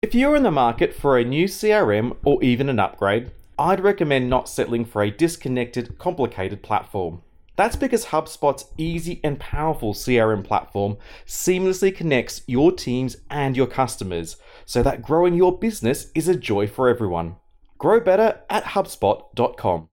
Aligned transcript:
If 0.00 0.14
you're 0.14 0.36
in 0.36 0.44
the 0.44 0.52
market 0.52 0.94
for 0.94 1.18
a 1.18 1.24
new 1.24 1.46
CRM 1.46 2.16
or 2.24 2.40
even 2.40 2.68
an 2.68 2.78
upgrade, 2.78 3.32
I'd 3.58 3.80
recommend 3.80 4.30
not 4.30 4.48
settling 4.48 4.84
for 4.84 5.02
a 5.02 5.10
disconnected, 5.10 5.98
complicated 5.98 6.62
platform. 6.62 7.22
That's 7.56 7.74
because 7.74 8.06
HubSpot's 8.06 8.66
easy 8.76 9.20
and 9.24 9.40
powerful 9.40 9.94
CRM 9.94 10.44
platform 10.44 10.98
seamlessly 11.26 11.92
connects 11.92 12.42
your 12.46 12.70
teams 12.70 13.16
and 13.28 13.56
your 13.56 13.66
customers 13.66 14.36
so 14.64 14.84
that 14.84 15.02
growing 15.02 15.34
your 15.34 15.58
business 15.58 16.12
is 16.14 16.28
a 16.28 16.36
joy 16.36 16.68
for 16.68 16.88
everyone. 16.88 17.34
Grow 17.76 17.98
better 17.98 18.42
at 18.48 18.62
HubSpot.com. 18.66 19.88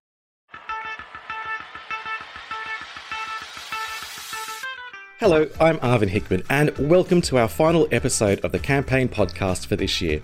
Hello, 5.28 5.50
I'm 5.60 5.80
Arvind 5.80 6.10
Hickman, 6.10 6.44
and 6.52 6.70
welcome 6.78 7.20
to 7.22 7.40
our 7.40 7.48
final 7.48 7.88
episode 7.92 8.46
of 8.46 8.52
the 8.52 8.60
campaign 8.60 9.10
podcast 9.10 9.66
for 9.66 9.76
this 9.76 10.00
year. 10.00 10.22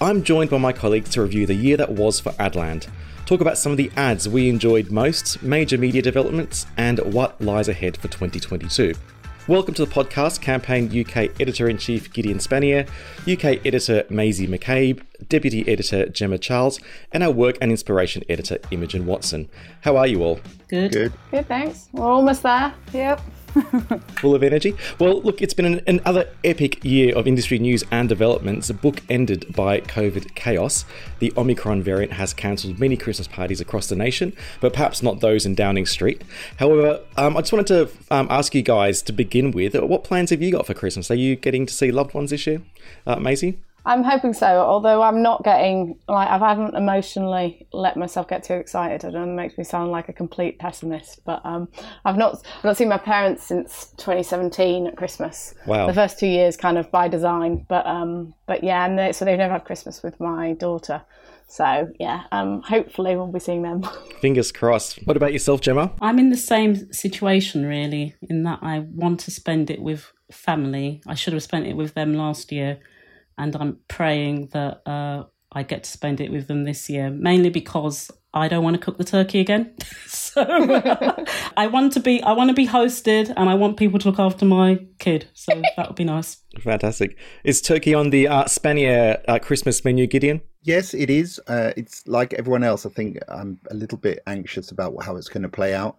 I'm 0.00 0.22
joined 0.22 0.48
by 0.48 0.56
my 0.56 0.72
colleagues 0.72 1.10
to 1.10 1.20
review 1.20 1.44
the 1.44 1.52
year 1.52 1.76
that 1.76 1.92
was 1.92 2.20
for 2.20 2.32
Adland, 2.32 2.88
talk 3.26 3.42
about 3.42 3.58
some 3.58 3.70
of 3.70 3.76
the 3.76 3.92
ads 3.96 4.30
we 4.30 4.48
enjoyed 4.48 4.90
most, 4.90 5.42
major 5.42 5.76
media 5.76 6.00
developments, 6.00 6.64
and 6.78 7.00
what 7.12 7.38
lies 7.38 7.68
ahead 7.68 7.98
for 7.98 8.08
2022. 8.08 8.94
Welcome 9.46 9.74
to 9.74 9.84
the 9.84 9.92
podcast, 9.92 10.40
Campaign 10.40 10.86
UK 10.88 11.38
Editor 11.38 11.68
in 11.68 11.76
Chief 11.76 12.10
Gideon 12.10 12.38
Spanier, 12.38 12.88
UK 13.30 13.66
Editor 13.66 14.04
Maisie 14.08 14.48
McCabe, 14.48 15.02
Deputy 15.28 15.68
Editor 15.68 16.08
Gemma 16.08 16.38
Charles, 16.38 16.80
and 17.12 17.22
our 17.22 17.30
Work 17.30 17.58
and 17.60 17.70
Inspiration 17.70 18.24
Editor 18.30 18.56
Imogen 18.70 19.04
Watson. 19.04 19.50
How 19.82 19.98
are 19.98 20.06
you 20.06 20.22
all? 20.22 20.40
Good. 20.68 20.92
Good. 20.92 21.12
Good, 21.30 21.46
thanks. 21.46 21.88
We're 21.92 22.10
almost 22.10 22.42
there. 22.42 22.72
Yep. 22.94 23.20
Full 24.20 24.34
of 24.34 24.42
energy. 24.42 24.74
Well, 24.98 25.20
look, 25.22 25.42
it's 25.42 25.54
been 25.54 25.64
an, 25.64 25.80
another 25.86 26.28
epic 26.44 26.84
year 26.84 27.16
of 27.16 27.26
industry 27.26 27.58
news 27.58 27.84
and 27.90 28.08
developments, 28.08 28.70
book 28.70 29.02
ended 29.08 29.54
by 29.54 29.80
COVID 29.80 30.34
chaos. 30.34 30.84
The 31.18 31.32
Omicron 31.36 31.82
variant 31.82 32.12
has 32.12 32.32
cancelled 32.32 32.78
many 32.78 32.96
Christmas 32.96 33.28
parties 33.28 33.60
across 33.60 33.88
the 33.88 33.96
nation, 33.96 34.32
but 34.60 34.72
perhaps 34.72 35.02
not 35.02 35.20
those 35.20 35.44
in 35.46 35.54
Downing 35.54 35.86
Street. 35.86 36.22
However, 36.58 37.00
um, 37.16 37.36
I 37.36 37.40
just 37.40 37.52
wanted 37.52 37.66
to 37.68 37.90
um, 38.14 38.26
ask 38.30 38.54
you 38.54 38.62
guys 38.62 39.02
to 39.02 39.12
begin 39.12 39.50
with 39.50 39.74
what 39.74 40.04
plans 40.04 40.30
have 40.30 40.42
you 40.42 40.52
got 40.52 40.66
for 40.66 40.74
Christmas? 40.74 41.10
Are 41.10 41.14
you 41.14 41.36
getting 41.36 41.66
to 41.66 41.74
see 41.74 41.90
loved 41.90 42.14
ones 42.14 42.30
this 42.30 42.46
year? 42.46 42.62
Uh, 43.06 43.16
Maisie? 43.16 43.58
I'm 43.84 44.02
hoping 44.02 44.34
so, 44.34 44.46
although 44.46 45.02
I'm 45.02 45.22
not 45.22 45.42
getting, 45.42 45.98
like, 46.08 46.28
I 46.28 46.38
haven't 46.38 46.74
emotionally 46.74 47.66
let 47.72 47.96
myself 47.96 48.28
get 48.28 48.44
too 48.44 48.54
excited. 48.54 49.04
I 49.04 49.10
don't 49.10 49.26
know, 49.26 49.32
it 49.32 49.36
makes 49.36 49.58
me 49.58 49.64
sound 49.64 49.90
like 49.90 50.08
a 50.08 50.12
complete 50.12 50.58
pessimist, 50.58 51.24
but 51.24 51.44
um, 51.44 51.68
I've 52.04 52.16
not 52.16 52.42
I've 52.58 52.64
not 52.64 52.76
seen 52.76 52.88
my 52.88 52.98
parents 52.98 53.44
since 53.44 53.92
2017 53.96 54.86
at 54.86 54.96
Christmas. 54.96 55.54
Wow. 55.66 55.86
The 55.86 55.94
first 55.94 56.18
two 56.18 56.26
years 56.26 56.56
kind 56.56 56.78
of 56.78 56.90
by 56.90 57.08
design, 57.08 57.64
but 57.68 57.86
um, 57.86 58.34
but 58.46 58.62
yeah, 58.62 58.84
and 58.84 58.98
they, 58.98 59.12
so 59.12 59.24
they've 59.24 59.38
never 59.38 59.54
had 59.54 59.64
Christmas 59.64 60.02
with 60.02 60.18
my 60.20 60.52
daughter. 60.54 61.02
So 61.48 61.90
yeah, 61.98 62.24
um, 62.30 62.62
hopefully 62.62 63.16
we'll 63.16 63.26
be 63.26 63.40
seeing 63.40 63.62
them. 63.62 63.82
Fingers 64.20 64.52
crossed. 64.52 64.98
What 65.06 65.16
about 65.16 65.32
yourself, 65.32 65.60
Gemma? 65.60 65.92
I'm 66.00 66.18
in 66.18 66.30
the 66.30 66.36
same 66.36 66.92
situation, 66.92 67.66
really, 67.66 68.14
in 68.28 68.44
that 68.44 68.60
I 68.62 68.80
want 68.80 69.20
to 69.20 69.30
spend 69.30 69.70
it 69.70 69.82
with 69.82 70.12
family. 70.30 71.02
I 71.06 71.14
should 71.14 71.32
have 71.32 71.42
spent 71.42 71.66
it 71.66 71.76
with 71.76 71.94
them 71.94 72.14
last 72.14 72.52
year 72.52 72.78
and 73.40 73.56
I'm 73.56 73.78
praying 73.88 74.48
that 74.52 74.82
uh, 74.86 75.24
I 75.50 75.62
get 75.62 75.84
to 75.84 75.90
spend 75.90 76.20
it 76.20 76.30
with 76.30 76.46
them 76.46 76.64
this 76.64 76.90
year, 76.90 77.10
mainly 77.10 77.48
because 77.48 78.10
I 78.34 78.46
don't 78.48 78.62
want 78.62 78.74
to 78.74 78.80
cook 78.80 78.98
the 78.98 79.04
turkey 79.04 79.40
again. 79.40 79.74
so 80.06 80.44
I 81.56 81.66
want 81.66 81.94
to 81.94 82.00
be 82.00 82.22
I 82.22 82.32
want 82.32 82.50
to 82.50 82.54
be 82.54 82.66
hosted, 82.66 83.32
and 83.36 83.48
I 83.48 83.54
want 83.54 83.78
people 83.78 83.98
to 83.98 84.08
look 84.08 84.18
after 84.18 84.44
my 84.44 84.78
kid. 84.98 85.26
So 85.32 85.60
that 85.76 85.88
would 85.88 85.96
be 85.96 86.04
nice. 86.04 86.36
Fantastic. 86.60 87.16
Is 87.42 87.62
turkey 87.62 87.94
on 87.94 88.10
the 88.10 88.28
uh, 88.28 88.44
Spanier 88.44 89.22
uh, 89.26 89.38
Christmas 89.38 89.84
menu, 89.84 90.06
Gideon? 90.06 90.42
Yes, 90.62 90.92
it 90.92 91.08
is. 91.08 91.40
Uh, 91.48 91.72
it's 91.76 92.06
like 92.06 92.34
everyone 92.34 92.62
else. 92.62 92.84
I 92.84 92.90
think 92.90 93.18
I'm 93.28 93.58
a 93.70 93.74
little 93.74 93.98
bit 93.98 94.20
anxious 94.26 94.70
about 94.70 95.02
how 95.02 95.16
it's 95.16 95.28
going 95.28 95.42
to 95.42 95.48
play 95.48 95.74
out. 95.74 95.96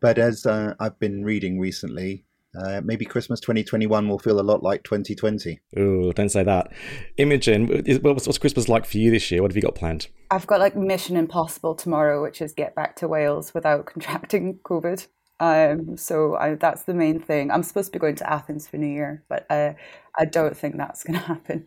But 0.00 0.18
as 0.18 0.44
uh, 0.44 0.74
I've 0.78 0.98
been 0.98 1.24
reading 1.24 1.58
recently, 1.58 2.24
uh, 2.58 2.80
maybe 2.84 3.04
Christmas 3.04 3.40
2021 3.40 4.08
will 4.08 4.18
feel 4.18 4.38
a 4.38 4.42
lot 4.42 4.62
like 4.62 4.82
2020. 4.84 5.60
Oh, 5.76 6.12
don't 6.12 6.28
say 6.28 6.42
that. 6.42 6.70
Imogen, 7.16 7.66
what's, 8.02 8.26
what's 8.26 8.38
Christmas 8.38 8.68
like 8.68 8.84
for 8.84 8.98
you 8.98 9.10
this 9.10 9.30
year? 9.30 9.42
What 9.42 9.50
have 9.50 9.56
you 9.56 9.62
got 9.62 9.74
planned? 9.74 10.08
I've 10.30 10.46
got 10.46 10.60
like 10.60 10.76
Mission 10.76 11.16
Impossible 11.16 11.74
tomorrow, 11.74 12.22
which 12.22 12.42
is 12.42 12.52
get 12.52 12.74
back 12.74 12.96
to 12.96 13.08
Wales 13.08 13.54
without 13.54 13.86
contracting 13.92 14.58
COVID. 14.64 15.06
Um, 15.40 15.96
so 15.96 16.36
I, 16.36 16.54
that's 16.54 16.82
the 16.82 16.94
main 16.94 17.18
thing. 17.18 17.50
I'm 17.50 17.62
supposed 17.62 17.88
to 17.88 17.92
be 17.92 18.00
going 18.00 18.16
to 18.16 18.30
Athens 18.30 18.68
for 18.68 18.76
New 18.76 18.86
Year, 18.86 19.24
but 19.28 19.46
uh, 19.50 19.72
I 20.16 20.26
don't 20.26 20.56
think 20.56 20.76
that's 20.76 21.02
going 21.02 21.18
to 21.18 21.26
happen. 21.26 21.66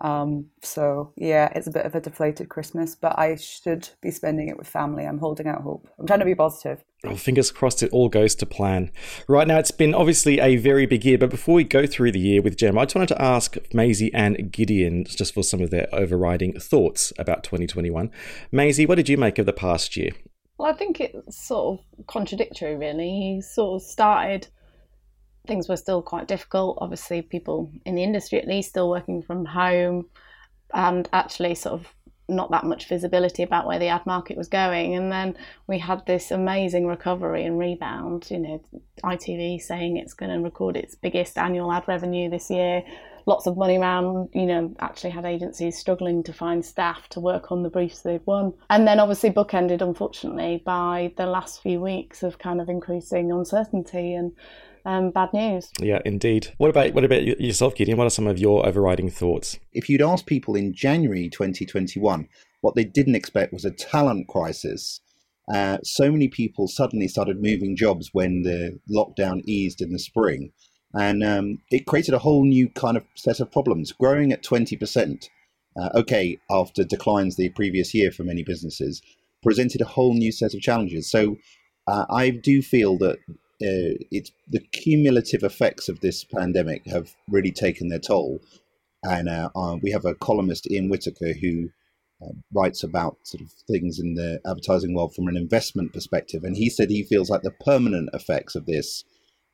Um, 0.00 0.46
so 0.62 1.12
yeah, 1.16 1.50
it's 1.54 1.66
a 1.66 1.72
bit 1.72 1.84
of 1.84 1.94
a 1.94 2.00
deflated 2.00 2.48
Christmas, 2.48 2.94
but 2.94 3.18
I 3.18 3.36
should 3.36 3.88
be 4.00 4.10
spending 4.10 4.48
it 4.48 4.56
with 4.56 4.68
family. 4.68 5.04
I'm 5.04 5.18
holding 5.18 5.48
out 5.48 5.62
hope. 5.62 5.88
I'm 5.98 6.06
trying 6.06 6.20
to 6.20 6.24
be 6.24 6.34
positive. 6.34 6.84
Well, 7.04 7.16
fingers 7.16 7.50
crossed 7.50 7.82
it 7.82 7.92
all 7.92 8.08
goes 8.08 8.34
to 8.36 8.46
plan. 8.46 8.90
Right 9.28 9.46
now, 9.46 9.58
it's 9.58 9.70
been 9.70 9.94
obviously 9.94 10.40
a 10.40 10.56
very 10.56 10.86
big 10.86 11.04
year, 11.04 11.18
but 11.18 11.30
before 11.30 11.54
we 11.54 11.64
go 11.64 11.86
through 11.86 12.12
the 12.12 12.18
year 12.20 12.42
with 12.42 12.56
Jem, 12.56 12.78
I 12.78 12.84
just 12.84 12.96
wanted 12.96 13.08
to 13.08 13.22
ask 13.22 13.56
Maisie 13.72 14.12
and 14.12 14.50
Gideon 14.50 15.04
just 15.04 15.34
for 15.34 15.42
some 15.42 15.60
of 15.60 15.70
their 15.70 15.88
overriding 15.92 16.58
thoughts 16.58 17.12
about 17.18 17.44
2021. 17.44 18.10
Maisie, 18.50 18.86
what 18.86 18.96
did 18.96 19.08
you 19.08 19.16
make 19.16 19.38
of 19.38 19.46
the 19.46 19.52
past 19.52 19.96
year? 19.96 20.10
Well, 20.58 20.70
I 20.70 20.76
think 20.76 21.00
it's 21.00 21.46
sort 21.46 21.80
of 21.80 22.06
contradictory, 22.06 22.76
really. 22.76 23.10
He 23.10 23.40
sort 23.40 23.80
of 23.80 23.88
started 23.88 24.48
things 25.48 25.68
were 25.68 25.76
still 25.76 26.02
quite 26.02 26.28
difficult. 26.28 26.78
Obviously, 26.80 27.22
people 27.22 27.72
in 27.84 27.96
the 27.96 28.04
industry, 28.04 28.38
at 28.40 28.46
least, 28.46 28.68
still 28.68 28.88
working 28.88 29.22
from 29.22 29.44
home, 29.44 30.06
and 30.72 31.08
actually, 31.12 31.56
sort 31.56 31.80
of 31.80 31.92
not 32.28 32.50
that 32.50 32.64
much 32.64 32.88
visibility 32.88 33.42
about 33.42 33.66
where 33.66 33.78
the 33.78 33.88
ad 33.88 34.04
market 34.04 34.36
was 34.36 34.48
going. 34.48 34.94
And 34.94 35.10
then 35.10 35.34
we 35.66 35.78
had 35.78 36.04
this 36.06 36.30
amazing 36.30 36.86
recovery 36.86 37.44
and 37.44 37.58
rebound. 37.58 38.28
You 38.30 38.38
know, 38.38 38.64
ITV 39.02 39.62
saying 39.62 39.96
it's 39.96 40.14
going 40.14 40.30
to 40.30 40.44
record 40.44 40.76
its 40.76 40.94
biggest 40.94 41.38
annual 41.38 41.72
ad 41.72 41.88
revenue 41.88 42.28
this 42.28 42.50
year. 42.50 42.82
Lots 43.24 43.46
of 43.46 43.56
money 43.58 43.76
around, 43.78 44.30
you 44.34 44.46
know, 44.46 44.74
actually 44.78 45.10
had 45.10 45.26
agencies 45.26 45.76
struggling 45.76 46.22
to 46.22 46.32
find 46.32 46.64
staff 46.64 47.08
to 47.10 47.20
work 47.20 47.52
on 47.52 47.62
the 47.62 47.70
briefs 47.70 48.00
they've 48.00 48.26
won. 48.26 48.54
And 48.70 48.86
then 48.86 49.00
obviously 49.00 49.30
bookended, 49.30 49.82
unfortunately, 49.82 50.62
by 50.64 51.12
the 51.16 51.26
last 51.26 51.62
few 51.62 51.80
weeks 51.80 52.22
of 52.22 52.38
kind 52.38 52.60
of 52.60 52.68
increasing 52.70 53.30
uncertainty 53.30 54.14
and 54.14 54.32
um, 54.88 55.10
bad 55.10 55.32
news. 55.34 55.70
Yeah, 55.80 56.00
indeed. 56.04 56.54
What 56.56 56.70
about 56.70 56.94
what 56.94 57.04
about 57.04 57.22
yourself, 57.22 57.74
Gideon? 57.74 57.98
What 57.98 58.06
are 58.06 58.10
some 58.10 58.26
of 58.26 58.38
your 58.38 58.66
overriding 58.66 59.10
thoughts? 59.10 59.58
If 59.72 59.88
you'd 59.88 60.02
asked 60.02 60.26
people 60.26 60.54
in 60.54 60.72
January 60.72 61.28
2021 61.28 62.26
what 62.62 62.74
they 62.74 62.84
didn't 62.84 63.14
expect 63.14 63.52
was 63.52 63.66
a 63.66 63.70
talent 63.70 64.28
crisis, 64.28 65.00
uh, 65.52 65.78
so 65.84 66.10
many 66.10 66.26
people 66.26 66.68
suddenly 66.68 67.06
started 67.06 67.42
moving 67.42 67.76
jobs 67.76 68.10
when 68.12 68.42
the 68.42 68.78
lockdown 68.90 69.42
eased 69.44 69.82
in 69.82 69.92
the 69.92 69.98
spring, 69.98 70.52
and 70.94 71.22
um, 71.22 71.58
it 71.70 71.86
created 71.86 72.14
a 72.14 72.20
whole 72.20 72.44
new 72.44 72.68
kind 72.70 72.96
of 72.96 73.04
set 73.14 73.40
of 73.40 73.52
problems. 73.52 73.92
Growing 73.92 74.32
at 74.32 74.42
20%, 74.42 75.28
uh, 75.78 75.88
okay, 75.94 76.38
after 76.50 76.82
declines 76.82 77.36
the 77.36 77.50
previous 77.50 77.92
year 77.92 78.10
for 78.10 78.24
many 78.24 78.42
businesses, 78.42 79.02
presented 79.42 79.82
a 79.82 79.86
whole 79.86 80.14
new 80.14 80.32
set 80.32 80.54
of 80.54 80.60
challenges. 80.60 81.10
So 81.10 81.36
uh, 81.86 82.06
I 82.10 82.30
do 82.30 82.62
feel 82.62 82.96
that 82.98 83.18
uh, 83.60 83.98
it's 84.12 84.30
the 84.48 84.60
cumulative 84.60 85.42
effects 85.42 85.88
of 85.88 86.00
this 86.00 86.24
pandemic 86.24 86.86
have 86.86 87.14
really 87.28 87.50
taken 87.50 87.88
their 87.88 87.98
toll. 87.98 88.40
And 89.02 89.28
uh, 89.28 89.50
uh, 89.54 89.76
we 89.82 89.90
have 89.90 90.04
a 90.04 90.14
columnist, 90.14 90.70
Ian 90.70 90.88
Whittaker, 90.88 91.32
who 91.32 91.70
uh, 92.22 92.32
writes 92.52 92.82
about 92.82 93.16
sort 93.24 93.42
of 93.42 93.50
things 93.68 93.98
in 93.98 94.14
the 94.14 94.40
advertising 94.46 94.94
world 94.94 95.14
from 95.14 95.28
an 95.28 95.36
investment 95.36 95.92
perspective. 95.92 96.44
And 96.44 96.56
he 96.56 96.70
said 96.70 96.90
he 96.90 97.02
feels 97.02 97.30
like 97.30 97.42
the 97.42 97.50
permanent 97.64 98.10
effects 98.12 98.54
of 98.54 98.66
this 98.66 99.04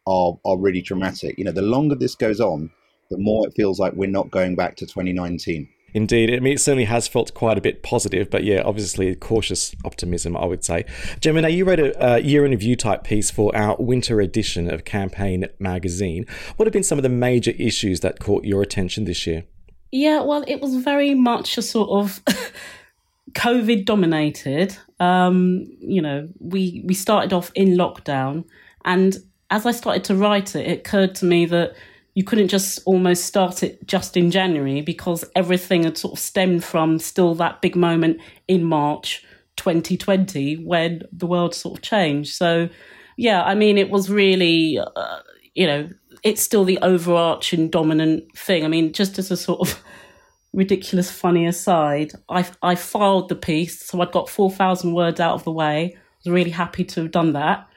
are, 0.06 0.38
are 0.44 0.58
really 0.58 0.82
dramatic. 0.82 1.38
You 1.38 1.44
know, 1.44 1.52
the 1.52 1.62
longer 1.62 1.94
this 1.94 2.14
goes 2.14 2.40
on, 2.40 2.70
the 3.10 3.18
more 3.18 3.46
it 3.46 3.54
feels 3.54 3.78
like 3.78 3.94
we're 3.94 4.08
not 4.08 4.30
going 4.30 4.54
back 4.54 4.76
to 4.76 4.86
2019. 4.86 5.68
Indeed. 5.94 6.34
I 6.34 6.40
mean, 6.40 6.54
it 6.54 6.60
certainly 6.60 6.86
has 6.86 7.06
felt 7.06 7.32
quite 7.34 7.56
a 7.56 7.60
bit 7.60 7.84
positive, 7.84 8.28
but 8.28 8.42
yeah, 8.42 8.62
obviously 8.64 9.14
cautious 9.14 9.76
optimism, 9.84 10.36
I 10.36 10.44
would 10.44 10.64
say. 10.64 10.84
Gemma, 11.20 11.48
you 11.48 11.64
wrote 11.64 11.78
a, 11.78 12.16
a 12.16 12.18
year 12.18 12.44
in 12.44 12.50
review 12.50 12.74
type 12.74 13.04
piece 13.04 13.30
for 13.30 13.56
our 13.56 13.76
winter 13.78 14.20
edition 14.20 14.68
of 14.68 14.84
Campaign 14.84 15.46
magazine. 15.60 16.26
What 16.56 16.66
have 16.66 16.72
been 16.72 16.82
some 16.82 16.98
of 16.98 17.04
the 17.04 17.08
major 17.08 17.52
issues 17.52 18.00
that 18.00 18.18
caught 18.18 18.44
your 18.44 18.60
attention 18.60 19.04
this 19.04 19.24
year? 19.24 19.44
Yeah, 19.92 20.22
well, 20.22 20.44
it 20.48 20.60
was 20.60 20.74
very 20.74 21.14
much 21.14 21.56
a 21.56 21.62
sort 21.62 21.88
of 21.90 22.20
COVID 23.34 23.84
dominated. 23.84 24.76
Um, 24.98 25.76
you 25.78 26.02
know, 26.02 26.28
we 26.40 26.82
we 26.84 26.94
started 26.94 27.32
off 27.32 27.52
in 27.54 27.76
lockdown, 27.76 28.44
and 28.84 29.16
as 29.50 29.64
I 29.64 29.70
started 29.70 30.02
to 30.04 30.16
write 30.16 30.56
it, 30.56 30.66
it 30.66 30.78
occurred 30.80 31.14
to 31.16 31.24
me 31.24 31.46
that 31.46 31.76
you 32.14 32.22
couldn't 32.22 32.48
just 32.48 32.80
almost 32.86 33.24
start 33.24 33.62
it 33.62 33.84
just 33.86 34.16
in 34.16 34.30
January 34.30 34.80
because 34.80 35.24
everything 35.34 35.82
had 35.82 35.98
sort 35.98 36.14
of 36.14 36.18
stemmed 36.18 36.64
from 36.64 36.98
still 36.98 37.34
that 37.34 37.60
big 37.60 37.74
moment 37.74 38.20
in 38.46 38.62
March 38.62 39.24
2020 39.56 40.56
when 40.64 41.02
the 41.12 41.26
world 41.26 41.54
sort 41.54 41.78
of 41.78 41.82
changed. 41.82 42.34
So, 42.34 42.68
yeah, 43.16 43.42
I 43.42 43.54
mean, 43.54 43.78
it 43.78 43.90
was 43.90 44.10
really, 44.10 44.78
uh, 44.78 45.18
you 45.54 45.66
know, 45.66 45.88
it's 46.22 46.40
still 46.40 46.64
the 46.64 46.78
overarching 46.82 47.68
dominant 47.68 48.36
thing. 48.36 48.64
I 48.64 48.68
mean, 48.68 48.92
just 48.92 49.18
as 49.18 49.30
a 49.32 49.36
sort 49.36 49.68
of 49.68 49.82
ridiculous 50.52 51.10
funny 51.10 51.46
aside, 51.46 52.12
I 52.28 52.48
I 52.62 52.76
filed 52.76 53.28
the 53.28 53.36
piece, 53.36 53.84
so 53.84 54.00
I'd 54.00 54.12
got 54.12 54.28
four 54.28 54.50
thousand 54.50 54.94
words 54.94 55.20
out 55.20 55.34
of 55.34 55.44
the 55.44 55.52
way. 55.52 55.94
I 55.94 55.98
was 56.24 56.32
really 56.32 56.50
happy 56.50 56.84
to 56.84 57.02
have 57.02 57.10
done 57.10 57.32
that. 57.32 57.68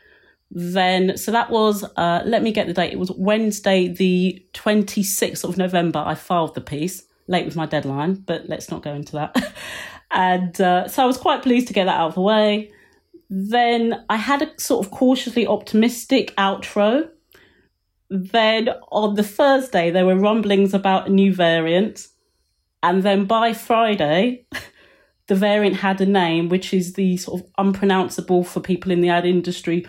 Then, 0.49 1.17
so 1.17 1.31
that 1.31 1.49
was. 1.49 1.83
Uh, 1.95 2.21
let 2.25 2.41
me 2.41 2.51
get 2.51 2.67
the 2.67 2.73
date. 2.73 2.93
It 2.93 2.99
was 2.99 3.11
Wednesday, 3.11 3.87
the 3.87 4.45
twenty 4.53 5.03
sixth 5.03 5.43
of 5.43 5.57
November. 5.57 5.99
I 5.99 6.15
filed 6.15 6.55
the 6.55 6.61
piece. 6.61 7.03
Late 7.27 7.45
with 7.45 7.57
my 7.57 7.65
deadline, 7.65 8.13
but 8.13 8.47
let's 8.47 8.71
not 8.71 8.83
go 8.83 8.93
into 8.93 9.11
that. 9.13 9.53
and 10.11 10.59
uh, 10.61 10.87
so 10.87 11.03
I 11.03 11.05
was 11.05 11.17
quite 11.17 11.43
pleased 11.43 11.67
to 11.67 11.73
get 11.73 11.85
that 11.85 11.99
out 11.99 12.07
of 12.07 12.15
the 12.15 12.21
way. 12.21 12.71
Then 13.29 14.05
I 14.09 14.15
had 14.15 14.41
a 14.41 14.59
sort 14.59 14.85
of 14.85 14.91
cautiously 14.91 15.45
optimistic 15.45 16.33
outro. 16.37 17.09
Then 18.09 18.69
on 18.91 19.15
the 19.15 19.23
Thursday, 19.23 19.91
there 19.91 20.05
were 20.05 20.15
rumblings 20.15 20.73
about 20.73 21.07
a 21.07 21.11
new 21.11 21.33
variant. 21.33 22.07
And 22.81 23.03
then 23.03 23.25
by 23.25 23.51
Friday, 23.51 24.45
the 25.27 25.35
variant 25.35 25.75
had 25.75 25.99
a 25.99 26.05
name, 26.05 26.47
which 26.47 26.73
is 26.73 26.93
the 26.93 27.17
sort 27.17 27.41
of 27.41 27.49
unpronounceable 27.57 28.45
for 28.45 28.61
people 28.61 28.91
in 28.91 29.01
the 29.01 29.09
ad 29.09 29.25
industry 29.25 29.85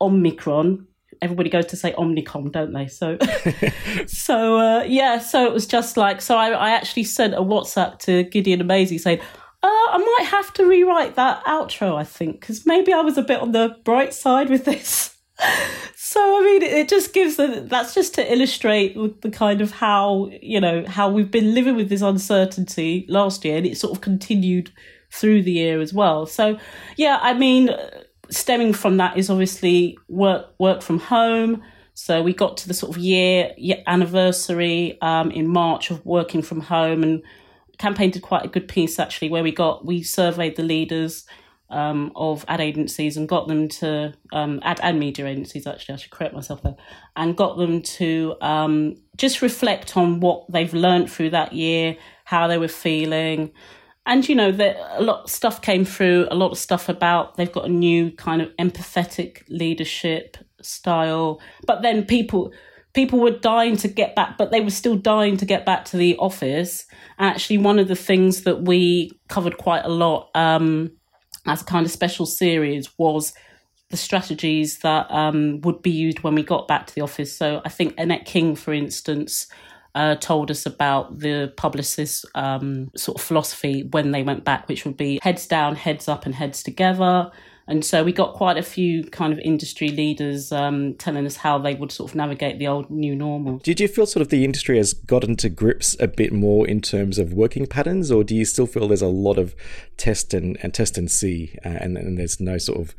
Omicron. 0.00 0.86
Everybody 1.20 1.50
goes 1.50 1.66
to 1.66 1.76
say 1.76 1.92
Omnicom, 1.94 2.52
don't 2.52 2.72
they? 2.72 2.86
So, 2.86 3.18
so 4.06 4.58
uh, 4.58 4.82
yeah. 4.84 5.18
So 5.18 5.46
it 5.46 5.52
was 5.52 5.66
just 5.66 5.96
like 5.96 6.20
so. 6.20 6.36
I, 6.36 6.50
I 6.50 6.70
actually 6.70 7.04
sent 7.04 7.34
a 7.34 7.38
WhatsApp 7.38 7.98
to 8.00 8.22
Gideon 8.24 8.60
and 8.60 8.68
Maisie 8.68 8.98
saying, 8.98 9.20
uh, 9.62 9.66
I 9.66 9.98
might 9.98 10.28
have 10.28 10.52
to 10.54 10.66
rewrite 10.66 11.16
that 11.16 11.44
outro. 11.44 11.96
I 11.96 12.04
think 12.04 12.40
because 12.40 12.64
maybe 12.66 12.92
I 12.92 13.00
was 13.00 13.18
a 13.18 13.22
bit 13.22 13.40
on 13.40 13.52
the 13.52 13.76
bright 13.84 14.14
side 14.14 14.48
with 14.48 14.64
this. 14.64 15.16
so 15.96 16.20
I 16.20 16.44
mean, 16.44 16.62
it 16.62 16.88
just 16.88 17.12
gives 17.12 17.36
the, 17.36 17.66
that's 17.68 17.94
just 17.94 18.14
to 18.14 18.32
illustrate 18.32 18.96
the 19.22 19.30
kind 19.30 19.60
of 19.60 19.72
how 19.72 20.30
you 20.40 20.60
know 20.60 20.84
how 20.86 21.10
we've 21.10 21.30
been 21.30 21.54
living 21.54 21.74
with 21.74 21.88
this 21.88 22.02
uncertainty 22.02 23.04
last 23.08 23.44
year, 23.44 23.56
and 23.56 23.66
it 23.66 23.76
sort 23.76 23.96
of 23.96 24.00
continued 24.00 24.70
through 25.10 25.42
the 25.42 25.52
year 25.52 25.80
as 25.80 25.92
well. 25.92 26.24
So 26.26 26.58
yeah, 26.96 27.18
I 27.20 27.34
mean, 27.34 27.70
stemming 28.30 28.72
from 28.72 28.96
that 28.98 29.16
is 29.16 29.30
obviously 29.30 29.98
work 30.08 30.54
work 30.58 30.82
from 30.82 30.98
home. 30.98 31.62
So 31.94 32.22
we 32.22 32.32
got 32.32 32.56
to 32.58 32.68
the 32.68 32.74
sort 32.74 32.96
of 32.96 33.02
year, 33.02 33.52
year 33.56 33.82
anniversary 33.86 34.98
um, 35.00 35.32
in 35.32 35.48
March 35.48 35.90
of 35.90 36.04
working 36.06 36.42
from 36.42 36.60
home, 36.60 37.02
and 37.02 37.22
campaign 37.78 38.10
did 38.10 38.22
quite 38.22 38.44
a 38.44 38.48
good 38.48 38.68
piece 38.68 38.98
actually, 38.98 39.30
where 39.30 39.42
we 39.42 39.52
got 39.52 39.84
we 39.84 40.02
surveyed 40.02 40.56
the 40.56 40.62
leaders 40.62 41.26
um, 41.70 42.12
of 42.14 42.44
ad 42.48 42.60
agencies 42.60 43.16
and 43.16 43.28
got 43.28 43.48
them 43.48 43.68
to 43.68 44.14
um, 44.32 44.60
ad 44.62 44.78
and 44.82 45.00
media 45.00 45.26
agencies. 45.26 45.66
Actually, 45.66 45.94
I 45.94 45.98
should 45.98 46.12
correct 46.12 46.34
myself 46.34 46.62
there, 46.62 46.76
and 47.16 47.36
got 47.36 47.56
them 47.56 47.82
to 47.82 48.36
um, 48.40 48.94
just 49.16 49.42
reflect 49.42 49.96
on 49.96 50.20
what 50.20 50.50
they've 50.50 50.72
learned 50.72 51.10
through 51.10 51.30
that 51.30 51.52
year, 51.52 51.96
how 52.24 52.46
they 52.46 52.58
were 52.58 52.68
feeling, 52.68 53.50
and 54.08 54.28
you 54.28 54.34
know 54.34 54.50
that 54.50 54.76
a 54.98 55.02
lot 55.02 55.24
of 55.24 55.30
stuff 55.30 55.60
came 55.62 55.84
through. 55.84 56.26
A 56.30 56.34
lot 56.34 56.50
of 56.50 56.58
stuff 56.58 56.88
about 56.88 57.36
they've 57.36 57.52
got 57.52 57.66
a 57.66 57.68
new 57.68 58.10
kind 58.10 58.42
of 58.42 58.48
empathetic 58.56 59.42
leadership 59.48 60.38
style, 60.62 61.40
but 61.66 61.82
then 61.82 62.04
people 62.04 62.52
people 62.94 63.20
were 63.20 63.30
dying 63.30 63.76
to 63.76 63.86
get 63.86 64.16
back, 64.16 64.38
but 64.38 64.50
they 64.50 64.60
were 64.60 64.70
still 64.70 64.96
dying 64.96 65.36
to 65.36 65.44
get 65.44 65.66
back 65.66 65.84
to 65.84 65.98
the 65.98 66.16
office. 66.16 66.86
And 67.18 67.28
actually, 67.28 67.58
one 67.58 67.78
of 67.78 67.86
the 67.86 67.94
things 67.94 68.42
that 68.44 68.62
we 68.62 69.12
covered 69.28 69.58
quite 69.58 69.84
a 69.84 69.90
lot 69.90 70.30
um, 70.34 70.90
as 71.46 71.60
a 71.60 71.64
kind 71.64 71.84
of 71.84 71.92
special 71.92 72.24
series 72.24 72.88
was 72.98 73.34
the 73.90 73.96
strategies 73.98 74.78
that 74.78 75.10
um, 75.10 75.60
would 75.62 75.82
be 75.82 75.90
used 75.90 76.20
when 76.20 76.34
we 76.34 76.42
got 76.42 76.66
back 76.66 76.86
to 76.86 76.94
the 76.94 77.02
office. 77.02 77.34
So 77.34 77.60
I 77.64 77.68
think 77.68 77.94
Annette 77.98 78.24
King, 78.24 78.56
for 78.56 78.72
instance, 78.72 79.48
uh, 79.98 80.14
told 80.14 80.48
us 80.48 80.64
about 80.64 81.18
the 81.18 81.52
Publicis 81.56 82.24
um, 82.36 82.88
sort 82.96 83.18
of 83.18 83.22
philosophy 83.22 83.82
when 83.90 84.12
they 84.12 84.22
went 84.22 84.44
back, 84.44 84.68
which 84.68 84.84
would 84.84 84.96
be 84.96 85.18
heads 85.22 85.44
down, 85.44 85.74
heads 85.74 86.06
up, 86.06 86.24
and 86.24 86.36
heads 86.36 86.62
together. 86.62 87.32
And 87.66 87.84
so 87.84 88.04
we 88.04 88.12
got 88.12 88.34
quite 88.34 88.56
a 88.56 88.62
few 88.62 89.02
kind 89.02 89.32
of 89.32 89.40
industry 89.40 89.88
leaders 89.88 90.52
um, 90.52 90.94
telling 90.94 91.26
us 91.26 91.36
how 91.36 91.58
they 91.58 91.74
would 91.74 91.90
sort 91.90 92.12
of 92.12 92.14
navigate 92.14 92.60
the 92.60 92.68
old 92.68 92.88
new 92.90 93.16
normal. 93.16 93.58
Did 93.58 93.80
you 93.80 93.88
feel 93.88 94.06
sort 94.06 94.22
of 94.22 94.28
the 94.28 94.44
industry 94.44 94.76
has 94.76 94.94
gotten 94.94 95.34
to 95.36 95.48
grips 95.48 95.96
a 95.98 96.06
bit 96.06 96.32
more 96.32 96.66
in 96.66 96.80
terms 96.80 97.18
of 97.18 97.32
working 97.32 97.66
patterns, 97.66 98.12
or 98.12 98.22
do 98.22 98.36
you 98.36 98.44
still 98.44 98.66
feel 98.66 98.86
there's 98.86 99.02
a 99.02 99.08
lot 99.08 99.36
of 99.36 99.56
test 99.96 100.32
and, 100.32 100.56
and 100.62 100.72
test 100.72 100.96
and 100.96 101.10
see, 101.10 101.58
uh, 101.64 101.70
and, 101.80 101.98
and 101.98 102.16
there's 102.16 102.38
no 102.38 102.56
sort 102.56 102.78
of 102.78 102.94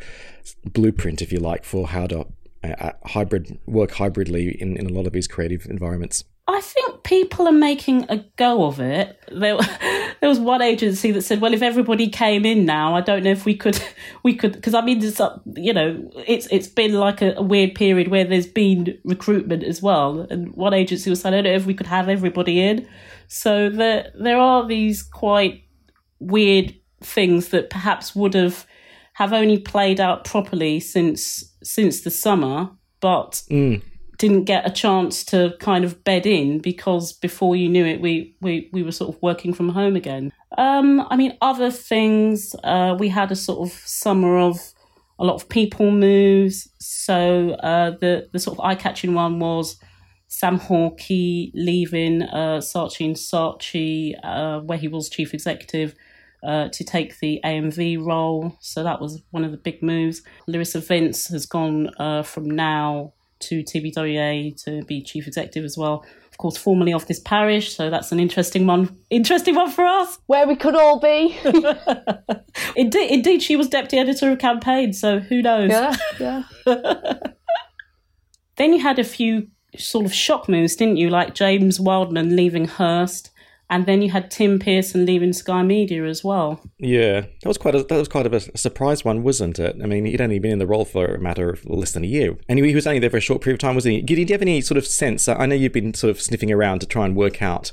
blueprint, 0.66 1.22
if 1.22 1.32
you 1.32 1.40
like, 1.40 1.64
for 1.64 1.88
how 1.88 2.08
to 2.08 2.28
uh, 2.62 2.68
uh 2.68 2.92
hybrid 3.06 3.58
work 3.66 3.92
hybridly 3.92 4.50
in, 4.62 4.76
in 4.76 4.86
a 4.86 4.94
lot 4.94 5.08
of 5.08 5.14
these 5.14 5.30
creative 5.30 5.66
environments? 5.66 6.26
I 6.56 6.62
think 6.62 7.04
people 7.04 7.48
are 7.48 7.54
making 7.54 8.06
a 8.10 8.18
go 8.36 8.66
of 8.66 8.80
it. 8.80 9.20
There, 9.32 9.58
there 10.20 10.30
was 10.30 10.40
one 10.40 10.62
agency 10.62 11.12
that 11.12 11.22
said, 11.22 11.42
"Well, 11.42 11.54
if 11.54 11.62
everybody 11.62 12.10
came 12.10 12.46
in 12.46 12.66
now, 12.66 12.96
I 12.96 13.02
don't 13.02 13.24
know 13.24 13.32
if 13.32 13.46
we 13.46 13.56
could, 13.56 13.82
we 14.24 14.36
could." 14.36 14.54
Because 14.54 14.74
I 14.74 14.82
mean, 14.82 15.00
there's, 15.00 15.22
you 15.56 15.74
know, 15.74 16.10
it's 16.28 16.48
it's 16.52 16.68
been 16.68 16.94
like 16.94 17.22
a, 17.22 17.34
a, 17.36 17.42
weird 17.42 17.76
period 17.76 18.08
where 18.08 18.26
there's 18.26 18.48
been 18.48 18.98
recruitment 19.04 19.64
as 19.64 19.82
well, 19.82 20.22
and 20.30 20.54
one 20.54 20.74
agency 20.74 21.10
was 21.10 21.22
saying, 21.22 21.34
"I 21.34 21.38
don't 21.38 21.52
know 21.52 21.58
if 21.58 21.66
we 21.66 21.74
could 21.74 21.88
have 21.88 22.10
everybody 22.10 22.62
in." 22.62 22.88
So 23.28 23.70
there 23.70 24.12
there 24.20 24.38
are 24.38 24.66
these 24.68 25.04
quite 25.04 25.64
weird 26.20 26.76
things 27.02 27.50
that 27.50 27.70
perhaps 27.70 28.16
would 28.16 28.34
have 28.34 28.66
have 29.14 29.34
only 29.34 29.58
played 29.58 30.00
out 30.00 30.26
properly 30.26 30.80
since 30.80 31.44
since 31.64 32.02
the 32.02 32.12
summer, 32.12 32.70
but. 33.02 33.44
Mm 33.50 33.82
didn't 34.20 34.44
get 34.44 34.68
a 34.68 34.70
chance 34.70 35.24
to 35.24 35.56
kind 35.60 35.84
of 35.86 36.04
bed 36.04 36.26
in 36.26 36.60
because 36.60 37.14
before 37.14 37.56
you 37.56 37.70
knew 37.70 37.86
it, 37.86 38.02
we 38.02 38.36
we, 38.42 38.70
we 38.72 38.84
were 38.84 38.92
sort 38.92 39.16
of 39.16 39.22
working 39.24 39.54
from 39.54 39.70
home 39.70 39.96
again. 39.96 40.32
Um, 40.58 41.08
I 41.10 41.16
mean, 41.16 41.38
other 41.42 41.72
things, 41.72 42.56
uh, 42.64 42.96
we 43.00 43.08
had 43.08 43.32
a 43.32 43.36
sort 43.36 43.68
of 43.68 43.74
summer 43.74 44.38
of 44.38 44.60
a 45.18 45.26
lot 45.26 45.36
of 45.36 45.50
people 45.50 45.90
moves. 45.90 46.70
So 46.80 47.52
uh, 47.52 47.92
the 47.92 48.30
the 48.32 48.40
sort 48.40 48.60
of 48.60 48.66
eye 48.66 48.76
catching 48.76 49.14
one 49.14 49.40
was 49.40 49.78
Sam 50.28 50.60
Hawkey 50.60 51.52
leaving 51.56 52.22
uh, 52.24 52.60
Saatchi 52.60 53.06
and 53.06 53.16
Saatchi, 53.16 54.16
uh, 54.22 54.60
where 54.60 54.78
he 54.78 54.88
was 54.88 55.10
chief 55.10 55.34
executive. 55.34 55.96
Uh, 56.42 56.70
to 56.70 56.86
take 56.86 57.20
the 57.20 57.42
AMV 57.44 58.02
role, 58.02 58.56
so 58.62 58.82
that 58.82 59.02
was 59.02 59.22
one 59.32 59.44
of 59.44 59.52
the 59.52 59.58
big 59.58 59.84
moves. 59.84 60.22
Larissa 60.48 60.80
Vince 60.80 61.28
has 61.28 61.46
gone 61.46 61.90
uh, 62.00 62.24
from 62.24 62.50
now 62.50 63.12
to 63.40 63.64
TBWA 63.64 64.62
to 64.64 64.84
be 64.84 65.02
chief 65.02 65.28
executive 65.28 65.66
as 65.66 65.78
well. 65.78 66.06
Of 66.32 66.38
course, 66.38 66.58
formerly 66.58 66.94
of 66.94 67.06
this 67.08 67.20
parish, 67.20 67.76
so 67.76 67.90
that's 67.90 68.12
an 68.12 68.20
interesting 68.20 68.66
one. 68.66 68.98
Interesting 69.10 69.56
one 69.56 69.70
for 69.72 69.86
us. 69.86 70.20
Where 70.28 70.48
we 70.48 70.56
could 70.56 70.76
all 70.76 71.00
be. 71.00 71.38
indeed, 72.76 73.12
indeed, 73.12 73.42
she 73.42 73.56
was 73.56 73.68
deputy 73.68 73.98
editor 73.98 74.32
of 74.32 74.40
campaign, 74.40 74.94
so 74.94 75.20
who 75.20 75.42
knows? 75.42 75.70
Yeah, 75.70 75.96
yeah. 76.20 76.44
then 78.58 78.74
you 78.74 78.80
had 78.80 79.00
a 79.00 79.04
few 79.04 79.48
sort 79.78 80.06
of 80.06 80.14
shock 80.14 80.48
moves, 80.48 80.76
didn't 80.76 80.98
you? 80.98 81.10
Like 81.10 81.36
James 81.36 81.80
Wildman 81.80 82.36
leaving 82.36 82.66
Hearst 82.66 83.29
and 83.70 83.86
then 83.86 84.02
you 84.02 84.10
had 84.10 84.32
Tim 84.32 84.60
Pearson 84.60 85.06
leaving 85.06 85.34
Sky 85.34 85.62
Media 85.64 86.06
as 86.06 86.24
well. 86.24 86.62
Yeah, 86.80 87.22
that 87.22 87.46
was 87.48 87.58
quite 87.58 87.76
a 87.76 87.84
that 87.84 87.98
was 87.98 88.08
quite 88.08 88.26
of 88.26 88.34
a 88.34 88.58
surprise 88.58 89.06
one, 89.06 89.24
wasn't 89.24 89.60
it? 89.60 89.76
I 89.82 89.86
mean, 89.86 90.06
he'd 90.06 90.22
only 90.22 90.40
been 90.40 90.52
in 90.52 90.60
the 90.60 90.68
role 90.68 90.86
for 90.86 91.16
a 91.16 91.20
matter 91.20 91.50
of 91.50 91.66
less 91.66 91.92
than 91.92 92.04
a 92.04 92.08
year, 92.08 92.38
and 92.48 92.58
he 92.60 92.76
was 92.76 92.88
only 92.88 93.00
there 93.00 93.10
for 93.10 93.18
a 93.18 93.22
short 93.22 93.42
period 93.42 93.56
of 93.56 93.60
time, 93.60 93.76
wasn't 93.76 93.96
he? 93.96 94.02
Did 94.02 94.30
you 94.30 94.34
have 94.34 94.42
any 94.42 94.62
sort 94.62 94.78
of 94.78 94.88
sense? 94.88 95.28
I 95.28 95.46
know 95.46 95.56
you've 95.56 95.74
been 95.74 95.94
sort 95.94 96.12
of 96.12 96.22
sniffing 96.22 96.52
around 96.52 96.80
to 96.80 96.88
try 96.88 97.06
and 97.06 97.16
work 97.16 97.42
out 97.42 97.72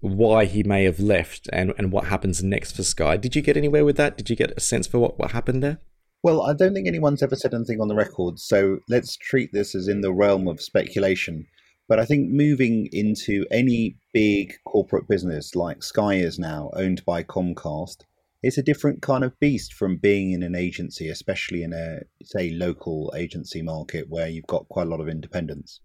why 0.00 0.44
he 0.44 0.62
may 0.62 0.84
have 0.84 1.00
left 1.00 1.48
and, 1.52 1.74
and 1.76 1.90
what 1.90 2.04
happens 2.04 2.42
next 2.42 2.76
for 2.76 2.82
Sky. 2.82 3.16
Did 3.16 3.34
you 3.34 3.42
get 3.42 3.56
anywhere 3.56 3.84
with 3.84 3.96
that? 3.96 4.16
Did 4.16 4.30
you 4.30 4.36
get 4.36 4.52
a 4.56 4.60
sense 4.60 4.86
for 4.86 4.98
what, 4.98 5.18
what 5.18 5.32
happened 5.32 5.62
there? 5.62 5.78
Well, 6.22 6.42
I 6.42 6.52
don't 6.52 6.74
think 6.74 6.88
anyone's 6.88 7.22
ever 7.22 7.36
said 7.36 7.54
anything 7.54 7.80
on 7.80 7.88
the 7.88 7.94
record, 7.94 8.38
so 8.38 8.78
let's 8.88 9.16
treat 9.16 9.50
this 9.52 9.74
as 9.74 9.88
in 9.88 10.00
the 10.00 10.12
realm 10.12 10.48
of 10.48 10.60
speculation. 10.60 11.46
But 11.88 11.98
I 11.98 12.04
think 12.04 12.30
moving 12.30 12.88
into 12.92 13.46
any 13.50 13.96
big 14.12 14.54
corporate 14.66 15.08
business 15.08 15.54
like 15.54 15.82
Sky 15.82 16.14
is 16.14 16.38
now, 16.38 16.70
owned 16.74 17.02
by 17.06 17.22
Comcast, 17.22 18.02
it's 18.42 18.58
a 18.58 18.62
different 18.62 19.02
kind 19.02 19.24
of 19.24 19.38
beast 19.40 19.72
from 19.72 19.96
being 19.96 20.32
in 20.32 20.42
an 20.42 20.54
agency, 20.54 21.08
especially 21.08 21.62
in 21.62 21.72
a, 21.72 22.00
say, 22.22 22.50
local 22.50 23.12
agency 23.16 23.62
market 23.62 24.06
where 24.08 24.28
you've 24.28 24.46
got 24.46 24.68
quite 24.68 24.86
a 24.86 24.90
lot 24.90 25.00
of 25.00 25.08
independence. 25.08 25.80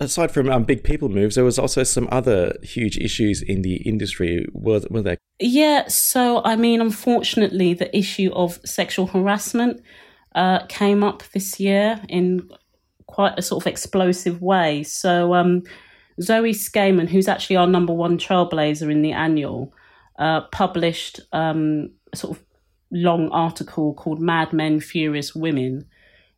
Aside 0.00 0.30
from 0.30 0.50
um, 0.50 0.64
big 0.64 0.84
people 0.84 1.08
moves, 1.08 1.34
there 1.34 1.44
was 1.44 1.58
also 1.58 1.82
some 1.82 2.08
other 2.12 2.54
huge 2.62 2.96
issues 2.98 3.42
in 3.42 3.62
the 3.62 3.76
industry, 3.76 4.46
were, 4.52 4.82
were 4.90 5.02
there? 5.02 5.18
Yeah, 5.40 5.88
so 5.88 6.42
I 6.44 6.56
mean, 6.56 6.80
unfortunately, 6.80 7.74
the 7.74 7.96
issue 7.96 8.32
of 8.34 8.60
sexual 8.64 9.06
harassment 9.06 9.80
uh, 10.34 10.66
came 10.66 11.02
up 11.02 11.22
this 11.32 11.58
year 11.58 12.00
in 12.08 12.48
quite 13.06 13.38
a 13.38 13.42
sort 13.42 13.62
of 13.62 13.66
explosive 13.66 14.40
way. 14.40 14.82
So 14.82 15.34
um, 15.34 15.62
Zoe 16.20 16.52
Scaman, 16.52 17.06
who's 17.06 17.28
actually 17.28 17.56
our 17.56 17.66
number 17.66 17.92
one 17.92 18.18
trailblazer 18.18 18.90
in 18.90 19.02
the 19.02 19.12
annual, 19.12 19.72
uh, 20.18 20.42
published 20.52 21.20
um, 21.32 21.90
a 22.12 22.16
sort 22.16 22.36
of 22.36 22.44
long 22.90 23.28
article 23.30 23.94
called 23.94 24.20
Mad 24.20 24.52
Men, 24.52 24.80
Furious 24.80 25.34
Women, 25.34 25.86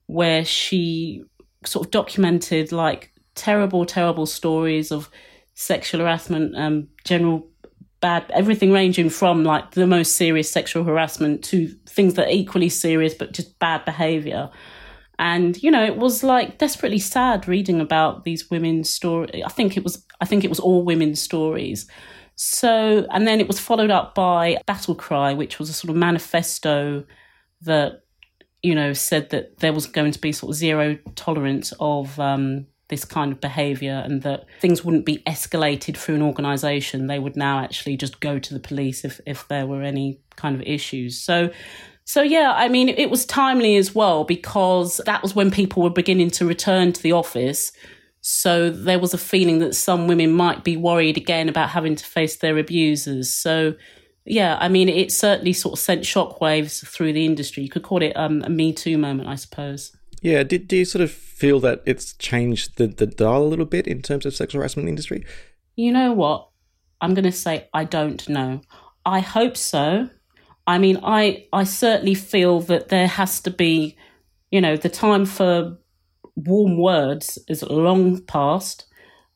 where 0.07 0.45
she 0.45 1.23
sort 1.65 1.87
of 1.87 1.91
documented 1.91 2.73
like 2.73 3.13
terrible, 3.35 3.85
terrible 3.85 4.27
stories 4.27 4.91
of 4.91 5.11
sexual 5.55 6.01
harassment, 6.01 6.57
um, 6.57 6.89
general 7.05 7.47
bad, 8.01 8.31
everything 8.31 8.73
ranging 8.73 9.11
from 9.11 9.45
like 9.45 9.73
the 9.73 9.87
most 9.87 10.17
serious 10.17 10.51
sexual 10.51 10.85
harassment 10.85 11.43
to 11.45 11.69
things 11.87 12.15
that 12.15 12.29
are 12.29 12.33
equally 12.33 12.69
serious 12.69 13.15
but 13.15 13.33
just 13.33 13.59
bad 13.59 13.85
behavior. 13.85 14.51
And 15.19 15.61
you 15.63 15.71
know, 15.71 15.85
it 15.85 15.97
was 15.97 16.23
like 16.23 16.59
desperately 16.59 16.99
sad 16.99 17.49
reading 17.49 17.81
about 17.81 18.25
these 18.25 18.51
women's 18.51 18.93
story. 18.93 19.43
I 19.45 19.49
think 19.49 19.77
it 19.77 19.85
was, 19.85 20.05
I 20.21 20.25
think 20.25 20.45
it 20.45 20.51
was 20.51 20.61
all 20.61 20.85
women's 20.85 21.21
stories. 21.21 21.87
So, 22.35 23.07
and 23.11 23.27
then 23.27 23.41
it 23.41 23.49
was 23.49 23.59
followed 23.59 23.91
up 23.91 24.15
by 24.15 24.59
Battle 24.67 24.95
Cry, 24.95 25.33
which 25.33 25.59
was 25.59 25.71
a 25.71 25.73
sort 25.73 25.91
of 25.91 25.97
manifesto 25.97 27.05
that 27.63 28.03
you 28.63 28.75
know 28.75 28.93
said 28.93 29.31
that 29.31 29.59
there 29.59 29.73
was 29.73 29.87
going 29.87 30.13
to 30.13 30.21
be 30.21 30.33
sort 30.33 30.51
of 30.51 30.57
zero 30.57 30.99
tolerance 31.15 31.73
of 31.81 32.19
um, 32.19 32.67
this 32.89 33.05
kind 33.05 33.33
of 33.33 33.41
behavior 33.41 34.03
and 34.05 34.23
that 34.23 34.45
things 34.61 34.85
wouldn't 34.85 35.07
be 35.07 35.19
escalated 35.27 35.97
through 35.97 36.17
an 36.17 36.23
organization 36.23 37.07
they 37.07 37.19
would 37.19 37.37
now 37.37 37.59
actually 37.59 37.97
just 37.97 38.21
go 38.21 38.39
to 38.39 38.55
the 38.55 38.61
police 38.61 39.05
if 39.05 39.21
if 39.27 39.47
there 39.49 39.67
were 39.67 39.83
any 39.83 40.21
kind 40.37 40.55
of 40.55 40.63
issues 40.63 41.21
so 41.21 41.51
so 42.07 42.23
yeah 42.23 42.53
i 42.57 42.69
mean 42.69 42.89
it 42.89 43.11
was 43.11 43.27
timely 43.27 43.77
as 43.77 43.95
well 43.95 44.25
because 44.25 45.01
that 45.05 45.23
was 45.23 45.35
when 45.35 45.51
people 45.51 45.83
were 45.83 45.91
beginning 45.91 46.31
to 46.31 46.47
return 46.47 46.93
to 46.93 47.03
the 47.03 47.13
office 47.13 47.71
so 48.23 48.71
there 48.71 48.99
was 48.99 49.13
a 49.13 49.19
feeling 49.19 49.59
that 49.59 49.75
some 49.75 50.09
women 50.09 50.33
might 50.33 50.65
be 50.65 50.77
worried 50.77 51.19
again 51.19 51.49
about 51.49 51.69
having 51.69 51.95
to 51.95 52.05
face 52.05 52.37
their 52.37 52.57
abusers 52.57 53.33
so 53.33 53.75
yeah 54.25 54.57
i 54.61 54.69
mean 54.69 54.89
it 54.89 55.13
certainly 55.13 55.53
sort 55.53 55.75
of 55.75 55.79
sent 55.79 56.03
shockwaves 56.03 56.87
through 56.87 57.13
the 57.13 57.27
industry 57.27 57.63
you 57.63 57.69
could 57.69 57.83
call 57.83 58.03
it 58.03 58.17
um, 58.17 58.43
a 58.45 58.49
me 58.49 58.73
too 58.73 58.97
moment 58.97 59.29
i 59.29 59.35
suppose 59.35 59.93
yeah, 60.27 60.43
do, 60.43 60.59
do 60.59 60.77
you 60.79 60.85
sort 60.85 61.03
of 61.03 61.13
feel 61.13 61.61
that 61.61 61.83
it's 61.87 62.13
changed 62.15 62.79
the, 62.79 62.87
the 62.87 63.07
dial 63.07 63.43
a 63.43 63.47
little 63.47 63.65
bit 63.65 63.87
in 63.87 64.03
terms 64.03 64.27
of 64.27 64.35
sexual 64.35 64.61
harassment 64.61 64.89
industry? 64.89 65.25
You 65.77 65.93
know 65.93 66.13
what? 66.13 66.49
I'm 67.01 67.15
going 67.15 67.25
to 67.25 67.33
say 67.33 67.69
I 67.73 67.85
don't 67.85 68.29
know. 68.29 68.63
I 69.05 69.21
hope 69.21 69.57
so. 69.57 70.09
I 70.67 70.79
mean, 70.79 70.99
I 71.03 71.47
I 71.53 71.65
certainly 71.65 72.15
feel 72.15 72.61
that 72.63 72.89
there 72.89 73.07
has 73.07 73.41
to 73.43 73.51
be, 73.51 73.97
you 74.51 74.61
know, 74.61 74.77
the 74.77 74.89
time 74.89 75.25
for 75.25 75.79
warm 76.35 76.81
words 76.81 77.39
is 77.49 77.63
long 77.63 78.21
past. 78.23 78.87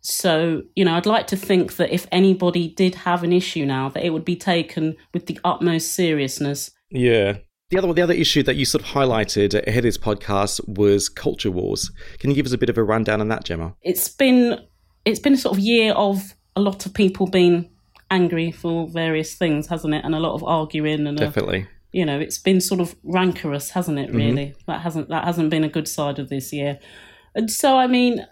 So, 0.02 0.62
you 0.75 0.84
know, 0.84 0.94
I'd 0.94 1.06
like 1.06 1.26
to 1.28 1.37
think 1.37 1.76
that 1.76 1.92
if 1.92 2.06
anybody 2.10 2.68
did 2.68 2.94
have 2.94 3.22
an 3.22 3.32
issue 3.32 3.66
now, 3.66 3.90
that 3.90 4.04
it 4.04 4.10
would 4.10 4.25
be 4.25 4.37
taken 4.37 4.96
with 5.12 5.26
the 5.26 5.38
utmost 5.44 5.94
seriousness. 5.94 6.70
Yeah. 6.90 7.38
The 7.70 7.78
other 7.78 7.92
the 7.92 8.02
other 8.02 8.14
issue 8.14 8.42
that 8.44 8.56
you 8.56 8.64
sort 8.64 8.82
of 8.82 8.88
highlighted 8.88 9.54
ahead 9.66 9.78
of 9.78 9.82
this 9.84 9.99
podcast 9.99 10.66
was 10.66 11.08
culture 11.08 11.52
wars. 11.52 11.90
Can 12.18 12.30
you 12.30 12.37
give 12.37 12.46
us 12.46 12.52
a 12.52 12.58
bit 12.58 12.68
of 12.68 12.76
a 12.76 12.82
rundown 12.82 13.20
on 13.20 13.28
that, 13.28 13.44
Gemma? 13.44 13.76
It's 13.82 14.08
been 14.08 14.58
it's 15.04 15.20
been 15.20 15.34
a 15.34 15.38
sort 15.38 15.56
of 15.56 15.62
year 15.62 15.92
of 15.92 16.34
a 16.56 16.60
lot 16.60 16.84
of 16.84 16.94
people 16.94 17.28
being 17.28 17.69
angry 18.10 18.50
for 18.50 18.88
various 18.88 19.34
things, 19.34 19.68
hasn't 19.68 19.94
it? 19.94 20.04
And 20.04 20.14
a 20.14 20.20
lot 20.20 20.34
of 20.34 20.44
arguing 20.44 21.06
and 21.06 21.16
definitely. 21.16 21.62
A, 21.62 21.68
you 21.92 22.04
know, 22.04 22.18
it's 22.18 22.38
been 22.38 22.60
sort 22.60 22.80
of 22.80 22.94
rancorous, 23.02 23.70
hasn't 23.70 23.98
it? 23.98 24.08
Mm-hmm. 24.08 24.16
Really, 24.16 24.46
mm-hmm. 24.46 24.70
that 24.70 24.80
hasn't 24.82 25.08
that 25.08 25.24
hasn't 25.24 25.50
been 25.50 25.64
a 25.64 25.68
good 25.68 25.88
side 25.88 26.18
of 26.18 26.28
this 26.28 26.52
year. 26.52 26.78
And 27.34 27.50
so, 27.50 27.78
I 27.78 27.86
mean, 27.86 28.26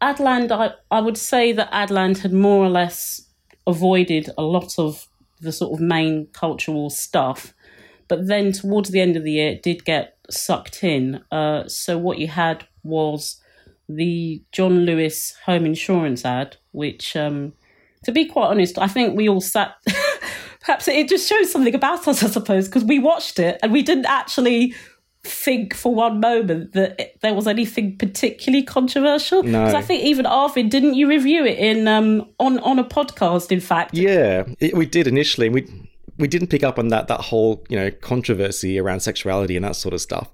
Adland, 0.00 0.50
I 0.50 0.74
I 0.90 1.00
would 1.00 1.18
say 1.18 1.52
that 1.52 1.70
Adland 1.72 2.18
had 2.18 2.32
more 2.32 2.64
or 2.64 2.70
less 2.70 3.28
avoided 3.66 4.30
a 4.36 4.42
lot 4.42 4.78
of 4.78 5.06
the 5.40 5.52
sort 5.52 5.72
of 5.72 5.80
main 5.80 6.26
cultural 6.32 6.90
stuff 6.90 7.54
but 8.12 8.26
then 8.26 8.52
towards 8.52 8.90
the 8.90 9.00
end 9.00 9.16
of 9.16 9.24
the 9.24 9.32
year, 9.32 9.52
it 9.52 9.62
did 9.62 9.86
get 9.86 10.18
sucked 10.28 10.84
in. 10.84 11.24
Uh, 11.32 11.66
so 11.66 11.96
what 11.96 12.18
you 12.18 12.28
had 12.28 12.66
was 12.82 13.40
the 13.88 14.42
John 14.52 14.80
Lewis 14.80 15.34
home 15.46 15.64
insurance 15.64 16.22
ad, 16.22 16.58
which, 16.72 17.16
um, 17.16 17.54
to 18.04 18.12
be 18.12 18.24
quite 18.26 18.48
honest, 18.48 18.78
I 18.78 18.88
think 18.88 19.16
we 19.16 19.28
all 19.28 19.40
sat. 19.40 19.74
perhaps 20.60 20.88
it 20.88 21.08
just 21.08 21.28
shows 21.28 21.50
something 21.50 21.74
about 21.74 22.06
us, 22.08 22.22
I 22.22 22.28
suppose, 22.28 22.68
because 22.68 22.84
we 22.84 22.98
watched 22.98 23.38
it 23.38 23.58
and 23.62 23.72
we 23.72 23.82
didn't 23.82 24.06
actually 24.06 24.74
think 25.24 25.74
for 25.74 25.94
one 25.94 26.20
moment 26.20 26.72
that 26.72 26.98
it, 27.00 27.20
there 27.20 27.34
was 27.34 27.46
anything 27.46 27.96
particularly 27.96 28.64
controversial. 28.64 29.42
Because 29.42 29.72
no. 29.72 29.78
I 29.78 29.82
think 29.82 30.02
even 30.04 30.26
Arvind, 30.26 30.70
didn't 30.70 30.94
you 30.94 31.08
review 31.08 31.44
it 31.44 31.58
in 31.58 31.86
um, 31.88 32.28
on 32.38 32.58
on 32.60 32.78
a 32.78 32.84
podcast? 32.84 33.52
In 33.52 33.60
fact, 33.60 33.94
yeah, 33.94 34.44
it, 34.60 34.76
we 34.76 34.86
did 34.86 35.06
initially. 35.06 35.48
We 35.48 35.68
we 36.18 36.28
didn't 36.28 36.48
pick 36.48 36.62
up 36.62 36.78
on 36.78 36.88
that 36.88 37.08
that 37.08 37.20
whole 37.20 37.64
you 37.68 37.76
know 37.76 37.90
controversy 37.90 38.78
around 38.78 39.00
sexuality 39.00 39.56
and 39.56 39.64
that 39.64 39.76
sort 39.76 39.94
of 39.94 40.00
stuff. 40.00 40.30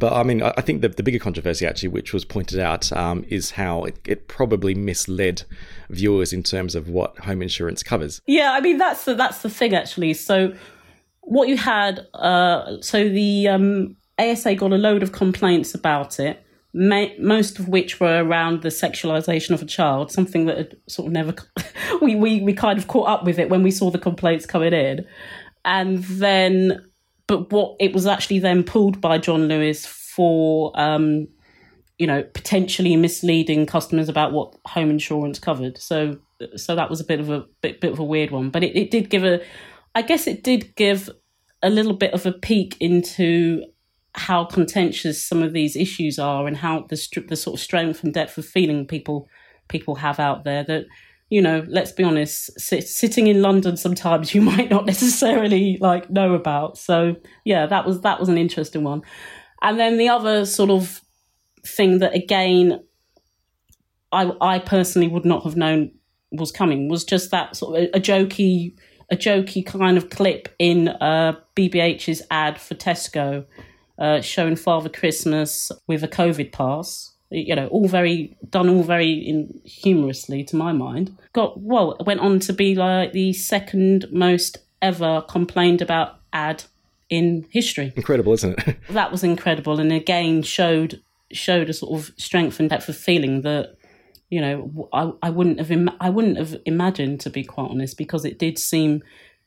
But 0.00 0.14
I 0.14 0.22
mean, 0.22 0.42
I 0.42 0.60
think 0.62 0.80
the, 0.80 0.88
the 0.88 1.02
bigger 1.02 1.18
controversy 1.18 1.66
actually, 1.66 1.90
which 1.90 2.14
was 2.14 2.24
pointed 2.24 2.58
out, 2.58 2.90
um, 2.92 3.24
is 3.28 3.52
how 3.52 3.84
it, 3.84 3.98
it, 4.06 4.28
probably 4.28 4.74
misled 4.74 5.42
viewers 5.90 6.32
in 6.32 6.42
terms 6.42 6.74
of 6.74 6.88
what 6.88 7.18
home 7.18 7.42
insurance 7.42 7.82
covers. 7.82 8.22
Yeah, 8.26 8.52
I 8.52 8.60
mean 8.60 8.78
that's 8.78 9.04
the, 9.04 9.14
that's 9.14 9.42
the 9.42 9.50
thing 9.50 9.74
actually. 9.74 10.14
So 10.14 10.54
what 11.20 11.48
you 11.48 11.58
had, 11.58 12.06
uh, 12.14 12.80
so 12.80 13.08
the 13.08 13.48
um, 13.48 13.96
ASA 14.18 14.54
got 14.54 14.72
a 14.72 14.78
load 14.78 15.02
of 15.02 15.12
complaints 15.12 15.74
about 15.74 16.18
it 16.18 16.42
most 16.72 17.58
of 17.58 17.68
which 17.68 17.98
were 17.98 18.22
around 18.22 18.62
the 18.62 18.68
sexualization 18.68 19.50
of 19.50 19.60
a 19.60 19.66
child, 19.66 20.12
something 20.12 20.46
that 20.46 20.56
had 20.56 20.76
sort 20.86 21.06
of 21.06 21.12
never 21.12 21.34
we, 22.00 22.14
we 22.14 22.40
we 22.40 22.52
kind 22.52 22.78
of 22.78 22.86
caught 22.86 23.08
up 23.08 23.24
with 23.24 23.38
it 23.40 23.50
when 23.50 23.62
we 23.64 23.72
saw 23.72 23.90
the 23.90 23.98
complaints 23.98 24.46
coming 24.46 24.72
in, 24.72 25.04
and 25.64 25.98
then 26.04 26.89
but 27.30 27.52
what 27.52 27.76
it 27.78 27.92
was 27.92 28.08
actually 28.08 28.40
then 28.40 28.64
pulled 28.64 29.00
by 29.00 29.16
John 29.16 29.46
Lewis 29.46 29.86
for 29.86 30.72
um, 30.74 31.28
you 31.96 32.06
know 32.08 32.24
potentially 32.24 32.96
misleading 32.96 33.66
customers 33.66 34.08
about 34.08 34.32
what 34.32 34.56
home 34.66 34.90
insurance 34.90 35.38
covered. 35.38 35.78
So 35.78 36.18
so 36.56 36.74
that 36.74 36.90
was 36.90 37.00
a 37.00 37.04
bit 37.04 37.20
of 37.20 37.30
a 37.30 37.44
bit 37.60 37.80
bit 37.80 37.92
of 37.92 38.00
a 38.00 38.04
weird 38.04 38.32
one, 38.32 38.50
but 38.50 38.64
it, 38.64 38.76
it 38.76 38.90
did 38.90 39.10
give 39.10 39.22
a 39.22 39.40
I 39.94 40.02
guess 40.02 40.26
it 40.26 40.42
did 40.42 40.74
give 40.74 41.08
a 41.62 41.70
little 41.70 41.92
bit 41.92 42.12
of 42.14 42.26
a 42.26 42.32
peek 42.32 42.76
into 42.80 43.62
how 44.16 44.44
contentious 44.44 45.22
some 45.22 45.40
of 45.40 45.52
these 45.52 45.76
issues 45.76 46.18
are 46.18 46.48
and 46.48 46.56
how 46.56 46.80
the 46.88 47.24
the 47.28 47.36
sort 47.36 47.54
of 47.54 47.62
strength 47.62 48.02
and 48.02 48.12
depth 48.12 48.38
of 48.38 48.44
feeling 48.44 48.88
people 48.88 49.28
people 49.68 49.94
have 49.94 50.18
out 50.18 50.42
there 50.42 50.64
that 50.64 50.86
you 51.30 51.40
know 51.40 51.64
let's 51.68 51.92
be 51.92 52.04
honest 52.04 52.58
sit, 52.60 52.86
sitting 52.86 53.26
in 53.26 53.40
london 53.40 53.76
sometimes 53.76 54.34
you 54.34 54.42
might 54.42 54.70
not 54.70 54.84
necessarily 54.86 55.78
like 55.80 56.10
know 56.10 56.34
about 56.34 56.76
so 56.76 57.16
yeah 57.44 57.66
that 57.66 57.86
was 57.86 58.02
that 58.02 58.20
was 58.20 58.28
an 58.28 58.36
interesting 58.36 58.84
one 58.84 59.02
and 59.62 59.78
then 59.78 59.96
the 59.96 60.08
other 60.08 60.44
sort 60.44 60.70
of 60.70 61.00
thing 61.64 61.98
that 61.98 62.14
again 62.14 62.82
i 64.12 64.30
i 64.40 64.58
personally 64.58 65.08
would 65.08 65.24
not 65.24 65.44
have 65.44 65.56
known 65.56 65.90
was 66.32 66.52
coming 66.52 66.88
was 66.88 67.04
just 67.04 67.30
that 67.30 67.56
sort 67.56 67.76
of 67.76 67.82
a, 67.84 67.96
a 67.96 68.00
jokey 68.00 68.74
a 69.10 69.16
jokey 69.16 69.64
kind 69.66 69.96
of 69.96 70.10
clip 70.10 70.48
in 70.58 70.88
uh, 70.88 71.32
bbh's 71.56 72.22
ad 72.30 72.60
for 72.60 72.74
tesco 72.74 73.44
uh, 74.00 74.22
showing 74.22 74.56
Father 74.56 74.88
Christmas 74.88 75.70
with 75.86 76.02
a 76.02 76.08
COVID 76.08 76.52
pass. 76.52 77.09
You 77.30 77.54
know, 77.54 77.68
all 77.68 77.86
very 77.86 78.36
done, 78.48 78.68
all 78.68 78.82
very 78.82 79.12
in, 79.12 79.60
humorously 79.64 80.42
to 80.44 80.56
my 80.56 80.72
mind. 80.72 81.16
Got 81.32 81.60
well, 81.60 81.96
went 82.04 82.20
on 82.20 82.40
to 82.40 82.52
be 82.52 82.74
like 82.74 83.12
the 83.12 83.32
second 83.32 84.06
most 84.10 84.58
ever 84.82 85.22
complained 85.22 85.80
about 85.80 86.20
ad 86.32 86.64
in 87.08 87.46
history. 87.50 87.92
Incredible, 87.96 88.32
isn't 88.32 88.58
it? 88.66 88.76
that 88.90 89.12
was 89.12 89.22
incredible, 89.22 89.78
and 89.78 89.92
again 89.92 90.42
showed 90.42 91.00
showed 91.32 91.68
a 91.68 91.72
sort 91.72 92.00
of 92.00 92.14
strength 92.16 92.58
and 92.58 92.70
depth 92.70 92.88
of 92.88 92.96
feeling 92.96 93.42
that 93.42 93.76
you 94.30 94.40
know 94.40 94.88
I, 94.92 95.12
I 95.22 95.30
wouldn't 95.30 95.58
have 95.58 95.70
Im- 95.70 95.96
I 96.00 96.10
wouldn't 96.10 96.38
have 96.38 96.56
imagined 96.64 97.20
to 97.20 97.30
be 97.30 97.44
quite 97.44 97.70
honest 97.70 97.96
because 97.96 98.24
it 98.24 98.38
did 98.38 98.58
seem 98.58 99.02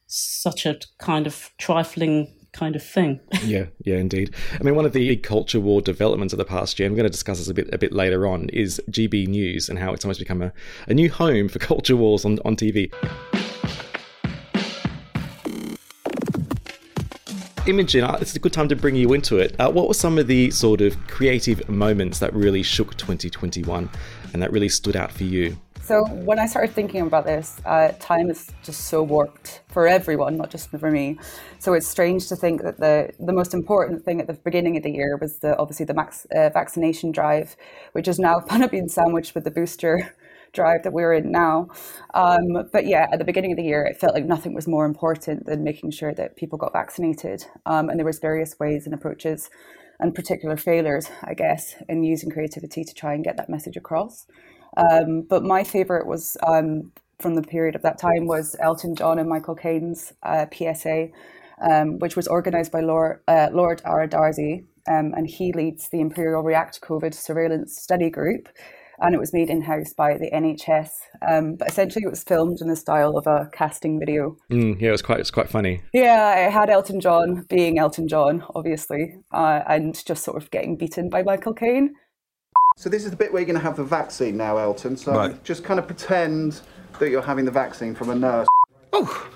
such 0.08 0.66
a 0.66 0.78
kind 1.00 1.25
of 1.25 1.50
trifling 1.58 2.34
kind 2.53 2.75
of 2.75 2.83
thing. 2.83 3.19
yeah, 3.43 3.65
yeah, 3.83 3.98
indeed. 3.98 4.33
I 4.60 4.63
mean, 4.63 4.75
one 4.75 4.86
of 4.86 4.93
the 4.93 5.07
big 5.07 5.24
culture 5.24 5.60
war 5.60 5.81
developments 5.81 6.33
of 6.33 6.38
the 6.38 6.45
past 6.45 6.79
year, 6.79 6.88
and 6.88 6.93
we're 6.93 7.01
going 7.01 7.10
to 7.10 7.12
discuss 7.12 7.39
this 7.39 7.50
a 7.50 7.53
bit 7.53 7.74
a 7.74 7.77
bit 7.77 7.91
later 7.91 8.25
on, 8.25 8.50
is 8.50 8.81
GB 8.89 9.27
News 9.27 9.69
and 9.69 9.79
how 9.79 9.93
it's 9.93 10.05
almost 10.05 10.19
become 10.19 10.41
a, 10.41 10.53
a 10.88 10.93
new 10.93 11.10
home 11.12 11.50
for 11.50 11.60
culture 11.72 11.98
wars 11.98 12.24
on, 12.24 12.39
on 12.45 12.55
TV. 12.55 12.91
Imogen, 17.65 18.03
uh, 18.03 18.17
it's 18.19 18.36
a 18.36 18.39
good 18.39 18.51
time 18.51 18.67
to 18.67 18.75
bring 18.75 18.93
you 18.93 19.13
into 19.13 19.38
it. 19.38 19.57
Uh, 19.57 19.72
what 19.72 19.88
were 19.88 19.93
some 19.93 20.17
of 20.17 20.27
the 20.27 20.51
sort 20.51 20.81
of 20.81 20.98
creative 21.07 21.67
moments 21.69 22.19
that 22.19 22.33
really 22.33 22.62
shook 22.62 22.98
2021 22.98 23.89
and 24.33 24.41
that 24.41 24.51
really 24.51 24.67
stood 24.67 24.98
out 24.98 25.13
for 25.13 25.24
you? 25.24 25.57
So 25.84 26.06
when 26.06 26.40
I 26.40 26.46
started 26.46 26.74
thinking 26.74 27.02
about 27.02 27.25
this, 27.25 27.60
uh, 27.66 27.92
time 28.00 28.30
is 28.30 28.50
just 28.63 28.86
so 28.86 29.04
warped 29.04 29.63
for 29.68 29.86
everyone, 29.86 30.38
not 30.38 30.50
just 30.50 30.70
for 30.70 30.90
me. 30.90 31.20
So 31.60 31.74
it's 31.74 31.86
strange 31.86 32.30
to 32.30 32.38
think 32.38 32.62
that 32.62 32.80
the 32.80 33.12
the 33.20 33.34
most 33.34 33.54
important 33.54 34.06
thing 34.06 34.22
at 34.22 34.28
the 34.28 34.34
beginning 34.34 34.78
of 34.78 34.84
the 34.84 34.92
year 34.92 35.18
was 35.20 35.40
the 35.40 35.58
obviously 35.58 35.86
the 35.86 35.94
max 35.94 36.25
uh, 36.34 36.50
vaccination 36.54 37.12
drive, 37.12 37.58
which 37.92 38.08
is 38.08 38.18
now 38.18 38.40
kind 38.50 38.63
of 38.63 38.72
being 38.72 38.88
sandwiched 38.88 39.36
with 39.36 39.44
the 39.44 39.52
booster 39.52 40.16
drive 40.54 40.84
that 40.84 40.94
we're 40.94 41.12
in 41.12 41.34
now. 41.34 41.68
Um, 42.13 42.70
but 42.72 42.86
yeah, 42.86 43.10
at 43.12 43.20
the 43.20 43.25
beginning 43.25 43.52
of 43.52 43.58
the 43.58 43.66
year, 43.66 43.84
it 43.84 43.98
felt 43.98 44.13
like 44.13 44.24
nothing 44.24 44.54
was 44.54 44.70
more 44.70 44.86
important 44.86 45.48
than 45.48 45.66
making 45.66 45.92
sure 45.92 46.13
that 46.13 46.38
people 46.38 46.58
got 46.58 46.72
vaccinated. 46.72 47.46
Um, 47.66 47.90
and 47.90 48.00
there 48.00 48.06
was 48.06 48.20
various 48.20 48.58
ways 48.58 48.86
and 48.86 48.94
approaches 48.94 49.50
and 50.00 50.16
particular 50.16 50.56
failures, 50.56 51.10
I 51.24 51.34
guess, 51.34 51.75
in 51.90 52.06
using 52.06 52.30
creativity 52.30 52.86
to 52.86 52.94
try 52.94 53.13
and 53.16 53.24
get 53.24 53.36
that 53.36 53.50
message 53.50 53.75
across. 53.75 54.28
Um, 54.77 55.22
but 55.22 55.44
my 55.44 55.63
favorite 55.63 56.08
was 56.08 56.38
um, 56.46 56.92
from 57.20 57.36
the 57.36 57.42
period 57.42 57.75
of 57.75 57.82
that 57.84 57.98
time 57.98 58.27
was 58.27 58.56
Elton 58.60 58.96
John 58.96 59.20
and 59.20 59.30
Michael 59.30 59.56
Caine's 59.56 60.13
uh, 60.24 60.46
PSA, 60.53 61.10
um, 61.62 62.00
which 62.00 62.15
was 62.15 62.27
organised 62.27 62.72
by 62.72 62.82
Lord, 62.82 63.22
uh, 63.27 63.50
Lord 63.51 63.82
Ara 63.86 64.08
Darzi, 64.08 64.65
um, 64.88 65.13
and 65.15 65.27
he 65.27 65.53
leads 65.53 65.89
the 65.89 66.01
Imperial 66.01 66.44
React 66.44 66.82
COVID 66.82 67.13
Surveillance 67.13 67.77
Study 67.77 68.10
Group. 68.10 68.50
And 69.00 69.15
it 69.15 69.18
was 69.18 69.34
made 69.34 69.50
in 69.50 69.62
house 69.62 69.92
by 69.92 70.18
the 70.18 70.30
NHS, 70.32 70.89
um, 71.27 71.56
but 71.56 71.68
essentially 71.68 72.03
it 72.06 72.12
was 72.12 72.24
filmed 72.24 72.62
in 72.62 72.68
the 72.68 72.75
style 72.75 73.18
of 73.18 73.25
a 73.25 73.50
casting 73.51 74.00
video. 74.00 74.38
Mm, 74.51 74.80
yeah, 74.80 74.89
it 74.89 74.92
was 74.92 75.01
quite 75.01 75.18
it 75.18 75.22
was 75.22 75.32
quite 75.32 75.50
funny. 75.50 75.82
Yeah, 75.94 76.46
it 76.46 76.51
had 76.51 76.70
Elton 76.70 77.01
John 77.01 77.44
being 77.50 77.80
Elton 77.80 78.08
John, 78.08 78.46
obviously, 78.56 79.15
uh, 79.34 79.62
and 79.68 79.94
just 80.06 80.24
sort 80.24 80.42
of 80.42 80.51
getting 80.51 80.77
beaten 80.77 81.10
by 81.10 81.24
Michael 81.24 81.56
Caine. 81.56 81.96
So 82.75 82.89
this 82.89 83.06
is 83.06 83.12
the 83.12 83.18
bit 83.18 83.32
where 83.32 83.42
you're 83.42 83.48
going 83.48 83.60
to 83.60 83.63
have 83.65 83.77
the 83.77 83.84
vaccine 83.84 84.36
now, 84.38 84.58
Elton. 84.58 84.98
So 84.98 85.13
Right. 85.13 85.42
just 85.44 85.63
kind 85.63 85.80
of 85.80 85.88
pretend 85.88 86.62
that 87.00 87.10
you're 87.10 87.22
having 87.22 87.46
the 87.46 87.51
vaccine 87.51 87.94
from 87.96 88.10
a 88.10 88.15
nurse. 88.15 88.48
Oh, 88.92 89.30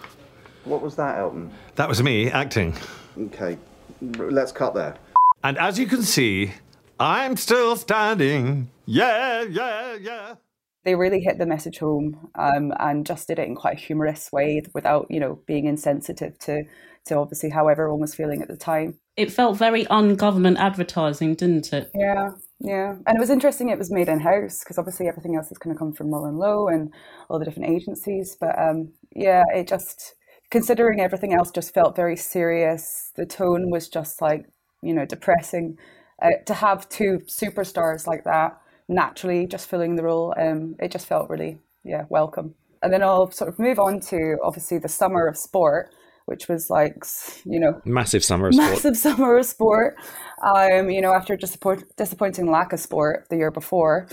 What 0.66 0.82
was 0.82 0.96
that, 0.98 1.18
Elton? 1.18 1.52
that 1.76 1.88
was 1.88 2.04
me 2.04 2.30
acting. 2.30 2.74
Okay, 3.18 3.58
let's 4.02 4.52
cut 4.52 4.74
there. 4.74 4.96
And 5.44 5.58
as 5.58 5.80
you 5.80 5.86
can 5.88 6.02
see, 6.02 6.52
I'm 7.00 7.38
still 7.38 7.76
standing. 7.78 8.70
Yeah, 8.86 9.44
yeah, 9.44 9.96
yeah. 9.96 10.36
they 10.84 10.96
really 10.96 11.20
hit 11.22 11.38
the 11.38 11.46
message 11.46 11.80
home 11.80 12.30
um, 12.36 12.74
and 12.80 13.06
just 13.06 13.28
did 13.28 13.40
it 13.40 13.48
in 13.48 13.56
quite 13.56 13.78
a 13.78 13.80
humorous 13.80 14.30
way 14.32 14.62
without 14.74 15.06
you 15.10 15.20
know 15.20 15.38
being 15.46 15.66
insensitive 15.66 16.38
to 16.40 16.64
to 17.06 17.16
obviously 17.18 17.50
how 17.50 17.68
everyone 17.68 18.00
was 18.00 18.16
feeling 18.16 18.42
at 18.42 18.48
the 18.48 18.56
time 18.58 18.98
It 19.18 19.32
felt 19.32 19.58
very 19.58 19.86
un-government 19.88 20.58
advertising, 20.58 21.36
didn't 21.36 21.72
it? 21.74 21.92
yeah 21.96 22.32
yeah 22.60 22.96
and 23.06 23.16
it 23.16 23.20
was 23.20 23.30
interesting 23.30 23.70
it 23.70 23.78
was 23.78 23.92
made 23.92 24.10
in 24.10 24.20
house 24.20 24.60
because 24.64 24.78
obviously 24.78 25.08
everything 25.08 25.36
else 25.36 25.52
is 25.52 25.58
going 25.58 25.76
to 25.76 25.78
come 25.78 25.94
from 25.94 26.08
MullenLowe 26.08 26.74
and 26.74 26.92
all 27.30 27.38
the 27.38 27.46
different 27.46 27.70
agencies 27.70 28.36
but 28.40 28.58
um 28.58 28.92
yeah 29.16 29.44
it 29.54 29.68
just 29.68 30.16
considering 30.50 31.00
everything 31.00 31.34
else 31.34 31.52
just 31.52 31.74
felt 31.74 31.96
very 31.96 32.16
serious 32.16 33.12
the 33.16 33.26
tone 33.26 33.70
was 33.70 33.88
just 33.88 34.22
like 34.22 34.46
you 34.82 34.94
know 34.94 35.06
depressing. 35.06 35.78
Uh, 36.20 36.32
to 36.48 36.56
have 36.56 36.90
two 36.90 37.20
superstars 37.28 38.08
like 38.08 38.24
that 38.24 38.60
naturally 38.88 39.46
just 39.46 39.70
filling 39.70 39.96
the 39.96 40.04
role 40.04 40.34
um 40.40 40.76
it 40.80 40.92
just 40.92 41.06
felt 41.06 41.30
really 41.30 41.60
yeah 41.84 42.06
welcome. 42.10 42.56
And 42.82 42.92
then 42.92 43.04
i'll 43.04 43.30
sort 43.30 43.50
of 43.50 43.60
move 43.60 43.78
on 43.78 44.00
to 44.10 44.38
obviously 44.44 44.80
the 44.80 44.90
summer 44.90 45.28
of 45.28 45.38
sport 45.38 45.92
which 46.28 46.48
was 46.48 46.70
like 46.70 47.04
you 47.46 47.60
know 47.60 47.82
Massive 47.86 48.24
summer 48.24 48.48
of 48.50 48.54
sport. 48.54 48.70
massive 48.70 48.98
summer 49.06 49.38
of 49.38 49.46
sport. 49.46 49.98
Um, 50.44 50.90
you 50.90 51.02
know, 51.02 51.14
after 51.14 51.34
a 51.34 51.38
disappoint, 51.38 51.84
disappointing 51.98 52.52
lack 52.52 52.72
of 52.74 52.80
sport 52.80 53.26
the 53.30 53.38
year 53.38 53.50
before, 53.50 54.08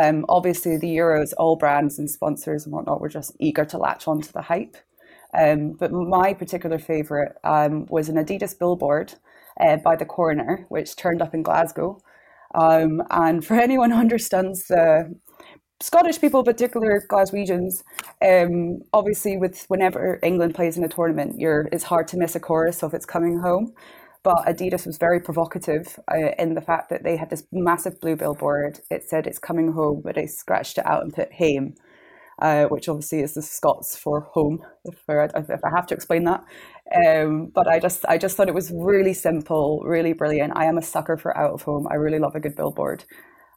um, 0.00 0.24
obviously 0.28 0.76
the 0.76 0.96
Euros, 0.96 1.32
all 1.36 1.56
brands 1.56 1.98
and 1.98 2.08
sponsors 2.08 2.64
and 2.64 2.72
whatnot 2.72 3.00
were 3.00 3.08
just 3.08 3.34
eager 3.40 3.64
to 3.64 3.78
latch 3.78 4.06
onto 4.06 4.30
the 4.30 4.42
hype. 4.42 4.76
Um, 5.36 5.72
but 5.72 5.90
my 5.90 6.32
particular 6.32 6.78
favourite 6.78 7.32
um, 7.42 7.86
was 7.86 8.08
an 8.08 8.16
Adidas 8.16 8.56
billboard 8.56 9.14
uh, 9.60 9.76
by 9.78 9.96
the 9.96 10.04
corner, 10.04 10.64
which 10.68 10.96
turned 10.96 11.20
up 11.20 11.34
in 11.34 11.42
Glasgow. 11.42 12.00
Um, 12.54 13.02
and 13.10 13.44
for 13.44 13.54
anyone 13.60 13.90
who 13.90 13.98
understands 13.98 14.68
the 14.68 15.12
Scottish 15.88 16.18
people, 16.18 16.42
particular 16.42 17.02
Glaswegians, 17.10 17.82
um, 18.22 18.80
obviously 18.94 19.36
with 19.36 19.64
whenever 19.68 20.18
England 20.22 20.54
plays 20.54 20.78
in 20.78 20.84
a 20.84 20.88
tournament, 20.88 21.36
it's 21.38 21.84
hard 21.84 22.08
to 22.08 22.16
miss 22.16 22.34
a 22.34 22.40
chorus 22.40 22.82
of 22.82 22.94
"It's 22.94 23.04
Coming 23.04 23.40
Home." 23.40 23.74
But 24.22 24.46
Adidas 24.46 24.86
was 24.86 24.96
very 24.96 25.20
provocative 25.20 25.98
uh, 26.10 26.30
in 26.38 26.54
the 26.54 26.62
fact 26.62 26.88
that 26.88 27.02
they 27.04 27.16
had 27.16 27.28
this 27.28 27.44
massive 27.52 28.00
blue 28.00 28.16
billboard. 28.16 28.80
It 28.90 29.04
said 29.04 29.26
"It's 29.26 29.38
coming 29.38 29.72
home," 29.72 30.00
but 30.02 30.14
they 30.14 30.26
scratched 30.26 30.78
it 30.78 30.86
out 30.86 31.02
and 31.02 31.12
put 31.12 31.30
"Hame," 31.32 31.74
uh, 32.40 32.64
which 32.66 32.88
obviously 32.88 33.20
is 33.20 33.34
the 33.34 33.42
Scots 33.42 33.96
for 33.96 34.22
home. 34.32 34.64
If, 34.86 34.98
I- 35.08 35.28
if 35.56 35.64
I 35.64 35.70
have 35.76 35.86
to 35.88 35.94
explain 35.94 36.24
that, 36.24 36.44
um, 37.06 37.52
but 37.54 37.68
I 37.68 37.78
just 37.78 38.06
I 38.08 38.18
just 38.18 38.36
thought 38.36 38.48
it 38.48 38.54
was 38.62 38.72
really 38.74 39.14
simple, 39.14 39.82
really 39.84 40.14
brilliant. 40.14 40.54
I 40.56 40.66
am 40.66 40.78
a 40.78 40.82
sucker 40.82 41.18
for 41.18 41.36
out 41.36 41.52
of 41.54 41.62
home. 41.62 41.86
I 41.90 41.96
really 41.96 42.18
love 42.20 42.34
a 42.36 42.40
good 42.40 42.56
billboard. 42.56 43.04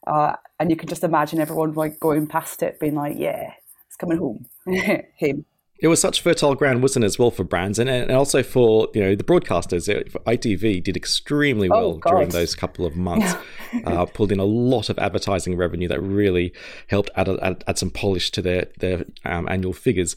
Uh, 0.08 0.36
and 0.60 0.70
you 0.70 0.76
can 0.76 0.88
just 0.88 1.04
imagine 1.04 1.40
everyone 1.40 1.74
like 1.74 2.00
going 2.00 2.28
past 2.28 2.64
it, 2.64 2.80
being 2.80 2.96
like, 2.96 3.18
"Yeah, 3.18 3.54
it's 3.88 3.96
coming 3.96 4.18
home." 4.18 4.46
Him. 5.16 5.46
It 5.80 5.90
was 5.90 6.02
such 6.02 6.22
fertile 6.22 6.56
ground, 6.56 6.82
wasn't 6.82 7.04
it, 7.04 7.06
as 7.06 7.20
well 7.20 7.30
for 7.30 7.44
brands 7.44 7.78
and, 7.78 7.88
and 7.88 8.10
also 8.12 8.42
for 8.42 8.90
you 8.96 9.02
know 9.02 9.16
the 9.16 9.24
broadcasters. 9.24 9.88
ITV 10.12 10.84
did 10.84 10.98
extremely 10.98 11.70
well 11.70 12.00
Oh, 12.04 12.10
during 12.10 12.30
those 12.30 12.56
couple 12.56 12.86
of 12.86 12.96
months. 12.96 13.36
uh, 13.86 14.06
pulled 14.06 14.32
in 14.32 14.40
a 14.40 14.46
lot 14.46 14.90
of 14.90 14.98
advertising 14.98 15.56
revenue 15.56 15.88
that 15.88 16.02
really 16.02 16.52
helped 16.88 17.12
add, 17.16 17.30
add, 17.30 17.64
add 17.68 17.78
some 17.78 17.92
polish 17.92 18.32
to 18.32 18.42
their 18.42 18.68
their 18.80 19.06
um, 19.24 19.48
annual 19.50 19.74
figures. 19.74 20.16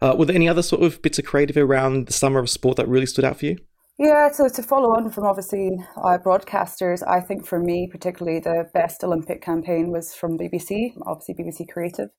Uh, 0.00 0.16
were 0.18 0.24
there 0.24 0.34
any 0.34 0.48
other 0.48 0.62
sort 0.62 0.82
of 0.82 1.00
bits 1.02 1.18
of 1.18 1.24
creative 1.24 1.56
around 1.56 2.06
the 2.06 2.12
summer 2.12 2.40
of 2.40 2.50
sport 2.50 2.76
that 2.76 2.88
really 2.88 3.06
stood 3.06 3.24
out 3.24 3.38
for 3.38 3.46
you? 3.46 3.58
Yeah, 3.98 4.30
so 4.30 4.46
to 4.50 4.62
follow 4.62 4.90
on 4.90 5.10
from 5.10 5.24
obviously 5.24 5.70
uh, 5.96 6.18
broadcasters, 6.22 7.02
I 7.08 7.18
think 7.18 7.46
for 7.46 7.58
me 7.58 7.88
particularly 7.90 8.40
the 8.40 8.68
best 8.74 9.02
Olympic 9.02 9.40
campaign 9.40 9.90
was 9.90 10.12
from 10.12 10.36
BBC, 10.36 10.92
obviously 11.06 11.34
BBC 11.34 11.66
Creative. 11.66 12.10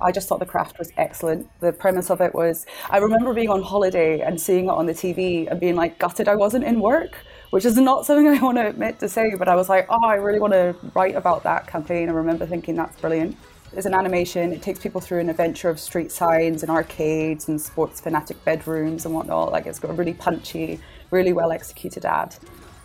I 0.00 0.12
just 0.12 0.28
thought 0.28 0.38
the 0.38 0.46
craft 0.46 0.78
was 0.78 0.92
excellent. 0.96 1.48
The 1.58 1.72
premise 1.72 2.10
of 2.10 2.20
it 2.20 2.32
was 2.32 2.64
I 2.90 2.98
remember 2.98 3.34
being 3.34 3.50
on 3.50 3.60
holiday 3.60 4.20
and 4.20 4.40
seeing 4.40 4.66
it 4.66 4.70
on 4.70 4.86
the 4.86 4.94
TV 4.94 5.50
and 5.50 5.58
being 5.58 5.74
like 5.74 5.98
gutted 5.98 6.28
I 6.28 6.36
wasn't 6.36 6.62
in 6.62 6.80
work, 6.80 7.16
which 7.50 7.64
is 7.64 7.76
not 7.76 8.06
something 8.06 8.28
I 8.28 8.40
want 8.40 8.58
to 8.58 8.68
admit 8.68 9.00
to 9.00 9.08
say, 9.08 9.34
but 9.36 9.48
I 9.48 9.56
was 9.56 9.68
like, 9.68 9.86
oh, 9.90 10.06
I 10.06 10.14
really 10.14 10.38
want 10.38 10.52
to 10.52 10.76
write 10.94 11.16
about 11.16 11.42
that 11.42 11.66
campaign. 11.66 12.08
I 12.08 12.12
remember 12.12 12.46
thinking 12.46 12.76
that's 12.76 13.00
brilliant. 13.00 13.36
It's 13.74 13.86
an 13.86 13.94
animation. 13.94 14.52
It 14.52 14.60
takes 14.60 14.78
people 14.78 15.00
through 15.00 15.20
an 15.20 15.30
adventure 15.30 15.70
of 15.70 15.80
street 15.80 16.12
signs 16.12 16.62
and 16.62 16.70
arcades 16.70 17.48
and 17.48 17.60
sports 17.60 18.00
fanatic 18.00 18.42
bedrooms 18.44 19.06
and 19.06 19.14
whatnot. 19.14 19.50
Like 19.50 19.66
it's 19.66 19.78
got 19.78 19.90
a 19.90 19.94
really 19.94 20.12
punchy, 20.12 20.78
really 21.10 21.32
well 21.32 21.52
executed 21.52 22.04
ad. 22.04 22.36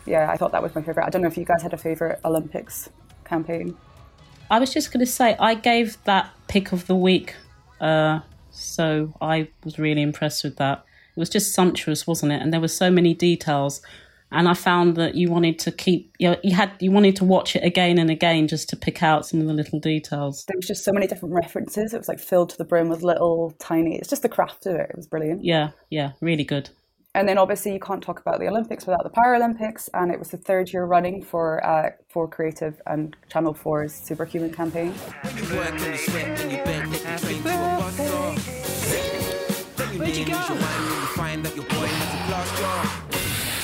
Yeah, 0.06 0.30
I 0.30 0.38
thought 0.38 0.52
that 0.52 0.62
was 0.62 0.74
my 0.74 0.80
favorite. 0.80 1.04
I 1.04 1.10
don't 1.10 1.20
know 1.20 1.28
if 1.28 1.36
you 1.36 1.44
guys 1.44 1.62
had 1.62 1.74
a 1.74 1.76
favorite 1.76 2.20
Olympics 2.24 2.88
campaign. 3.24 3.76
I 4.50 4.58
was 4.58 4.72
just 4.72 4.90
going 4.90 5.04
to 5.04 5.10
say, 5.10 5.36
I 5.38 5.54
gave 5.54 6.02
that 6.04 6.30
pick 6.46 6.72
of 6.72 6.86
the 6.86 6.96
week. 6.96 7.34
Uh, 7.78 8.20
so 8.50 9.12
I 9.20 9.48
was 9.64 9.78
really 9.78 10.00
impressed 10.00 10.42
with 10.42 10.56
that. 10.56 10.84
It 11.14 11.20
was 11.20 11.28
just 11.28 11.52
sumptuous, 11.52 12.06
wasn't 12.06 12.32
it? 12.32 12.40
And 12.40 12.52
there 12.52 12.60
were 12.60 12.68
so 12.68 12.90
many 12.90 13.12
details. 13.12 13.82
And 14.30 14.46
I 14.48 14.54
found 14.54 14.96
that 14.96 15.14
you 15.14 15.30
wanted 15.30 15.58
to 15.60 15.72
keep, 15.72 16.14
you, 16.18 16.30
know, 16.30 16.36
you 16.42 16.54
had, 16.54 16.72
you 16.80 16.90
wanted 16.90 17.16
to 17.16 17.24
watch 17.24 17.56
it 17.56 17.64
again 17.64 17.98
and 17.98 18.10
again 18.10 18.46
just 18.46 18.68
to 18.70 18.76
pick 18.76 19.02
out 19.02 19.26
some 19.26 19.40
of 19.40 19.46
the 19.46 19.54
little 19.54 19.80
details. 19.80 20.44
There 20.46 20.56
was 20.56 20.66
just 20.66 20.84
so 20.84 20.92
many 20.92 21.06
different 21.06 21.34
references. 21.34 21.94
It 21.94 21.98
was 21.98 22.08
like 22.08 22.20
filled 22.20 22.50
to 22.50 22.58
the 22.58 22.64
brim 22.64 22.88
with 22.88 23.02
little 23.02 23.54
tiny. 23.58 23.96
It's 23.96 24.08
just 24.08 24.22
the 24.22 24.28
craft 24.28 24.66
of 24.66 24.74
it. 24.74 24.90
It 24.90 24.96
was 24.96 25.06
brilliant. 25.06 25.44
Yeah, 25.44 25.70
yeah, 25.88 26.12
really 26.20 26.44
good. 26.44 26.68
And 27.14 27.28
then 27.28 27.38
obviously 27.38 27.72
you 27.72 27.80
can't 27.80 28.02
talk 28.02 28.20
about 28.20 28.38
the 28.38 28.46
Olympics 28.48 28.86
without 28.86 29.02
the 29.02 29.10
Paralympics, 29.10 29.88
and 29.94 30.12
it 30.12 30.18
was 30.18 30.28
the 30.28 30.36
third 30.36 30.72
year 30.72 30.84
running 30.84 31.22
for 31.22 31.64
uh, 31.66 31.90
4Creative 32.14 32.76
and 32.86 33.16
Channel 33.28 33.54
4's 33.54 33.94
Superhuman 33.94 34.52
campaign. 34.52 34.92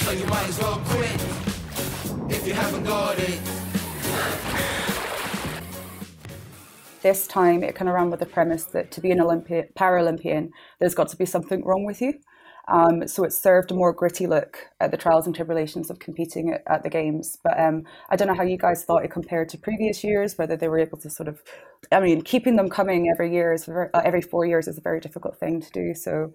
So 0.05 0.11
you 0.11 0.27
might 0.27 0.47
as 0.47 0.59
well 0.59 0.83
quit 0.85 1.15
if 2.31 2.47
you 2.47 2.53
haven't 2.53 2.85
got 2.85 3.19
it. 3.19 3.41
This 7.01 7.27
time 7.27 7.63
it 7.63 7.75
kind 7.75 7.89
of 7.89 7.95
ran 7.95 8.11
with 8.11 8.21
the 8.21 8.27
premise 8.27 8.65
that 8.65 8.91
to 8.91 9.01
be 9.01 9.11
an 9.13 9.19
Olympi- 9.19 9.73
Paralympian, 9.73 10.51
there's 10.79 10.95
got 10.95 11.09
to 11.09 11.17
be 11.17 11.25
something 11.25 11.65
wrong 11.65 11.87
with 11.87 12.03
you. 12.03 12.13
Um, 12.69 13.09
so 13.09 13.25
it 13.25 13.33
served 13.33 13.71
a 13.71 13.75
more 13.75 13.95
gritty 13.95 14.27
look 14.27 14.59
at 14.79 14.91
the 14.91 14.99
trials 14.99 15.25
and 15.25 15.35
tribulations 15.35 15.89
of 15.89 16.01
competing 16.01 16.53
at, 16.53 16.63
at 16.67 16.83
the 16.83 16.91
games. 16.91 17.39
But 17.43 17.59
um, 17.59 17.85
I 18.11 18.17
don't 18.17 18.29
know 18.29 18.35
how 18.35 18.43
you 18.43 18.59
guys 18.59 18.85
thought 18.85 19.07
it 19.07 19.11
compared 19.11 19.49
to 19.51 19.59
previous 19.59 20.05
years, 20.05 20.37
whether 20.37 20.55
they 20.55 20.69
were 20.69 20.79
able 20.79 20.99
to 20.99 21.09
sort 21.09 21.29
of, 21.29 21.43
I 21.91 22.01
mean, 22.01 22.21
keeping 22.21 22.57
them 22.57 22.69
coming 22.69 23.09
every 23.11 23.33
year 23.33 23.55
is 23.55 23.65
ver- 23.65 23.91
uh, 23.95 24.03
every 24.05 24.21
four 24.21 24.45
years 24.45 24.69
is 24.69 24.77
a 24.77 24.83
very 24.83 25.01
difficult 25.01 25.41
thing 25.41 25.63
to 25.63 25.71
do. 25.71 25.95
So, 25.95 26.35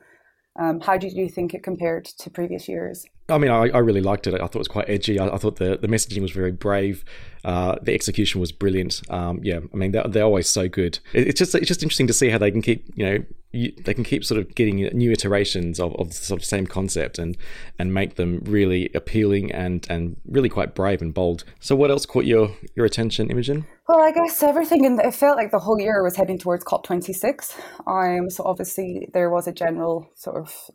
um, 0.60 0.80
how 0.80 0.98
did 0.98 1.14
you 1.14 1.30
think 1.30 1.54
it 1.54 1.62
compared 1.62 2.06
to 2.06 2.32
previous 2.32 2.68
years? 2.68 3.06
I 3.30 3.38
mean, 3.38 3.52
I, 3.52 3.70
I 3.70 3.80
really 3.80 4.02
liked 4.02 4.28
it. 4.28 4.34
I 4.34 4.38
thought 4.38 4.56
it 4.56 4.60
was 4.60 4.68
quite 4.68 4.90
edgy. 4.90 5.20
I, 5.20 5.28
I 5.28 5.38
thought 5.38 5.58
the, 5.58 5.78
the 5.78 5.88
messaging 5.88 6.22
was 6.22 6.32
very 6.32 6.52
brave. 6.52 7.04
Uh, 7.44 7.76
the 7.82 7.94
execution 7.94 8.42
was 8.42 8.52
brilliant. 8.52 9.02
Um, 9.10 9.40
yeah, 9.44 9.60
I 9.74 9.76
mean, 9.76 9.92
they're, 9.92 10.04
they're 10.04 10.24
always 10.24 10.50
so 10.50 10.68
good. 10.68 11.00
It, 11.14 11.28
it's 11.30 11.40
just 11.40 11.56
it's 11.56 11.68
just 11.68 11.84
interesting 11.84 12.08
to 12.08 12.14
see 12.14 12.30
how 12.30 12.38
they 12.38 12.52
can 12.52 12.62
keep 12.62 12.86
you 12.96 13.06
know 13.06 13.26
you, 13.52 13.72
they 13.84 13.94
can 13.94 14.04
keep 14.04 14.24
sort 14.24 14.40
of 14.40 14.54
getting 14.54 14.76
new 14.76 15.12
iterations 15.12 15.80
of, 15.80 15.96
of 15.96 16.10
the 16.10 16.16
sort 16.16 16.42
of 16.42 16.46
same 16.46 16.68
concept 16.68 17.18
and 17.18 17.38
and 17.80 17.94
make 17.94 18.16
them 18.16 18.42
really 18.46 18.90
appealing 18.94 19.52
and 19.52 19.88
and 19.90 20.18
really 20.26 20.50
quite 20.50 20.76
brave 20.76 21.02
and 21.02 21.14
bold. 21.14 21.44
So, 21.60 21.76
what 21.76 21.90
else 21.90 22.06
caught 22.06 22.26
your 22.26 22.52
your 22.76 22.86
attention, 22.86 23.30
Imogen? 23.32 23.66
Well, 23.88 24.02
I 24.02 24.12
guess 24.12 24.44
everything 24.44 24.86
and 24.86 25.00
it 25.00 25.16
felt 25.16 25.38
like 25.38 25.52
the 25.52 25.60
whole 25.60 25.80
year 25.80 26.04
was 26.04 26.16
heading 26.16 26.38
towards 26.38 26.64
COP26. 26.64 27.60
Um, 27.88 28.30
so 28.30 28.44
obviously 28.44 29.10
there 29.14 29.32
was 29.32 29.48
a 29.48 29.52
general 29.52 30.12
sort 30.16 30.38
of 30.38 30.70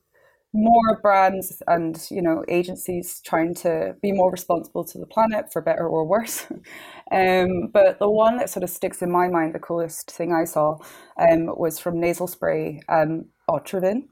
more 0.54 1.00
brands 1.02 1.62
and 1.66 2.06
you 2.10 2.22
know 2.22 2.44
agencies 2.48 3.20
trying 3.24 3.54
to 3.54 3.96
be 4.00 4.12
more 4.12 4.30
responsible 4.30 4.84
to 4.84 4.98
the 4.98 5.06
planet 5.06 5.52
for 5.52 5.60
better 5.60 5.86
or 5.88 6.06
worse. 6.06 6.46
um, 7.12 7.68
but 7.72 7.98
the 7.98 8.08
one 8.08 8.38
that 8.38 8.48
sort 8.50 8.62
of 8.62 8.70
sticks 8.70 9.02
in 9.02 9.10
my 9.10 9.28
mind, 9.28 9.54
the 9.54 9.58
coolest 9.58 10.10
thing 10.10 10.32
I 10.32 10.44
saw, 10.44 10.78
um, 11.18 11.46
was 11.56 11.78
from 11.78 12.00
nasal 12.00 12.28
spray 12.28 12.80
um, 12.88 13.26
Otrivin. 13.50 14.04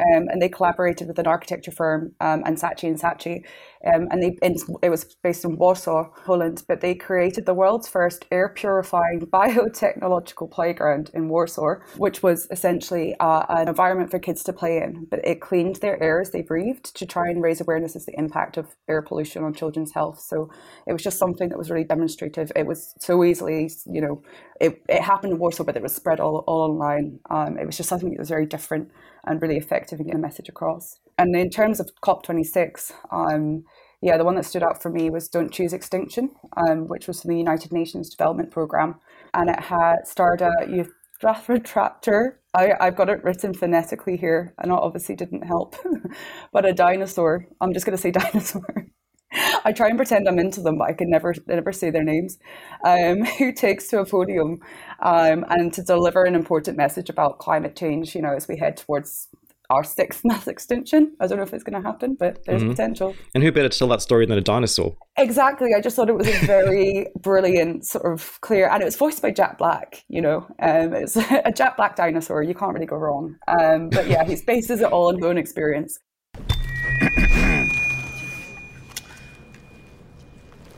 Um, 0.00 0.28
and 0.28 0.40
they 0.40 0.48
collaborated 0.48 1.08
with 1.08 1.18
an 1.18 1.26
architecture 1.26 1.72
firm 1.72 2.12
um, 2.20 2.44
and 2.46 2.56
Saatchi 2.56 2.84
and 2.84 3.00
Saatchi, 3.00 3.44
um, 3.84 4.06
and 4.12 4.22
they 4.22 4.38
it 4.80 4.90
was 4.90 5.16
based 5.24 5.44
in 5.44 5.56
Warsaw, 5.56 6.10
Poland. 6.24 6.62
But 6.68 6.80
they 6.80 6.94
created 6.94 7.46
the 7.46 7.54
world's 7.54 7.88
first 7.88 8.24
air 8.30 8.48
purifying 8.48 9.20
biotechnological 9.32 10.52
playground 10.52 11.10
in 11.14 11.28
Warsaw, 11.28 11.80
which 11.96 12.22
was 12.22 12.46
essentially 12.52 13.16
uh, 13.18 13.44
an 13.48 13.66
environment 13.66 14.12
for 14.12 14.20
kids 14.20 14.44
to 14.44 14.52
play 14.52 14.76
in. 14.76 15.06
But 15.10 15.18
it 15.24 15.40
cleaned 15.40 15.76
their 15.76 16.00
air 16.00 16.20
as 16.20 16.30
they 16.30 16.42
breathed 16.42 16.94
to 16.96 17.04
try 17.04 17.28
and 17.28 17.42
raise 17.42 17.60
awareness 17.60 17.96
of 17.96 18.06
the 18.06 18.16
impact 18.16 18.56
of 18.56 18.76
air 18.88 19.02
pollution 19.02 19.42
on 19.42 19.52
children's 19.52 19.92
health. 19.92 20.20
So 20.20 20.48
it 20.86 20.92
was 20.92 21.02
just 21.02 21.18
something 21.18 21.48
that 21.48 21.58
was 21.58 21.70
really 21.70 21.82
demonstrative. 21.84 22.52
It 22.54 22.66
was 22.66 22.94
so 23.00 23.24
easily, 23.24 23.68
you 23.84 24.00
know, 24.00 24.22
it, 24.60 24.80
it 24.88 25.02
happened 25.02 25.32
in 25.32 25.40
Warsaw, 25.40 25.64
but 25.64 25.76
it 25.76 25.82
was 25.82 25.94
spread 25.94 26.20
all, 26.20 26.44
all 26.46 26.70
online. 26.70 27.18
Um, 27.30 27.58
it 27.58 27.66
was 27.66 27.76
just 27.76 27.88
something 27.88 28.10
that 28.10 28.18
was 28.18 28.28
very 28.28 28.46
different 28.46 28.90
and 29.28 29.42
really 29.42 29.56
effective 29.56 30.00
in 30.00 30.06
getting 30.06 30.20
a 30.20 30.22
message 30.22 30.48
across. 30.48 30.98
And 31.18 31.34
in 31.36 31.50
terms 31.50 31.80
of 31.80 31.90
COP26, 32.02 32.92
um, 33.10 33.64
yeah, 34.00 34.16
the 34.16 34.24
one 34.24 34.36
that 34.36 34.44
stood 34.44 34.62
out 34.62 34.80
for 34.80 34.90
me 34.90 35.10
was 35.10 35.28
Don't 35.28 35.52
Choose 35.52 35.72
Extinction, 35.72 36.30
um, 36.56 36.86
which 36.86 37.08
was 37.08 37.20
from 37.20 37.32
the 37.32 37.38
United 37.38 37.72
Nations 37.72 38.08
Development 38.08 38.50
Programme. 38.50 39.00
And 39.34 39.50
it 39.50 39.60
had 39.60 40.06
starred 40.06 40.40
a 40.40 40.52
youth 40.68 40.90
raptor. 41.22 42.36
I, 42.54 42.72
I've 42.80 42.96
got 42.96 43.08
it 43.08 43.24
written 43.24 43.52
phonetically 43.52 44.16
here, 44.16 44.54
and 44.58 44.72
obviously 44.72 45.16
didn't 45.16 45.42
help. 45.42 45.74
but 46.52 46.64
a 46.64 46.72
dinosaur. 46.72 47.46
I'm 47.60 47.72
just 47.72 47.84
going 47.86 47.96
to 47.96 48.00
say 48.00 48.10
dinosaur. 48.12 48.86
I 49.32 49.72
try 49.72 49.88
and 49.88 49.96
pretend 49.96 50.28
I'm 50.28 50.38
into 50.38 50.60
them, 50.60 50.78
but 50.78 50.88
I 50.88 50.92
can 50.92 51.10
never 51.10 51.34
never 51.46 51.72
say 51.72 51.90
their 51.90 52.04
names. 52.04 52.38
Um, 52.84 53.24
who 53.38 53.52
takes 53.52 53.88
to 53.88 54.00
a 54.00 54.06
podium 54.06 54.60
um, 55.00 55.44
and 55.48 55.72
to 55.74 55.82
deliver 55.82 56.24
an 56.24 56.34
important 56.34 56.76
message 56.76 57.08
about 57.10 57.38
climate 57.38 57.76
change? 57.76 58.14
You 58.14 58.22
know, 58.22 58.34
as 58.34 58.48
we 58.48 58.56
head 58.58 58.76
towards 58.76 59.28
our 59.70 59.84
sixth 59.84 60.22
mass 60.24 60.48
extinction. 60.48 61.14
I 61.20 61.26
don't 61.26 61.38
know 61.38 61.44
if 61.44 61.52
it's 61.52 61.64
going 61.64 61.80
to 61.80 61.86
happen, 61.86 62.16
but 62.18 62.44
there's 62.46 62.62
mm-hmm. 62.62 62.70
potential. 62.70 63.14
And 63.34 63.42
who 63.44 63.52
better 63.52 63.68
to 63.68 63.78
tell 63.78 63.88
that 63.88 64.02
story 64.02 64.26
than 64.26 64.38
a 64.38 64.42
dinosaur? 64.42 64.96
Exactly. 65.18 65.70
I 65.76 65.80
just 65.80 65.96
thought 65.96 66.08
it 66.08 66.16
was 66.16 66.28
a 66.28 66.46
very 66.46 67.06
brilliant, 67.20 67.84
sort 67.84 68.10
of 68.10 68.40
clear, 68.40 68.68
and 68.68 68.82
it 68.82 68.84
was 68.84 68.96
voiced 68.96 69.20
by 69.20 69.30
Jack 69.30 69.58
Black. 69.58 70.04
You 70.08 70.22
know, 70.22 70.46
um, 70.60 70.94
it's 70.94 71.16
a 71.16 71.52
Jack 71.54 71.76
Black 71.76 71.96
dinosaur. 71.96 72.42
You 72.42 72.54
can't 72.54 72.72
really 72.72 72.86
go 72.86 72.96
wrong. 72.96 73.36
Um, 73.46 73.90
but 73.90 74.08
yeah, 74.08 74.24
he 74.24 74.36
bases 74.46 74.80
it 74.80 74.90
all 74.90 75.08
on 75.08 75.16
his 75.16 75.24
own 75.24 75.38
experience. 75.38 75.98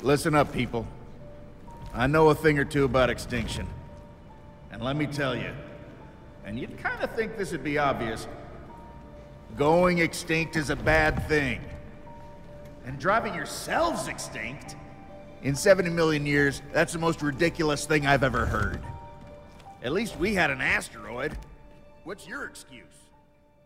Listen 0.03 0.35
up, 0.35 0.51
people. 0.53 0.87
I 1.93 2.07
know 2.07 2.31
a 2.31 2.35
thing 2.35 2.59
or 2.59 2.65
two 2.65 2.85
about 2.85 3.11
extinction. 3.11 3.67
And 4.73 4.83
let 4.83 4.97
me 4.97 5.07
tell 5.07 5.37
you, 5.37 5.53
and 6.45 6.59
you'd 6.59 6.79
kind 6.79 7.03
of 7.03 7.11
think 7.15 7.37
this 7.37 7.53
would 7.53 7.63
be 7.63 7.77
obvious, 7.77 8.27
going 9.57 9.99
extinct 9.99 10.57
is 10.57 10.71
a 10.71 10.77
bad 10.77 11.29
thing. 11.29 11.61
And 12.87 12.99
driving 12.99 13.35
yourselves 13.35 14.09
extinct? 14.09 14.77
In 15.43 15.55
70 15.55 15.91
million 15.91 16.25
years, 16.25 16.63
that's 16.73 16.93
the 16.95 16.99
most 16.99 17.21
ridiculous 17.21 17.85
thing 17.85 18.07
I've 18.07 18.25
ever 18.25 18.47
heard. 18.47 18.81
At 19.83 19.93
least 19.93 20.19
we 20.19 20.35
had 20.35 20.51
an 20.51 20.61
asteroid. 20.61 21.37
What's 22.05 22.27
your 22.27 22.47
excuse? 22.47 23.00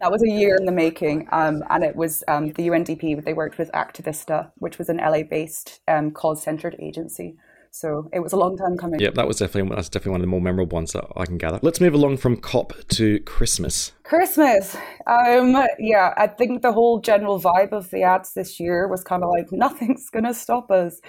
That 0.01 0.11
was 0.11 0.23
a 0.23 0.31
year 0.31 0.57
in 0.57 0.67
the 0.67 0.73
making, 0.73 1.29
um, 1.33 1.63
and 1.71 1.83
it 1.83 1.97
was 1.97 2.23
um, 2.29 2.49
the 2.49 2.69
UNDP. 2.69 3.25
They 3.25 3.33
worked 3.33 3.59
with 3.59 3.71
Activista, 3.73 4.51
which 4.57 4.79
was 4.79 4.89
an 4.89 4.99
LA-based 4.99 5.81
um, 5.89 6.11
cause-centered 6.11 6.77
agency. 6.79 7.37
So 7.75 8.09
it 8.13 8.21
was 8.21 8.33
a 8.33 8.37
long 8.37 8.57
time 8.57 8.77
coming. 8.77 9.01
Yeah, 9.01 9.11
that 9.17 9.27
was 9.27 9.39
definitely 9.39 9.75
that's 9.75 9.89
definitely 9.89 10.13
one 10.13 10.21
of 10.21 10.23
the 10.23 10.29
more 10.29 10.41
memorable 10.41 10.77
ones 10.77 10.93
that 10.93 11.07
I 11.17 11.27
can 11.27 11.39
gather. 11.39 11.59
Let's 11.61 11.81
move 11.81 11.93
along 11.95 12.19
from 12.19 12.37
COP 12.37 12.73
to 12.91 13.19
Christmas. 13.21 13.91
Christmas, 14.05 14.77
um, 15.09 15.57
yeah, 15.81 16.15
I 16.17 16.29
think 16.29 16.63
the 16.63 16.73
whole 16.73 17.01
general 17.01 17.41
vibe 17.41 17.73
of 17.73 17.91
the 17.91 18.03
ads 18.03 18.33
this 18.35 18.61
year 18.61 18.87
was 18.87 19.03
kind 19.03 19.25
of 19.25 19.31
like 19.31 19.51
nothing's 19.51 20.09
gonna 20.09 20.35
stop 20.35 20.71
us, 20.71 21.01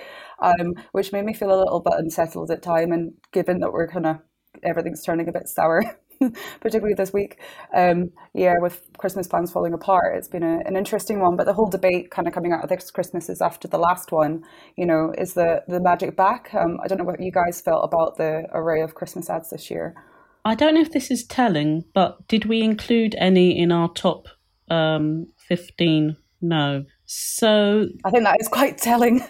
um, 0.41 0.73
which 0.91 1.11
made 1.11 1.25
me 1.25 1.35
feel 1.35 1.53
a 1.53 1.61
little 1.61 1.81
bit 1.81 1.99
unsettled 1.99 2.49
at 2.49 2.63
time. 2.63 2.91
And 2.91 3.13
given 3.31 3.59
that 3.59 3.71
we're 3.71 3.87
kind 3.87 4.07
of 4.07 4.17
everything's 4.63 5.03
turning 5.03 5.27
a 5.29 5.31
bit 5.31 5.47
sour. 5.47 5.83
particularly 6.60 6.93
this 6.93 7.13
week. 7.13 7.39
Um, 7.73 8.12
yeah, 8.34 8.56
with 8.60 8.88
Christmas 8.97 9.28
plans 9.28 9.51
falling 9.51 9.73
apart, 9.73 10.15
it's 10.17 10.28
been 10.28 10.43
a, 10.43 10.60
an 10.65 10.75
interesting 10.75 11.19
one. 11.19 11.36
But 11.36 11.45
the 11.45 11.54
whole 11.54 11.69
debate 11.69 12.12
kind 12.12 12.28
of 12.28 12.34
coming 12.34 12.51
out 12.51 12.63
of 12.63 12.69
this 12.69 12.91
Christmas 12.91 13.30
is 13.30 13.41
after 13.41 13.67
the 13.67 13.78
last 13.78 14.12
one. 14.12 14.43
You 14.78 14.86
know, 14.86 15.13
is 15.17 15.34
the 15.34 15.63
the 15.67 15.80
magic 15.80 16.15
back? 16.15 16.54
Um, 16.54 16.78
I 16.84 16.88
don't 16.88 16.97
know 16.97 17.04
what 17.04 17.21
you 17.21 17.32
guys 17.32 17.62
felt 17.62 17.84
about 17.84 18.17
the 18.17 18.47
array 18.51 18.82
of 18.82 18.95
Christmas 18.95 19.30
ads 19.30 19.49
this 19.49 19.69
year. 19.69 19.95
I 20.43 20.56
don't 20.56 20.75
know 20.75 20.82
if 20.82 20.91
this 20.91 21.10
is 21.10 21.25
telling, 21.25 21.86
but 21.93 22.28
did 22.28 22.45
we 22.45 22.62
include 22.62 23.15
any 23.17 23.58
in 23.58 23.71
our 23.71 23.89
top 23.89 24.28
um, 24.69 25.28
fifteen? 25.38 26.17
No. 26.41 26.86
So 27.07 27.87
I 28.03 28.09
think 28.09 28.23
that 28.23 28.37
is 28.39 28.47
quite 28.47 28.77
telling. 28.79 29.19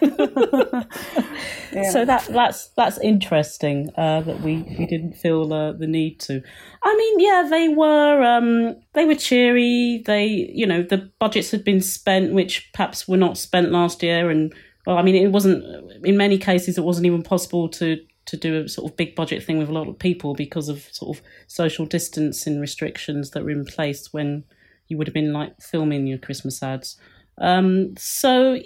yeah. 1.72 1.90
So 1.90 2.04
that 2.06 2.26
that's 2.30 2.68
that's 2.70 2.98
interesting 2.98 3.90
uh, 3.96 4.22
that 4.22 4.40
we, 4.40 4.62
we 4.78 4.86
didn't 4.86 5.14
feel 5.14 5.52
uh, 5.52 5.72
the 5.72 5.86
need 5.86 6.18
to. 6.20 6.42
I 6.82 6.96
mean, 6.96 7.20
yeah, 7.20 7.46
they 7.50 7.68
were 7.68 8.22
um, 8.22 8.76
they 8.94 9.04
were 9.04 9.14
cheery. 9.14 10.02
They 10.06 10.26
you 10.26 10.66
know 10.66 10.82
the 10.82 11.10
budgets 11.18 11.50
had 11.50 11.64
been 11.64 11.82
spent, 11.82 12.32
which 12.32 12.70
perhaps 12.72 13.06
were 13.06 13.18
not 13.18 13.36
spent 13.36 13.72
last 13.72 14.02
year, 14.02 14.30
and 14.30 14.54
well, 14.86 14.96
I 14.96 15.02
mean, 15.02 15.14
it 15.14 15.30
wasn't 15.30 15.62
in 16.02 16.16
many 16.16 16.38
cases 16.38 16.78
it 16.78 16.84
wasn't 16.84 17.06
even 17.06 17.22
possible 17.22 17.68
to 17.70 17.98
to 18.26 18.36
do 18.36 18.62
a 18.62 18.68
sort 18.68 18.90
of 18.90 18.96
big 18.96 19.14
budget 19.14 19.42
thing 19.42 19.58
with 19.58 19.68
a 19.68 19.72
lot 19.72 19.88
of 19.88 19.98
people 19.98 20.34
because 20.34 20.68
of 20.68 20.88
sort 20.92 21.16
of 21.16 21.22
social 21.46 21.86
distancing 21.86 22.58
restrictions 22.60 23.30
that 23.30 23.44
were 23.44 23.50
in 23.50 23.64
place 23.64 24.12
when 24.12 24.44
you 24.88 24.96
would 24.96 25.06
have 25.06 25.14
been 25.14 25.32
like 25.32 25.60
filming 25.60 26.06
your 26.06 26.18
Christmas 26.18 26.62
ads. 26.62 26.96
Um, 27.38 27.94
so 27.96 28.52
yeah, 28.52 28.62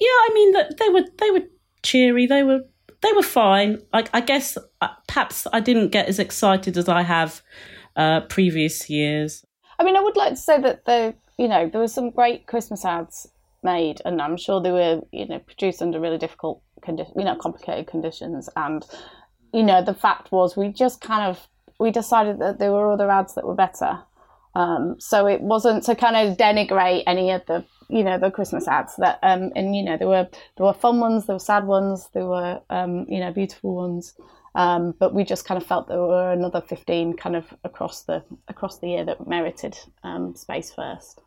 I 0.00 0.30
mean 0.34 0.52
that 0.52 0.78
they 0.78 0.88
were 0.88 1.04
they 1.18 1.30
were 1.30 1.46
cheery. 1.82 2.26
They 2.26 2.42
were 2.42 2.60
they 3.02 3.12
were 3.12 3.22
fine. 3.22 3.82
I, 3.92 4.04
I 4.12 4.20
guess 4.20 4.56
uh, 4.80 4.88
perhaps 5.06 5.46
I 5.52 5.60
didn't 5.60 5.88
get 5.88 6.08
as 6.08 6.18
excited 6.18 6.76
as 6.76 6.88
I 6.88 7.02
have 7.02 7.42
uh, 7.96 8.20
previous 8.22 8.88
years. 8.88 9.44
I 9.78 9.84
mean, 9.84 9.96
I 9.96 10.00
would 10.00 10.16
like 10.16 10.30
to 10.30 10.36
say 10.36 10.60
that 10.60 10.84
the 10.84 11.14
you 11.38 11.48
know 11.48 11.68
there 11.68 11.80
were 11.80 11.88
some 11.88 12.10
great 12.10 12.46
Christmas 12.46 12.84
ads 12.84 13.28
made, 13.62 14.00
and 14.04 14.20
I'm 14.20 14.36
sure 14.36 14.60
they 14.60 14.72
were 14.72 15.00
you 15.12 15.26
know 15.26 15.38
produced 15.40 15.82
under 15.82 16.00
really 16.00 16.18
difficult 16.18 16.62
conditions, 16.82 17.16
you 17.16 17.24
know, 17.24 17.36
complicated 17.36 17.86
conditions. 17.86 18.48
And 18.56 18.84
you 19.52 19.62
know, 19.62 19.82
the 19.82 19.94
fact 19.94 20.32
was 20.32 20.56
we 20.56 20.68
just 20.68 21.00
kind 21.00 21.28
of 21.28 21.48
we 21.78 21.90
decided 21.90 22.38
that 22.40 22.58
there 22.58 22.72
were 22.72 22.92
other 22.92 23.10
ads 23.10 23.34
that 23.34 23.46
were 23.46 23.54
better. 23.54 24.00
Um, 24.54 24.96
so 24.98 25.26
it 25.26 25.40
wasn't 25.40 25.84
to 25.84 25.94
kind 25.94 26.16
of 26.16 26.36
denigrate 26.36 27.04
any 27.06 27.30
of 27.30 27.44
the 27.46 27.64
you 27.92 28.02
know 28.02 28.18
the 28.18 28.30
Christmas 28.30 28.66
ads 28.66 28.96
that 28.96 29.18
um 29.22 29.52
and 29.54 29.76
you 29.76 29.82
know 29.82 29.96
there 29.96 30.08
were 30.08 30.28
there 30.56 30.66
were 30.66 30.72
fun 30.72 31.00
ones, 31.00 31.26
there 31.26 31.36
were 31.36 31.40
sad 31.40 31.66
ones, 31.66 32.08
there 32.14 32.26
were 32.26 32.60
um 32.70 33.06
you 33.08 33.20
know 33.20 33.32
beautiful 33.32 33.74
ones. 33.74 34.14
Um, 34.54 34.94
but 34.98 35.14
we 35.14 35.24
just 35.24 35.46
kind 35.46 35.60
of 35.60 35.66
felt 35.66 35.88
there 35.88 35.98
were 35.98 36.30
another 36.30 36.60
15 36.60 37.16
kind 37.16 37.36
of 37.36 37.54
across 37.64 38.02
the 38.02 38.22
across 38.48 38.78
the 38.78 38.88
year 38.88 39.04
that 39.04 39.26
merited 39.26 39.78
um, 40.02 40.34
space 40.34 40.70
first. 40.70 41.20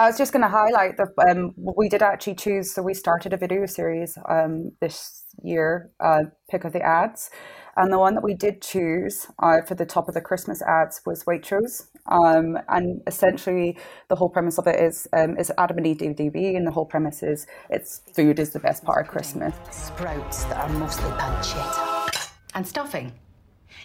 I 0.00 0.06
was 0.06 0.16
just 0.16 0.32
going 0.32 0.40
to 0.40 0.48
highlight 0.48 0.96
that 0.96 1.08
um, 1.28 1.52
we 1.76 1.90
did 1.90 2.00
actually 2.00 2.36
choose. 2.36 2.72
So 2.72 2.80
we 2.80 2.94
started 2.94 3.34
a 3.34 3.36
video 3.36 3.66
series 3.66 4.16
um, 4.30 4.70
this 4.80 5.26
year, 5.42 5.90
uh, 6.00 6.20
pick 6.50 6.64
of 6.64 6.72
the 6.72 6.80
ads, 6.80 7.28
and 7.76 7.92
the 7.92 7.98
one 7.98 8.14
that 8.14 8.24
we 8.24 8.32
did 8.32 8.62
choose 8.62 9.26
uh, 9.42 9.60
for 9.60 9.74
the 9.74 9.84
top 9.84 10.08
of 10.08 10.14
the 10.14 10.22
Christmas 10.22 10.62
ads 10.62 11.02
was 11.04 11.24
Waitrose. 11.24 11.88
Um, 12.10 12.56
and 12.70 13.02
essentially, 13.06 13.76
the 14.08 14.16
whole 14.16 14.30
premise 14.30 14.56
of 14.56 14.66
it 14.66 14.80
is 14.80 15.06
um, 15.12 15.36
is 15.36 15.52
Adam 15.58 15.76
and 15.76 15.86
Eve 15.86 15.98
DDB, 15.98 16.56
and 16.56 16.66
the 16.66 16.70
whole 16.70 16.86
premise 16.86 17.22
is 17.22 17.46
it's 17.68 18.00
food 18.16 18.38
is 18.38 18.54
the 18.54 18.60
best 18.60 18.82
part 18.82 19.04
of 19.04 19.12
Christmas. 19.12 19.54
Sprouts 19.70 20.44
that 20.44 20.56
are 20.56 20.78
mostly 20.78 21.10
pancetta. 21.10 22.30
And 22.54 22.66
stuffing. 22.66 23.12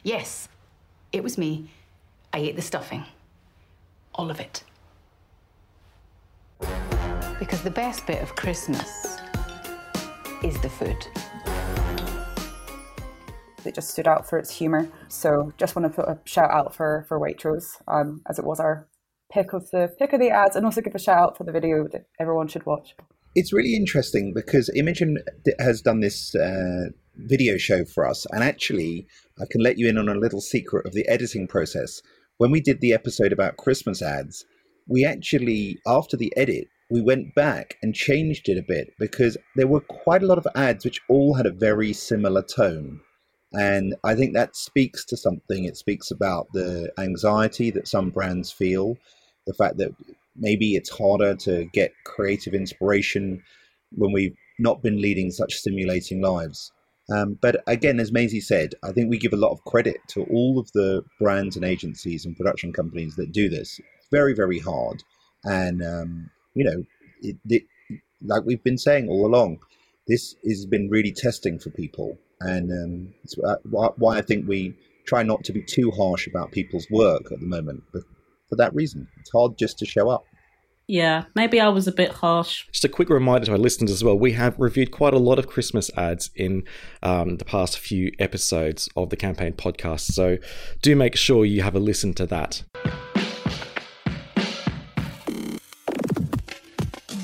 Yes, 0.01 0.47
it 1.12 1.23
was 1.23 1.38
me. 1.38 1.71
I 2.32 2.38
ate 2.38 2.56
the 2.56 2.62
stuffing. 2.62 3.04
All 4.13 4.32
of 4.32 4.39
it. 4.39 4.63
Because 7.45 7.62
the 7.62 7.69
best 7.69 8.08
bit 8.08 8.23
of 8.23 8.36
Christmas 8.36 9.19
is 10.43 10.60
the 10.62 10.69
food 10.69 10.97
It 13.63 13.75
just 13.75 13.91
stood 13.91 14.08
out 14.08 14.27
for 14.27 14.39
its 14.39 14.49
humour. 14.49 14.89
So 15.10 15.53
just 15.60 15.75
want 15.75 15.88
to 15.88 15.95
put 15.95 16.10
a 16.10 16.17
shout 16.25 16.49
out 16.49 16.73
for 16.73 17.05
for 17.08 17.19
Waitrose, 17.19 17.79
um, 17.88 18.23
as 18.27 18.39
it 18.39 18.45
was 18.45 18.60
our 18.60 18.88
pick 19.31 19.53
of 19.53 19.69
the 19.69 19.93
pick 19.99 20.12
of 20.13 20.19
the 20.19 20.31
ads, 20.31 20.55
and 20.55 20.65
also 20.65 20.81
give 20.81 20.95
a 20.95 20.99
shout 20.99 21.19
out 21.19 21.38
for 21.38 21.43
the 21.43 21.51
video 21.51 21.88
that 21.91 22.08
everyone 22.19 22.47
should 22.47 22.65
watch. 22.65 22.95
It's 23.36 23.53
really 23.53 23.75
interesting 23.75 24.34
because 24.34 24.71
Imogen 24.75 25.19
has 25.60 25.84
done 25.84 25.99
this 25.99 26.34
uh, 26.34 26.86
video 27.15 27.58
show 27.58 27.86
for 27.86 28.08
us, 28.08 28.25
and 28.31 28.43
actually, 28.43 29.05
I 29.39 29.45
can 29.51 29.62
let 29.62 29.77
you 29.77 29.88
in 29.88 29.99
on 29.99 30.10
a 30.10 30.15
little 30.15 30.41
secret 30.41 30.88
of 30.88 30.93
the 30.93 31.08
editing 31.08 31.47
process. 31.47 32.01
When 32.38 32.49
we 32.49 32.60
did 32.60 32.81
the 32.81 32.93
episode 32.93 33.31
about 33.31 33.58
Christmas 33.58 34.01
ads, 34.01 34.45
we 34.88 35.05
actually, 35.05 35.77
after 35.86 36.17
the 36.17 36.34
edit, 36.36 36.69
we 36.89 37.01
went 37.01 37.33
back 37.33 37.77
and 37.81 37.95
changed 37.95 38.47
it 38.47 38.57
a 38.57 38.63
bit 38.63 38.93
because 38.99 39.37
there 39.55 39.67
were 39.67 39.81
quite 39.81 40.21
a 40.21 40.27
lot 40.27 40.37
of 40.37 40.47
ads 40.55 40.85
which 40.85 41.01
all 41.09 41.33
had 41.33 41.45
a 41.45 41.51
very 41.51 41.93
similar 41.93 42.43
tone. 42.43 43.01
And 43.53 43.95
I 44.03 44.15
think 44.15 44.33
that 44.33 44.55
speaks 44.55 45.05
to 45.05 45.17
something. 45.17 45.63
It 45.65 45.77
speaks 45.77 46.11
about 46.11 46.47
the 46.53 46.91
anxiety 46.99 47.71
that 47.71 47.87
some 47.87 48.09
brands 48.09 48.51
feel, 48.51 48.97
the 49.47 49.53
fact 49.53 49.77
that 49.77 49.91
maybe 50.35 50.75
it's 50.75 50.89
harder 50.89 51.35
to 51.35 51.65
get 51.73 51.91
creative 52.03 52.53
inspiration 52.53 53.41
when 53.91 54.11
we've 54.11 54.35
not 54.59 54.83
been 54.83 55.01
leading 55.01 55.31
such 55.31 55.55
stimulating 55.55 56.21
lives. 56.21 56.71
Um, 57.09 57.37
but 57.41 57.63
again, 57.67 57.99
as 57.99 58.11
Maisie 58.11 58.41
said, 58.41 58.73
I 58.83 58.91
think 58.91 59.09
we 59.09 59.17
give 59.17 59.33
a 59.33 59.37
lot 59.37 59.51
of 59.51 59.63
credit 59.63 59.97
to 60.09 60.23
all 60.23 60.59
of 60.59 60.71
the 60.73 61.03
brands 61.19 61.55
and 61.55 61.63
agencies 61.63 62.25
and 62.25 62.35
production 62.35 62.73
companies 62.73 63.15
that 63.15 63.31
do 63.31 63.47
this. 63.47 63.79
It's 63.97 64.07
very, 64.11 64.33
very 64.33 64.59
hard. 64.59 65.03
And, 65.43 65.83
um, 65.83 66.29
you 66.55 66.63
know, 66.63 66.83
it, 67.21 67.37
it, 67.47 67.63
like 68.21 68.43
we've 68.45 68.63
been 68.63 68.77
saying 68.77 69.07
all 69.09 69.25
along, 69.25 69.59
this 70.07 70.35
has 70.45 70.65
been 70.65 70.89
really 70.89 71.11
testing 71.11 71.59
for 71.59 71.69
people. 71.69 72.17
And 72.41 72.71
um, 72.71 73.13
it's 73.23 73.35
why 73.69 74.17
I 74.17 74.21
think 74.21 74.47
we 74.47 74.75
try 75.05 75.23
not 75.23 75.43
to 75.45 75.53
be 75.53 75.61
too 75.61 75.91
harsh 75.91 76.27
about 76.27 76.51
people's 76.51 76.87
work 76.89 77.31
at 77.31 77.39
the 77.39 77.45
moment. 77.45 77.83
But 77.93 78.03
for 78.49 78.55
that 78.55 78.73
reason, 78.73 79.07
it's 79.19 79.31
hard 79.31 79.57
just 79.57 79.77
to 79.79 79.85
show 79.85 80.09
up. 80.09 80.25
Yeah, 80.87 81.25
maybe 81.33 81.59
I 81.59 81.69
was 81.69 81.87
a 81.87 81.91
bit 81.91 82.11
harsh. 82.11 82.65
Just 82.71 82.85
a 82.85 82.89
quick 82.89 83.09
reminder 83.09 83.47
to 83.47 83.53
our 83.53 83.57
listeners 83.57 83.89
as 83.89 84.03
well 84.03 84.17
we 84.19 84.33
have 84.33 84.59
reviewed 84.59 84.91
quite 84.91 85.15
a 85.15 85.19
lot 85.19 85.39
of 85.39 85.47
Christmas 85.47 85.89
ads 85.97 86.29
in 86.35 86.63
um, 87.01 87.37
the 87.37 87.45
past 87.45 87.79
few 87.79 88.11
episodes 88.19 88.87
of 88.95 89.09
the 89.09 89.15
campaign 89.15 89.53
podcast. 89.53 90.11
So 90.11 90.37
do 90.83 90.95
make 90.95 91.15
sure 91.15 91.43
you 91.43 91.63
have 91.63 91.75
a 91.75 91.79
listen 91.79 92.13
to 92.15 92.27
that. 92.27 92.63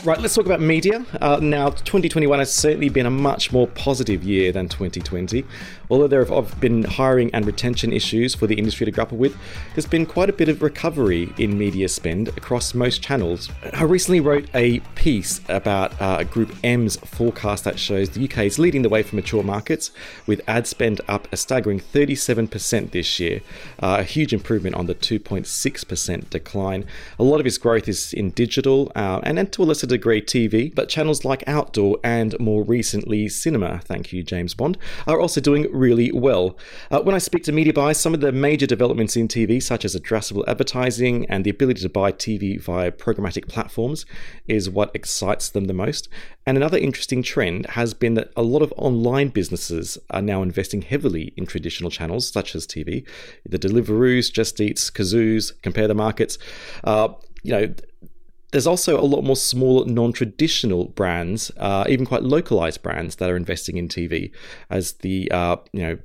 Right, 0.04 0.20
let's 0.20 0.34
talk 0.34 0.48
about 0.48 0.62
media. 0.62 1.06
Uh, 1.22 1.38
now, 1.40 1.70
2021 1.70 2.40
has 2.40 2.52
certainly 2.52 2.90
been 2.90 3.06
a 3.06 3.12
much 3.12 3.52
more 3.52 3.68
positive 3.68 4.24
year 4.24 4.52
than 4.52 4.68
2020. 4.68 5.46
Although 5.92 6.08
there 6.08 6.26
have 6.26 6.60
been 6.60 6.84
hiring 6.84 7.30
and 7.36 7.46
retention 7.46 7.94
issues 7.94 8.34
for 8.34 8.48
the 8.48 8.56
industry 8.56 8.86
to 8.86 8.92
grapple 8.92 9.20
with, 9.20 9.38
there's 9.76 9.86
been 9.86 10.08
quite 10.08 10.28
a 10.28 10.34
bit 10.34 10.50
of 10.50 10.64
recovery 10.64 11.32
in 11.38 11.56
media 11.56 11.88
spend 11.88 12.30
across 12.30 12.74
most 12.74 13.04
channels. 13.04 13.52
I 13.74 13.84
recently 13.84 14.22
wrote 14.22 14.50
a 14.56 14.80
piece 14.96 15.40
about 15.48 15.92
uh, 16.02 16.24
GroupM's 16.24 16.96
forecast 16.96 17.64
that 17.66 17.78
shows 17.78 18.10
the 18.10 18.24
UK 18.24 18.40
is 18.40 18.58
leading 18.58 18.82
the 18.82 18.90
way 18.90 19.04
for 19.04 19.16
mature 19.16 19.44
markets, 19.44 19.92
with 20.26 20.42
ad 20.48 20.66
spend 20.66 21.02
up 21.08 21.28
a 21.32 21.38
staggering 21.38 21.80
37% 21.80 22.90
this 22.90 23.20
year, 23.20 23.42
uh, 23.84 23.98
a 24.00 24.04
huge 24.04 24.34
improvement 24.34 24.76
on 24.76 24.88
the 24.88 24.96
2.6% 24.96 26.30
decline. 26.32 26.86
A 27.20 27.24
lot 27.24 27.40
of 27.40 27.46
its 27.46 27.60
growth 27.60 27.88
is 27.88 28.14
in 28.14 28.32
digital 28.32 28.92
uh, 28.96 29.20
and, 29.22 29.38
and 29.38 29.52
to 29.52 29.62
a 29.62 29.66
lesser 29.66 29.91
degree 29.92 30.22
TV, 30.22 30.74
but 30.74 30.90
channels 30.90 31.24
like 31.24 31.44
Outdoor 31.48 32.00
and 32.04 32.38
more 32.40 32.64
recently 32.64 33.30
Cinema, 33.30 33.80
thank 33.84 34.12
you, 34.12 34.24
James 34.24 34.54
Bond, 34.54 34.78
are 35.08 35.20
also 35.20 35.42
doing 35.42 35.68
really 35.72 36.12
well. 36.12 36.58
Uh, 36.90 37.02
when 37.02 37.16
I 37.16 37.20
speak 37.20 37.44
to 37.44 37.52
media 37.52 37.74
buyers, 37.74 38.00
some 38.00 38.14
of 38.14 38.22
the 38.22 38.32
major 38.32 38.66
developments 38.66 39.16
in 39.16 39.28
TV, 39.28 39.62
such 39.62 39.86
as 39.86 39.96
addressable 39.96 40.44
advertising 40.48 41.26
and 41.30 41.46
the 41.46 41.50
ability 41.50 41.82
to 41.82 41.90
buy 41.90 42.12
TV 42.12 42.60
via 42.60 42.92
programmatic 42.92 43.48
platforms, 43.48 44.06
is 44.48 44.70
what 44.70 44.92
excites 44.96 45.50
them 45.50 45.66
the 45.66 45.74
most. 45.74 46.10
And 46.46 46.58
another 46.58 46.78
interesting 46.78 47.22
trend 47.22 47.68
has 47.68 47.94
been 47.94 48.16
that 48.16 48.32
a 48.36 48.42
lot 48.42 48.62
of 48.62 48.74
online 48.78 49.30
businesses 49.30 49.98
are 50.10 50.22
now 50.22 50.42
investing 50.42 50.82
heavily 50.82 51.34
in 51.38 51.46
traditional 51.46 51.92
channels 51.92 52.28
such 52.28 52.56
as 52.56 52.66
TV. 52.66 53.06
The 53.48 53.60
Deliveroos, 53.60 54.32
Just 54.32 54.60
Eats, 54.60 54.90
Cazoos, 54.90 55.54
Compare 55.62 55.88
the 55.88 55.94
Markets. 55.94 56.38
Uh, 56.84 57.10
you 57.44 57.52
know, 57.52 57.74
there's 58.52 58.68
also 58.68 59.00
a 59.00 59.04
lot 59.04 59.24
more 59.24 59.36
small, 59.36 59.86
non 59.86 60.14
traditional 60.14 60.90
brands, 60.90 61.52
uh, 61.58 61.86
even 61.90 62.06
quite 62.06 62.24
localized 62.24 62.82
brands, 62.84 63.16
that 63.18 63.30
are 63.30 63.38
investing 63.38 63.78
in 63.78 63.88
TV 63.88 64.32
as 64.70 64.94
the 64.94 65.32
uh, 65.32 65.58
you 65.72 65.82
know 65.82 65.98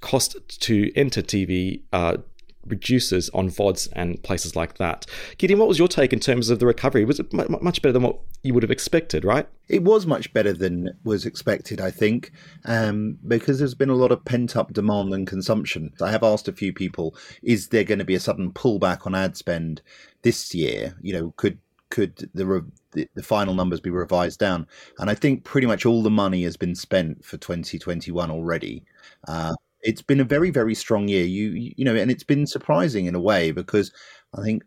cost 0.00 0.36
to 0.60 0.92
enter 0.94 1.22
TV 1.22 1.82
uh, 1.92 2.18
reduces 2.66 3.30
on 3.30 3.48
VODs 3.48 3.88
and 3.92 4.22
places 4.22 4.54
like 4.54 4.76
that. 4.76 5.06
Gideon, 5.38 5.58
what 5.58 5.68
was 5.68 5.78
your 5.78 5.88
take 5.88 6.12
in 6.12 6.20
terms 6.20 6.50
of 6.50 6.58
the 6.58 6.66
recovery? 6.66 7.04
Was 7.04 7.20
it 7.20 7.32
much 7.32 7.82
better 7.82 7.92
than 7.92 8.02
what 8.02 8.20
you 8.42 8.54
would 8.54 8.62
have 8.62 8.70
expected, 8.70 9.24
right? 9.24 9.48
It 9.68 9.82
was 9.82 10.06
much 10.06 10.32
better 10.32 10.52
than 10.52 10.90
was 11.04 11.26
expected, 11.26 11.80
I 11.80 11.90
think, 11.90 12.32
um, 12.64 13.18
because 13.26 13.58
there's 13.58 13.74
been 13.74 13.88
a 13.88 13.94
lot 13.94 14.12
of 14.12 14.24
pent 14.24 14.56
up 14.56 14.72
demand 14.72 15.12
and 15.12 15.26
consumption. 15.26 15.92
I 16.00 16.10
have 16.10 16.22
asked 16.22 16.48
a 16.48 16.52
few 16.52 16.72
people, 16.72 17.16
is 17.42 17.68
there 17.68 17.84
going 17.84 17.98
to 17.98 18.04
be 18.04 18.14
a 18.14 18.20
sudden 18.20 18.52
pullback 18.52 19.06
on 19.06 19.14
ad 19.14 19.36
spend 19.36 19.82
this 20.22 20.54
year? 20.54 20.94
You 21.00 21.14
know, 21.14 21.34
could 21.36 21.58
could 21.90 22.30
the, 22.34 22.46
re- 22.46 22.60
the, 22.92 23.08
the 23.14 23.22
final 23.22 23.54
numbers 23.54 23.80
be 23.80 23.90
revised 23.90 24.38
down? 24.38 24.66
And 24.98 25.10
I 25.10 25.14
think 25.14 25.44
pretty 25.44 25.66
much 25.66 25.86
all 25.86 26.02
the 26.02 26.10
money 26.10 26.44
has 26.44 26.56
been 26.56 26.74
spent 26.74 27.24
for 27.24 27.36
2021 27.36 28.30
already. 28.30 28.84
Uh, 29.26 29.54
it's 29.82 30.02
been 30.02 30.20
a 30.20 30.24
very 30.24 30.50
very 30.50 30.74
strong 30.74 31.08
year. 31.08 31.24
You 31.24 31.72
you 31.76 31.84
know, 31.84 31.94
and 31.94 32.10
it's 32.10 32.24
been 32.24 32.46
surprising 32.46 33.06
in 33.06 33.14
a 33.14 33.20
way 33.20 33.52
because 33.52 33.92
I 34.34 34.42
think 34.42 34.62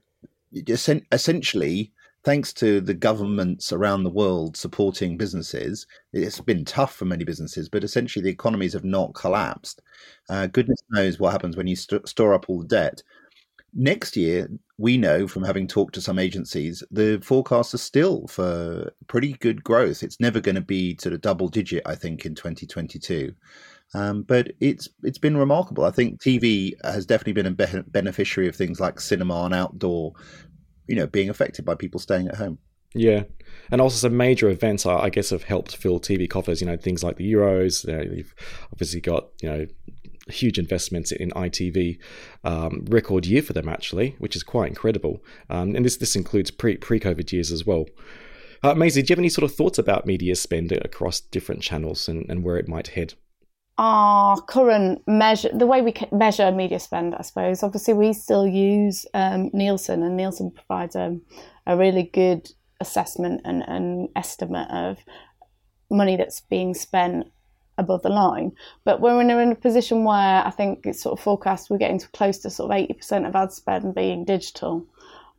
essentially 1.11 1.91
thanks 2.23 2.53
to 2.53 2.81
the 2.81 2.93
governments 2.93 3.73
around 3.73 4.03
the 4.03 4.09
world 4.09 4.55
supporting 4.55 5.17
businesses, 5.17 5.87
it's 6.13 6.39
been 6.39 6.63
tough 6.65 6.95
for 6.95 7.05
many 7.05 7.23
businesses, 7.23 7.67
but 7.67 7.83
essentially 7.83 8.21
the 8.21 8.29
economies 8.29 8.73
have 8.73 8.83
not 8.83 9.13
collapsed. 9.15 9.81
Uh, 10.29 10.47
goodness 10.47 10.79
knows 10.91 11.19
what 11.19 11.31
happens 11.31 11.57
when 11.57 11.67
you 11.67 11.75
st- 11.75 12.07
store 12.07 12.33
up 12.33 12.49
all 12.49 12.59
the 12.59 12.67
debt. 12.67 13.01
Next 13.73 14.17
year, 14.17 14.49
we 14.77 14.97
know 14.97 15.27
from 15.27 15.43
having 15.43 15.67
talked 15.67 15.95
to 15.95 16.01
some 16.01 16.19
agencies, 16.19 16.83
the 16.91 17.21
forecasts 17.23 17.73
are 17.73 17.79
still 17.79 18.27
for 18.27 18.91
pretty 19.07 19.33
good 19.33 19.63
growth. 19.63 20.03
It's 20.03 20.19
never 20.19 20.41
going 20.41 20.55
to 20.55 20.61
be 20.61 20.97
sort 20.99 21.13
of 21.13 21.21
double 21.21 21.47
digit, 21.47 21.83
I 21.85 21.95
think, 21.95 22.25
in 22.25 22.35
2022. 22.35 23.33
Um, 23.93 24.23
but 24.23 24.53
it's 24.59 24.87
it's 25.03 25.17
been 25.17 25.37
remarkable. 25.37 25.83
I 25.83 25.91
think 25.91 26.21
TV 26.21 26.73
has 26.83 27.05
definitely 27.05 27.33
been 27.33 27.45
a 27.45 27.51
be- 27.51 27.83
beneficiary 27.87 28.47
of 28.47 28.55
things 28.55 28.79
like 28.79 28.99
cinema 28.99 29.43
and 29.43 29.53
outdoor, 29.53 30.13
you 30.87 30.95
know, 30.95 31.07
being 31.07 31.29
affected 31.29 31.65
by 31.65 31.75
people 31.75 31.99
staying 31.99 32.27
at 32.27 32.35
home. 32.35 32.57
Yeah, 32.93 33.23
and 33.69 33.79
also 33.79 33.95
some 33.95 34.17
major 34.17 34.49
events, 34.49 34.85
I 34.85 35.09
guess, 35.09 35.29
have 35.29 35.43
helped 35.43 35.75
fill 35.77 35.99
TV 35.99 36.29
coffers. 36.29 36.59
You 36.59 36.67
know, 36.67 36.77
things 36.77 37.03
like 37.03 37.17
the 37.17 37.31
Euros. 37.31 37.85
You 37.87 37.95
know, 37.95 38.15
you've 38.15 38.35
obviously 38.71 38.99
got 38.99 39.27
you 39.41 39.49
know 39.49 39.65
huge 40.27 40.59
investments 40.59 41.11
in 41.11 41.31
ITV, 41.31 41.97
um, 42.43 42.85
record 42.89 43.25
year 43.25 43.41
for 43.41 43.53
them 43.53 43.67
actually, 43.67 44.15
which 44.19 44.35
is 44.35 44.43
quite 44.43 44.69
incredible. 44.69 45.23
Um, 45.49 45.75
and 45.75 45.85
this 45.85 45.97
this 45.97 46.15
includes 46.15 46.51
pre 46.51 46.77
pre 46.77 46.99
COVID 46.99 47.31
years 47.31 47.51
as 47.51 47.65
well. 47.65 47.85
Uh, 48.63 48.75
Maisie, 48.75 49.01
do 49.01 49.07
you 49.07 49.13
have 49.13 49.19
any 49.19 49.29
sort 49.29 49.49
of 49.49 49.55
thoughts 49.55 49.79
about 49.79 50.05
media 50.05 50.35
spend 50.35 50.71
across 50.71 51.19
different 51.19 51.63
channels 51.63 52.07
and, 52.07 52.29
and 52.29 52.43
where 52.43 52.57
it 52.57 52.67
might 52.67 52.89
head? 52.89 53.15
Our 53.79 54.39
current 54.41 55.01
measure, 55.07 55.49
the 55.51 55.65
way 55.65 55.81
we 55.81 55.95
measure 56.11 56.51
media 56.51 56.79
spend, 56.79 57.15
I 57.15 57.23
suppose, 57.23 57.63
obviously 57.63 57.95
we 57.95 58.13
still 58.13 58.45
use 58.45 59.07
um, 59.15 59.49
Nielsen, 59.53 60.03
and 60.03 60.15
Nielsen 60.15 60.51
provides 60.51 60.95
a, 60.95 61.17
a 61.65 61.75
really 61.75 62.03
good 62.03 62.51
assessment 62.79 63.41
and, 63.45 63.63
and 63.67 64.09
estimate 64.15 64.69
of 64.69 64.99
money 65.89 66.15
that's 66.15 66.41
being 66.41 66.75
spent 66.75 67.31
above 67.81 68.03
the 68.03 68.09
line. 68.09 68.53
But 68.85 69.01
when 69.01 69.15
we're 69.15 69.41
in 69.41 69.51
a, 69.51 69.55
position 69.55 70.05
where 70.05 70.45
I 70.45 70.51
think 70.51 70.85
it's 70.85 71.01
sort 71.01 71.19
of 71.19 71.23
forecast 71.23 71.69
we're 71.69 71.77
getting 71.77 71.99
to 71.99 72.07
close 72.09 72.37
to 72.39 72.49
sort 72.49 72.71
of 72.71 72.77
eighty 72.77 72.93
percent 72.93 73.25
of 73.25 73.35
ad 73.35 73.51
spend 73.51 73.93
being 73.93 74.23
digital. 74.23 74.85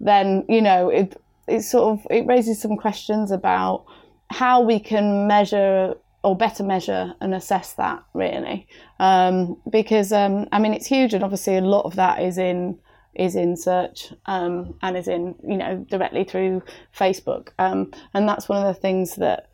Then 0.00 0.44
you 0.48 0.60
know 0.60 0.90
it 0.90 1.20
it 1.48 1.62
sort 1.62 1.98
of 1.98 2.06
it 2.10 2.26
raises 2.26 2.60
some 2.60 2.76
questions 2.76 3.30
about 3.30 3.86
how 4.30 4.60
we 4.60 4.78
can 4.78 5.26
measure 5.26 5.94
or 6.24 6.36
better 6.36 6.62
measure 6.62 7.14
and 7.20 7.34
assess 7.34 7.74
that 7.74 8.02
really 8.14 8.66
um, 9.00 9.60
because 9.70 10.12
um, 10.12 10.46
I 10.52 10.58
mean 10.58 10.72
it's 10.72 10.86
huge 10.86 11.14
and 11.14 11.24
obviously 11.24 11.56
a 11.56 11.60
lot 11.60 11.84
of 11.84 11.96
that 11.96 12.22
is 12.22 12.38
in 12.38 12.78
is 13.14 13.36
in 13.36 13.56
search 13.56 14.12
um, 14.26 14.74
and 14.82 14.96
is 14.96 15.08
in 15.08 15.34
you 15.46 15.56
know 15.56 15.84
directly 15.90 16.24
through 16.24 16.62
Facebook 16.96 17.48
um, 17.58 17.90
and 18.14 18.28
that's 18.28 18.48
one 18.48 18.64
of 18.64 18.74
the 18.74 18.80
things 18.80 19.16
that 19.16 19.50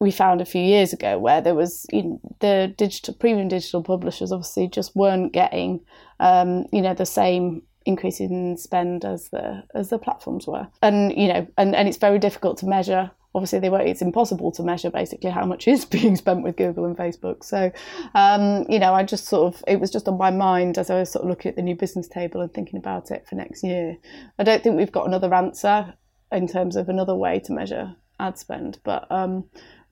we 0.00 0.10
found 0.10 0.40
a 0.40 0.46
few 0.46 0.62
years 0.62 0.92
ago 0.92 1.18
where 1.18 1.42
there 1.42 1.54
was 1.54 1.86
you 1.92 2.02
know, 2.02 2.20
the 2.40 2.74
digital 2.76 3.14
premium 3.14 3.48
digital 3.48 3.82
publishers 3.82 4.32
obviously 4.32 4.66
just 4.66 4.96
weren't 4.96 5.32
getting 5.32 5.80
um, 6.18 6.66
you 6.72 6.80
know 6.80 6.94
the 6.94 7.06
same 7.06 7.62
increase 7.86 8.20
in 8.20 8.56
spend 8.56 9.04
as 9.04 9.28
the 9.28 9.62
as 9.74 9.90
the 9.90 9.98
platforms 9.98 10.46
were. 10.46 10.66
And 10.82 11.12
you 11.16 11.28
know 11.28 11.46
and, 11.58 11.76
and 11.76 11.86
it's 11.86 11.98
very 11.98 12.18
difficult 12.18 12.58
to 12.58 12.66
measure. 12.66 13.10
Obviously 13.34 13.60
they 13.60 13.68
were 13.68 13.80
it's 13.80 14.02
impossible 14.02 14.50
to 14.52 14.62
measure 14.62 14.90
basically 14.90 15.30
how 15.30 15.44
much 15.44 15.68
is 15.68 15.84
being 15.96 16.16
spent 16.16 16.42
with 16.42 16.56
google 16.56 16.86
and 16.86 16.96
facebook. 16.96 17.44
So 17.44 17.70
um, 18.14 18.64
you 18.70 18.78
know 18.78 18.94
i 18.94 19.02
just 19.02 19.26
sort 19.26 19.54
of 19.54 19.62
it 19.68 19.80
was 19.80 19.90
just 19.90 20.08
on 20.08 20.16
my 20.16 20.30
mind 20.30 20.78
as 20.78 20.90
i 20.90 20.98
was 20.98 21.12
sort 21.12 21.24
of 21.24 21.28
looking 21.28 21.50
at 21.50 21.56
the 21.56 21.62
new 21.62 21.76
business 21.76 22.08
table 22.08 22.40
and 22.40 22.52
thinking 22.52 22.78
about 22.78 23.10
it 23.10 23.26
for 23.28 23.34
next 23.34 23.62
year. 23.62 23.98
I 24.38 24.44
don't 24.44 24.62
think 24.62 24.76
we've 24.76 24.92
got 24.92 25.06
another 25.06 25.32
answer 25.34 25.94
in 26.32 26.48
terms 26.48 26.76
of 26.76 26.88
another 26.88 27.14
way 27.14 27.38
to 27.40 27.52
measure 27.52 27.96
ad 28.18 28.38
spend 28.38 28.78
but 28.84 29.10
um, 29.10 29.44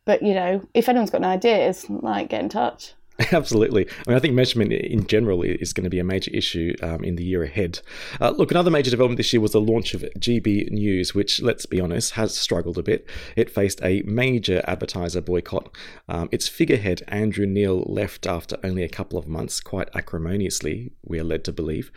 but 0.09 0.23
you 0.23 0.33
know, 0.33 0.66
if 0.73 0.88
anyone's 0.88 1.11
got 1.11 1.23
any 1.23 1.35
ideas, 1.35 1.85
like 1.90 2.31
get 2.31 2.40
in 2.40 2.49
touch. 2.49 2.94
Absolutely. 3.33 3.85
I 3.89 4.11
mean, 4.11 4.17
I 4.17 4.21
think 4.21 4.35
measurement 4.35 4.73
in 4.73 5.05
general 5.09 5.43
is 5.43 5.73
going 5.73 5.85
to 5.85 5.91
be 5.91 5.99
a 5.99 6.05
major 6.05 6.31
issue 6.33 6.75
um, 6.83 7.03
in 7.03 7.17
the 7.17 7.25
year 7.25 7.43
ahead. 7.43 7.81
Uh, 8.21 8.31
look, 8.31 8.53
another 8.53 8.71
major 8.71 8.93
development 8.93 9.17
this 9.17 9.33
year 9.33 9.41
was 9.41 9.53
the 9.53 9.61
launch 9.61 9.93
of 9.93 10.03
GB 10.21 10.71
News, 10.71 11.17
which, 11.17 11.43
let's 11.43 11.67
be 11.67 11.81
honest, 11.81 12.13
has 12.13 12.37
struggled 12.37 12.79
a 12.79 12.83
bit. 12.83 13.09
It 13.35 13.51
faced 13.51 13.81
a 13.83 14.03
major 14.03 14.63
advertiser 14.69 15.21
boycott. 15.21 15.75
Um, 16.09 16.29
its 16.31 16.47
figurehead, 16.47 17.03
Andrew 17.09 17.45
Neil, 17.47 17.83
left 17.89 18.25
after 18.25 18.57
only 18.63 18.85
a 18.85 18.89
couple 18.89 19.19
of 19.19 19.27
months, 19.27 19.61
quite 19.61 19.89
acrimoniously, 19.95 20.93
we 21.05 21.19
are 21.19 21.25
led 21.25 21.43
to 21.45 21.53
believe. 21.53 21.91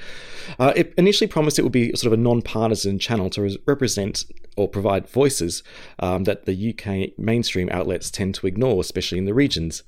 Uh, 0.58 0.74
it 0.76 0.92
initially 0.98 1.28
promised 1.28 1.60
it 1.60 1.64
would 1.64 1.72
be 1.72 1.96
sort 1.96 2.12
of 2.12 2.20
a 2.20 2.22
non 2.22 2.42
partisan 2.42 2.98
channel 2.98 3.30
to 3.30 3.60
represent 3.68 4.26
or 4.58 4.68
provide 4.68 5.08
voices 5.08 5.64
um, 6.00 6.26
that 6.26 6.46
the 6.46 6.74
UK 6.74 7.18
mainstream 7.18 7.70
outlets 7.72 8.12
tend 8.12 8.36
to 8.36 8.48
ignore, 8.48 8.82
especially 8.82 9.18
in 9.18 9.26
the 9.26 9.34
regions. 9.34 9.84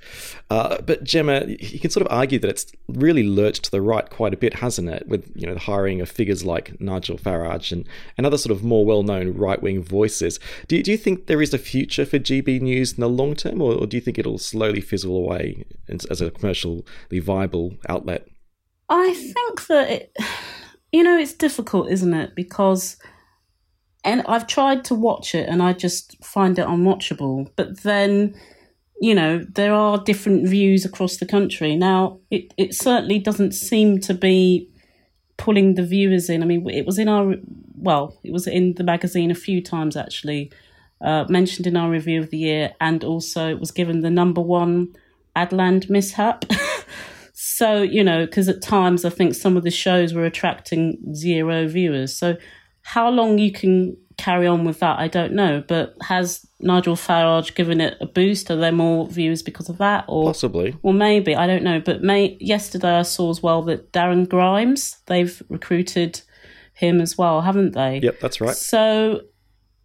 Uh, 0.49 0.81
but 0.81 1.03
Gemma, 1.23 1.45
you 1.47 1.79
can 1.79 1.89
sort 1.89 2.05
of 2.05 2.11
argue 2.11 2.39
that 2.39 2.49
it's 2.49 2.71
really 2.87 3.23
lurched 3.23 3.63
to 3.65 3.71
the 3.71 3.81
right 3.81 4.09
quite 4.09 4.33
a 4.33 4.37
bit, 4.37 4.55
hasn't 4.55 4.89
it? 4.89 5.07
With 5.07 5.31
you 5.35 5.47
know 5.47 5.53
the 5.53 5.59
hiring 5.61 6.01
of 6.01 6.09
figures 6.09 6.43
like 6.43 6.79
Nigel 6.81 7.17
Farage 7.17 7.71
and, 7.71 7.87
and 8.17 8.25
other 8.25 8.37
sort 8.37 8.51
of 8.51 8.63
more 8.63 8.85
well-known 8.85 9.33
right-wing 9.33 9.83
voices. 9.83 10.39
Do 10.67 10.75
you, 10.77 10.83
do 10.83 10.91
you 10.91 10.97
think 10.97 11.27
there 11.27 11.41
is 11.41 11.53
a 11.53 11.57
future 11.57 12.05
for 12.05 12.19
GB 12.19 12.61
News 12.61 12.93
in 12.93 12.99
the 12.99 13.09
long 13.09 13.35
term, 13.35 13.61
or, 13.61 13.73
or 13.73 13.87
do 13.87 13.97
you 13.97 14.01
think 14.01 14.17
it'll 14.17 14.37
slowly 14.37 14.81
fizzle 14.81 15.15
away 15.15 15.65
as, 15.87 16.05
as 16.05 16.21
a 16.21 16.31
commercially 16.31 16.83
viable 17.11 17.75
outlet? 17.87 18.27
I 18.89 19.13
think 19.13 19.67
that 19.67 19.89
it, 19.89 20.17
you 20.91 21.03
know 21.03 21.17
it's 21.17 21.33
difficult, 21.33 21.89
isn't 21.89 22.13
it? 22.13 22.35
Because 22.35 22.97
and 24.03 24.21
I've 24.27 24.47
tried 24.47 24.83
to 24.85 24.95
watch 24.95 25.33
it 25.33 25.47
and 25.47 25.63
I 25.63 25.71
just 25.71 26.21
find 26.23 26.59
it 26.59 26.67
unwatchable. 26.67 27.49
But 27.55 27.83
then, 27.83 28.35
you 29.03 29.13
know, 29.13 29.45
there 29.55 29.73
are 29.73 29.97
different 29.97 30.47
views 30.47 30.85
across 30.85 31.17
the 31.17 31.25
country. 31.25 31.75
Now, 31.75 32.19
it, 32.31 32.53
it 32.55 32.73
certainly 32.73 33.19
doesn't 33.19 33.51
seem 33.51 33.99
to 33.99 34.13
be 34.13 34.69
pulling 35.35 35.75
the 35.75 35.85
viewers 35.85 36.29
in. 36.29 36.41
I 36.41 36.45
mean, 36.45 36.69
it 36.69 36.85
was 36.85 36.97
in 36.97 37.09
our, 37.09 37.35
well, 37.75 38.17
it 38.23 38.31
was 38.31 38.47
in 38.47 38.75
the 38.75 38.83
magazine 38.85 39.29
a 39.29 39.35
few 39.35 39.61
times 39.61 39.97
actually, 39.97 40.53
uh, 41.01 41.25
mentioned 41.27 41.67
in 41.67 41.75
our 41.75 41.89
review 41.89 42.21
of 42.21 42.29
the 42.29 42.37
year, 42.37 42.75
and 42.79 43.03
also 43.03 43.49
it 43.49 43.59
was 43.59 43.71
given 43.71 43.99
the 43.99 44.09
number 44.09 44.39
one 44.39 44.95
Adland 45.35 45.89
mishap. 45.89 46.45
so, 47.33 47.81
you 47.81 48.05
know, 48.05 48.25
because 48.25 48.47
at 48.47 48.61
times 48.61 49.03
I 49.03 49.09
think 49.09 49.35
some 49.35 49.57
of 49.57 49.63
the 49.63 49.71
shows 49.71 50.13
were 50.13 50.23
attracting 50.23 51.13
zero 51.13 51.67
viewers. 51.67 52.15
So, 52.15 52.37
how 52.83 53.09
long 53.09 53.37
you 53.37 53.51
can 53.51 53.97
carry 54.17 54.47
on 54.47 54.63
with 54.63 54.79
that, 54.79 54.97
I 54.97 55.09
don't 55.09 55.33
know. 55.33 55.61
But 55.67 55.93
has 56.03 56.45
Nigel 56.63 56.95
Farage 56.95 57.53
giving 57.55 57.81
it 57.81 57.97
a 57.99 58.05
boost? 58.05 58.49
Are 58.49 58.55
there 58.55 58.71
more 58.71 59.07
views 59.07 59.43
because 59.43 59.69
of 59.69 59.77
that? 59.77 60.05
Or 60.07 60.25
possibly? 60.25 60.75
Well, 60.81 60.93
maybe 60.93 61.35
I 61.35 61.47
don't 61.47 61.63
know. 61.63 61.79
But 61.79 62.01
may, 62.01 62.37
yesterday 62.39 62.99
I 62.99 63.03
saw 63.03 63.29
as 63.29 63.43
well 63.43 63.61
that 63.63 63.91
Darren 63.91 64.27
Grimes 64.27 64.97
they've 65.05 65.41
recruited 65.49 66.21
him 66.73 67.01
as 67.01 67.17
well, 67.17 67.41
haven't 67.41 67.73
they? 67.73 67.99
Yep, 67.99 68.19
that's 68.19 68.41
right. 68.41 68.55
So 68.55 69.21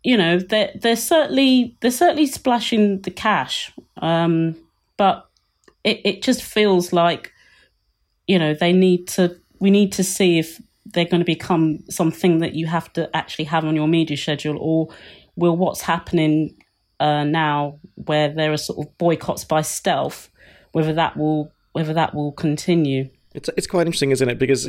you 0.03 0.17
know 0.17 0.39
they're 0.39 0.73
they're 0.81 0.97
certainly 0.97 1.77
they're 1.81 1.91
certainly 1.91 2.27
splashing 2.27 3.03
the 3.03 3.11
cash, 3.11 3.73
um, 3.99 4.57
but 4.97 5.29
it 5.85 6.01
it 6.05 6.23
just 6.23 6.43
feels 6.43 6.93
like 6.93 7.33
you 8.27 8.39
know 8.39 8.55
they 8.55 8.73
need 8.73 9.09
to 9.09 9.37
we 9.59 9.71
need 9.71 9.93
to 9.93 10.05
see 10.05 10.39
if 10.39 10.61
they're 10.87 11.05
going 11.05 11.21
to 11.21 11.27
become 11.27 11.81
something 11.91 12.39
that 12.39 12.55
you 12.55 12.67
have 12.67 12.91
to 12.95 13.15
actually 13.15 13.45
have 13.45 13.65
on 13.65 13.77
your 13.77 13.89
media 13.89 14.17
schedule, 14.17 14.57
or 14.59 14.89
will 15.37 15.57
what's 15.57 15.83
happening 15.83 16.57
uh, 17.01 17.25
now, 17.25 17.79
where 17.95 18.29
there 18.29 18.53
are 18.53 18.57
sort 18.57 18.87
of 18.87 18.99
boycotts 18.99 19.45
by 19.45 19.63
stealth, 19.63 20.31
whether 20.73 20.93
that 20.95 21.17
will 21.17 21.53
whether 21.73 21.93
that 21.95 22.15
will 22.15 22.33
continue? 22.33 23.09
It's 23.35 23.49
it's 23.57 23.67
quite 23.67 23.87
interesting, 23.87 24.11
isn't 24.11 24.29
it? 24.29 24.39
Because 24.39 24.65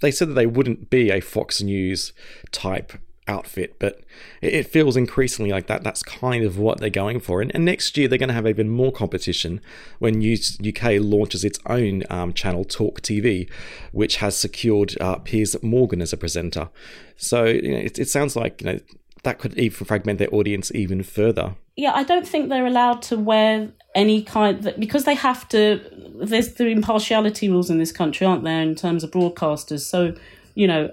they 0.00 0.10
said 0.10 0.28
that 0.28 0.34
they 0.34 0.46
wouldn't 0.46 0.90
be 0.90 1.10
a 1.10 1.20
Fox 1.20 1.62
News 1.62 2.12
type 2.50 2.92
outfit, 3.28 3.76
but 3.78 4.00
it 4.40 4.66
feels 4.66 4.96
increasingly 4.96 5.50
like 5.50 5.66
that. 5.66 5.84
That's 5.84 6.02
kind 6.02 6.44
of 6.44 6.58
what 6.58 6.80
they're 6.80 6.90
going 6.90 7.20
for. 7.20 7.42
And, 7.42 7.54
and 7.54 7.64
next 7.64 7.96
year, 7.96 8.08
they're 8.08 8.18
going 8.18 8.28
to 8.28 8.34
have 8.34 8.46
even 8.46 8.68
more 8.70 8.90
competition 8.90 9.60
when 9.98 10.16
UK 10.16 10.94
launches 10.98 11.44
its 11.44 11.60
own 11.66 12.02
um, 12.10 12.32
channel, 12.32 12.64
Talk 12.64 13.02
TV, 13.02 13.48
which 13.92 14.16
has 14.16 14.36
secured 14.36 15.00
uh, 15.00 15.16
Piers 15.16 15.62
Morgan 15.62 16.00
as 16.00 16.12
a 16.12 16.16
presenter. 16.16 16.70
So 17.16 17.44
you 17.44 17.70
know, 17.70 17.78
it, 17.78 17.98
it 17.98 18.08
sounds 18.08 18.34
like 18.34 18.62
you 18.62 18.72
know 18.72 18.80
that 19.22 19.38
could 19.38 19.58
even 19.58 19.86
fragment 19.86 20.18
their 20.18 20.32
audience 20.34 20.72
even 20.74 21.02
further. 21.02 21.54
Yeah, 21.76 21.92
I 21.94 22.02
don't 22.02 22.26
think 22.26 22.48
they're 22.48 22.66
allowed 22.66 23.02
to 23.02 23.16
wear 23.16 23.68
any 23.94 24.22
kind 24.22 24.66
of, 24.66 24.78
because 24.78 25.04
they 25.04 25.14
have 25.14 25.48
to. 25.50 25.80
There's 26.20 26.54
the 26.54 26.66
impartiality 26.66 27.48
rules 27.48 27.70
in 27.70 27.78
this 27.78 27.92
country, 27.92 28.26
aren't 28.26 28.44
there, 28.44 28.62
in 28.62 28.74
terms 28.74 29.04
of 29.04 29.10
broadcasters? 29.10 29.80
So 29.80 30.14
you 30.58 30.66
know, 30.66 30.90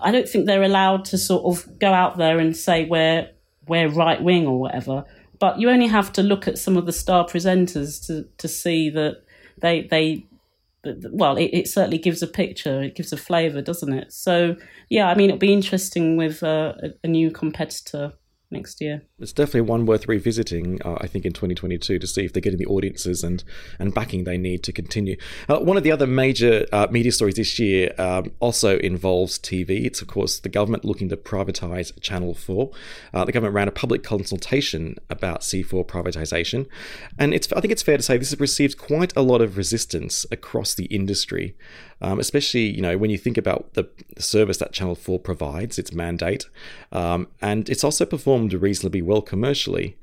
I 0.00 0.12
don't 0.12 0.28
think 0.28 0.46
they're 0.46 0.62
allowed 0.62 1.06
to 1.06 1.18
sort 1.18 1.44
of 1.44 1.76
go 1.80 1.92
out 1.92 2.18
there 2.18 2.38
and 2.38 2.56
say 2.56 2.84
we're 2.84 3.28
we're 3.66 3.88
right 3.88 4.22
wing 4.22 4.46
or 4.46 4.60
whatever. 4.60 5.04
But 5.40 5.58
you 5.58 5.70
only 5.70 5.88
have 5.88 6.12
to 6.12 6.22
look 6.22 6.46
at 6.46 6.56
some 6.56 6.76
of 6.76 6.86
the 6.86 6.92
star 6.92 7.26
presenters 7.26 8.06
to 8.06 8.28
to 8.38 8.46
see 8.46 8.88
that 8.90 9.22
they 9.58 9.82
they 9.82 10.24
well, 11.10 11.36
it, 11.36 11.50
it 11.52 11.68
certainly 11.68 11.98
gives 11.98 12.22
a 12.22 12.26
picture, 12.26 12.82
it 12.82 12.94
gives 12.94 13.12
a 13.12 13.16
flavour, 13.16 13.62
doesn't 13.62 13.92
it? 13.92 14.12
So 14.12 14.56
yeah, 14.88 15.08
I 15.08 15.14
mean, 15.14 15.30
it'll 15.30 15.38
be 15.38 15.52
interesting 15.52 16.16
with 16.16 16.42
uh, 16.42 16.74
a, 16.82 16.88
a 17.04 17.08
new 17.08 17.30
competitor 17.30 18.12
next 18.50 18.80
year. 18.80 19.02
It's 19.18 19.32
definitely 19.32 19.62
one 19.62 19.86
worth 19.86 20.08
revisiting, 20.08 20.80
uh, 20.84 20.98
I 21.00 21.06
think, 21.06 21.24
in 21.24 21.32
2022 21.32 21.98
to 21.98 22.06
see 22.06 22.24
if 22.24 22.32
they're 22.32 22.40
getting 22.40 22.58
the 22.58 22.66
audiences 22.66 23.24
and, 23.24 23.42
and 23.78 23.92
backing 23.92 24.24
they 24.24 24.38
need 24.38 24.62
to 24.64 24.72
continue. 24.72 25.16
Uh, 25.48 25.58
one 25.58 25.76
of 25.76 25.82
the 25.82 25.90
other 25.90 26.06
major 26.06 26.66
uh, 26.72 26.86
media 26.90 27.12
stories 27.12 27.34
this 27.34 27.58
year 27.58 27.92
um, 27.98 28.32
also 28.40 28.78
involves 28.78 29.38
TV. 29.38 29.84
It's, 29.84 30.00
of 30.00 30.08
course, 30.08 30.38
the 30.38 30.48
government 30.48 30.84
looking 30.84 31.08
to 31.08 31.16
privatise 31.16 31.98
Channel 32.00 32.34
4. 32.34 32.70
Uh, 33.12 33.24
the 33.24 33.32
government 33.32 33.54
ran 33.54 33.68
a 33.68 33.72
public 33.72 34.02
consultation 34.02 34.96
about 35.10 35.40
C4 35.40 35.86
privatisation. 35.86 36.66
And 37.18 37.34
it's, 37.34 37.52
I 37.52 37.60
think 37.60 37.72
it's 37.72 37.82
fair 37.82 37.96
to 37.96 38.02
say 38.02 38.16
this 38.16 38.30
has 38.30 38.40
received 38.40 38.78
quite 38.78 39.12
a 39.16 39.22
lot 39.22 39.40
of 39.40 39.56
resistance 39.56 40.24
across 40.30 40.74
the 40.74 40.84
industry 40.86 41.56
um, 42.00 42.18
especially 42.18 42.66
you 42.66 42.82
know 42.82 42.96
when 42.98 43.10
you 43.10 43.18
think 43.18 43.38
about 43.38 43.74
the 43.74 43.88
service 44.18 44.58
that 44.58 44.72
Channel 44.72 44.94
4 44.94 45.18
provides, 45.20 45.78
its 45.78 45.92
mandate, 45.92 46.46
um, 46.92 47.28
and 47.40 47.68
it's 47.68 47.84
also 47.84 48.04
performed 48.04 48.52
reasonably 48.52 49.02
well 49.02 49.22
commercially. 49.22 49.96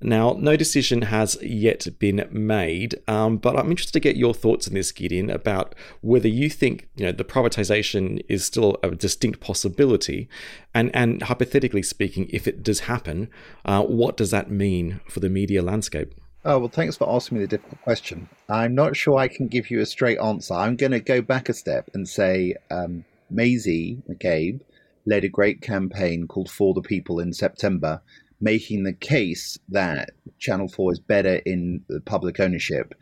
Now, 0.00 0.36
no 0.38 0.56
decision 0.56 1.02
has 1.02 1.42
yet 1.42 1.86
been 1.98 2.28
made, 2.30 2.96
um, 3.08 3.38
but 3.38 3.56
I'm 3.56 3.70
interested 3.70 3.94
to 3.94 4.00
get 4.00 4.16
your 4.16 4.34
thoughts 4.34 4.68
on 4.68 4.74
this, 4.74 4.92
Gideon, 4.92 5.30
about 5.30 5.74
whether 6.02 6.28
you 6.28 6.50
think 6.50 6.88
you 6.96 7.06
know 7.06 7.12
the 7.12 7.24
privatization 7.24 8.22
is 8.28 8.44
still 8.44 8.76
a 8.82 8.90
distinct 8.90 9.40
possibility, 9.40 10.28
and 10.74 10.94
and 10.94 11.22
hypothetically 11.22 11.82
speaking, 11.82 12.28
if 12.30 12.46
it 12.46 12.62
does 12.62 12.80
happen, 12.80 13.30
uh, 13.64 13.82
what 13.84 14.18
does 14.18 14.30
that 14.32 14.50
mean 14.50 15.00
for 15.08 15.20
the 15.20 15.30
media 15.30 15.62
landscape? 15.62 16.14
Oh, 16.48 16.60
well, 16.60 16.68
thanks 16.68 16.96
for 16.96 17.12
asking 17.12 17.38
me 17.38 17.44
the 17.44 17.56
difficult 17.56 17.82
question. 17.82 18.28
I'm 18.48 18.72
not 18.72 18.94
sure 18.94 19.18
I 19.18 19.26
can 19.26 19.48
give 19.48 19.68
you 19.68 19.80
a 19.80 19.86
straight 19.86 20.20
answer. 20.20 20.54
I'm 20.54 20.76
going 20.76 20.92
to 20.92 21.00
go 21.00 21.20
back 21.20 21.48
a 21.48 21.52
step 21.52 21.90
and 21.92 22.08
say 22.08 22.54
um, 22.70 23.04
Maisie 23.30 24.00
McCabe 24.08 24.60
led 25.06 25.24
a 25.24 25.28
great 25.28 25.60
campaign 25.60 26.28
called 26.28 26.48
For 26.48 26.72
the 26.72 26.82
People 26.82 27.18
in 27.18 27.32
September, 27.32 28.00
making 28.40 28.84
the 28.84 28.92
case 28.92 29.58
that 29.70 30.10
Channel 30.38 30.68
4 30.68 30.92
is 30.92 31.00
better 31.00 31.34
in 31.44 31.84
public 32.04 32.38
ownership. 32.38 32.94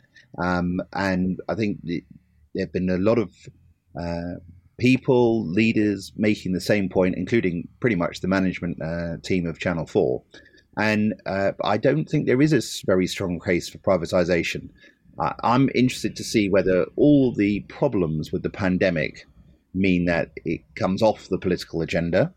Um, 0.43 0.81
and 0.95 1.39
I 1.47 1.55
think 1.55 1.81
there 1.85 2.01
have 2.61 2.73
been 2.73 2.89
a 2.89 2.97
lot 2.97 3.19
of 3.19 3.31
uh, 4.01 4.41
people, 4.79 5.47
leaders 5.47 6.15
making 6.17 6.55
the 6.55 6.63
same 6.63 6.89
point, 6.89 7.17
including 7.19 7.69
pretty 7.81 7.97
much 7.97 8.23
the 8.23 8.29
management 8.29 8.81
uh, 8.81 9.19
team 9.23 9.45
of 9.45 9.59
Channel 9.59 9.85
4. 9.85 10.23
And 10.77 11.15
uh, 11.27 11.53
I 11.63 11.77
don't 11.77 12.09
think 12.09 12.27
there 12.27 12.43
is 12.43 12.53
a 12.53 12.63
very 12.87 13.07
strong 13.07 13.41
case 13.41 13.69
for 13.69 13.79
privatization. 13.79 14.71
Uh, 15.19 15.33
I'm 15.43 15.71
interested 15.75 16.17
to 16.17 16.25
see 16.25 16.49
whether 16.49 16.87
all 16.97 17.33
the 17.33 17.61
problems 17.69 18.33
with 18.33 18.43
the 18.43 18.51
pandemic 18.51 19.27
mean 19.73 20.07
that 20.07 20.31
it 20.45 20.63
comes 20.75 21.03
off 21.03 21.29
the 21.29 21.39
political 21.39 21.83
agenda. 21.83 22.33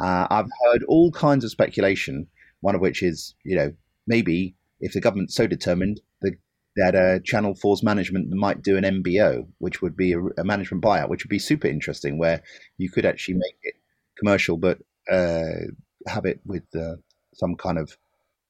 Uh, 0.00 0.26
I've 0.30 0.50
heard 0.64 0.82
all 0.84 1.10
kinds 1.12 1.44
of 1.44 1.50
speculation, 1.50 2.26
one 2.60 2.74
of 2.74 2.80
which 2.80 3.02
is, 3.02 3.34
you 3.44 3.56
know, 3.56 3.72
maybe 4.06 4.54
if 4.80 4.92
the 4.92 5.00
government's 5.00 5.34
so 5.34 5.46
determined, 5.46 6.00
the, 6.22 6.36
that 6.76 6.94
uh, 6.94 7.18
Channel 7.20 7.54
4's 7.54 7.82
management 7.82 8.30
might 8.30 8.62
do 8.62 8.76
an 8.76 8.84
MBO, 8.84 9.46
which 9.58 9.82
would 9.82 9.96
be 9.96 10.12
a, 10.12 10.20
a, 10.38 10.44
management 10.44 10.82
buyout, 10.82 11.08
which 11.08 11.24
would 11.24 11.30
be 11.30 11.38
super 11.38 11.68
interesting, 11.68 12.18
where 12.18 12.42
you 12.78 12.90
could 12.90 13.04
actually 13.04 13.34
make 13.34 13.56
it 13.62 13.74
commercial, 14.18 14.56
but 14.56 14.78
uh, 15.10 15.68
have 16.06 16.24
it 16.24 16.40
with 16.44 16.64
uh, 16.74 16.96
some 17.34 17.54
kind 17.54 17.78
of 17.78 17.96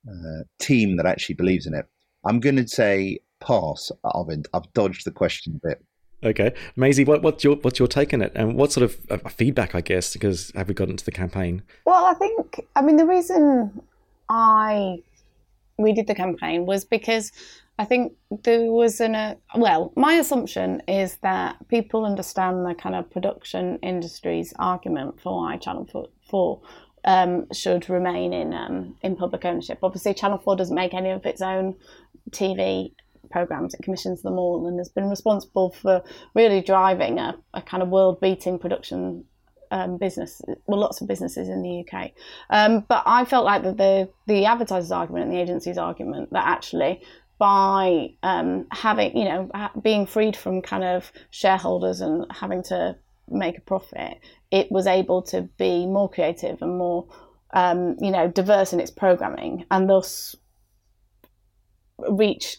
uh, 0.08 0.42
team 0.58 0.96
that 0.96 1.06
actually 1.06 1.34
believes 1.34 1.66
in 1.66 1.74
it. 1.74 1.86
I'm 2.24 2.40
going 2.40 2.56
to 2.56 2.68
say 2.68 3.18
pass, 3.40 3.90
Arvind. 4.04 4.46
I've 4.54 4.72
dodged 4.72 5.04
the 5.04 5.10
question 5.10 5.60
a 5.62 5.68
bit. 5.68 5.84
Okay, 6.24 6.54
Maisie, 6.76 7.04
what, 7.04 7.22
what's 7.22 7.42
your 7.42 7.56
what's 7.56 7.80
your 7.80 7.88
take 7.88 8.14
on 8.14 8.22
it, 8.22 8.30
and 8.36 8.54
what 8.54 8.70
sort 8.70 8.84
of 8.84 8.96
uh, 9.10 9.28
feedback, 9.28 9.74
I 9.74 9.80
guess, 9.80 10.12
because 10.12 10.52
have 10.54 10.68
we 10.68 10.74
got 10.74 10.88
into 10.88 11.04
the 11.04 11.10
campaign? 11.10 11.62
Well, 11.84 12.04
I 12.04 12.14
think 12.14 12.64
I 12.76 12.82
mean 12.82 12.96
the 12.96 13.06
reason 13.06 13.82
I 14.28 15.02
we 15.78 15.92
did 15.92 16.06
the 16.06 16.14
campaign 16.14 16.64
was 16.64 16.84
because 16.84 17.32
I 17.78 17.84
think 17.84 18.12
there 18.44 18.70
was 18.70 19.00
an 19.00 19.16
uh, 19.16 19.34
well, 19.56 19.92
my 19.96 20.14
assumption 20.14 20.80
is 20.86 21.16
that 21.22 21.56
people 21.68 22.04
understand 22.04 22.64
the 22.64 22.74
kind 22.74 22.94
of 22.94 23.10
production 23.10 23.80
industry's 23.82 24.54
argument 24.60 25.20
for 25.20 25.38
why 25.38 25.56
Channel 25.56 26.08
Four 26.30 26.60
um, 27.04 27.46
should 27.52 27.88
remain 27.88 28.32
in 28.32 28.52
um, 28.52 28.96
in 29.02 29.16
public 29.16 29.44
ownership. 29.44 29.78
Obviously, 29.82 30.14
Channel 30.14 30.38
Four 30.38 30.56
doesn't 30.56 30.74
make 30.74 30.94
any 30.94 31.10
of 31.10 31.24
its 31.26 31.42
own 31.42 31.76
TV 32.30 32.92
programs; 33.30 33.74
it 33.74 33.82
commissions 33.82 34.22
them 34.22 34.38
all, 34.38 34.66
and 34.66 34.78
has 34.78 34.88
been 34.88 35.08
responsible 35.08 35.70
for 35.70 36.02
really 36.34 36.60
driving 36.60 37.18
a, 37.18 37.36
a 37.54 37.62
kind 37.62 37.82
of 37.82 37.88
world-beating 37.88 38.58
production 38.58 39.24
um, 39.72 39.96
business, 39.96 40.40
well, 40.66 40.78
lots 40.78 41.00
of 41.00 41.08
businesses 41.08 41.48
in 41.48 41.62
the 41.62 41.80
UK. 41.80 42.12
Um, 42.50 42.84
but 42.86 43.02
I 43.06 43.24
felt 43.24 43.44
like 43.44 43.62
that 43.64 43.78
the 43.78 44.08
the 44.26 44.44
advertisers' 44.44 44.92
argument 44.92 45.24
and 45.24 45.32
the 45.32 45.40
agency's 45.40 45.78
argument 45.78 46.30
that 46.32 46.46
actually 46.46 47.02
by 47.38 48.10
um, 48.22 48.66
having, 48.70 49.16
you 49.16 49.24
know, 49.24 49.50
being 49.82 50.06
freed 50.06 50.36
from 50.36 50.62
kind 50.62 50.84
of 50.84 51.10
shareholders 51.30 52.00
and 52.00 52.24
having 52.30 52.62
to 52.62 52.96
make 53.32 53.58
a 53.58 53.62
profit, 53.62 54.18
it 54.50 54.70
was 54.70 54.86
able 54.86 55.22
to 55.22 55.42
be 55.58 55.86
more 55.86 56.08
creative 56.10 56.60
and 56.60 56.78
more, 56.78 57.08
um, 57.52 57.96
you 58.00 58.10
know, 58.10 58.28
diverse 58.28 58.72
in 58.72 58.80
its 58.80 58.90
programming 58.90 59.64
and 59.70 59.88
thus 59.88 60.36
reach 61.98 62.58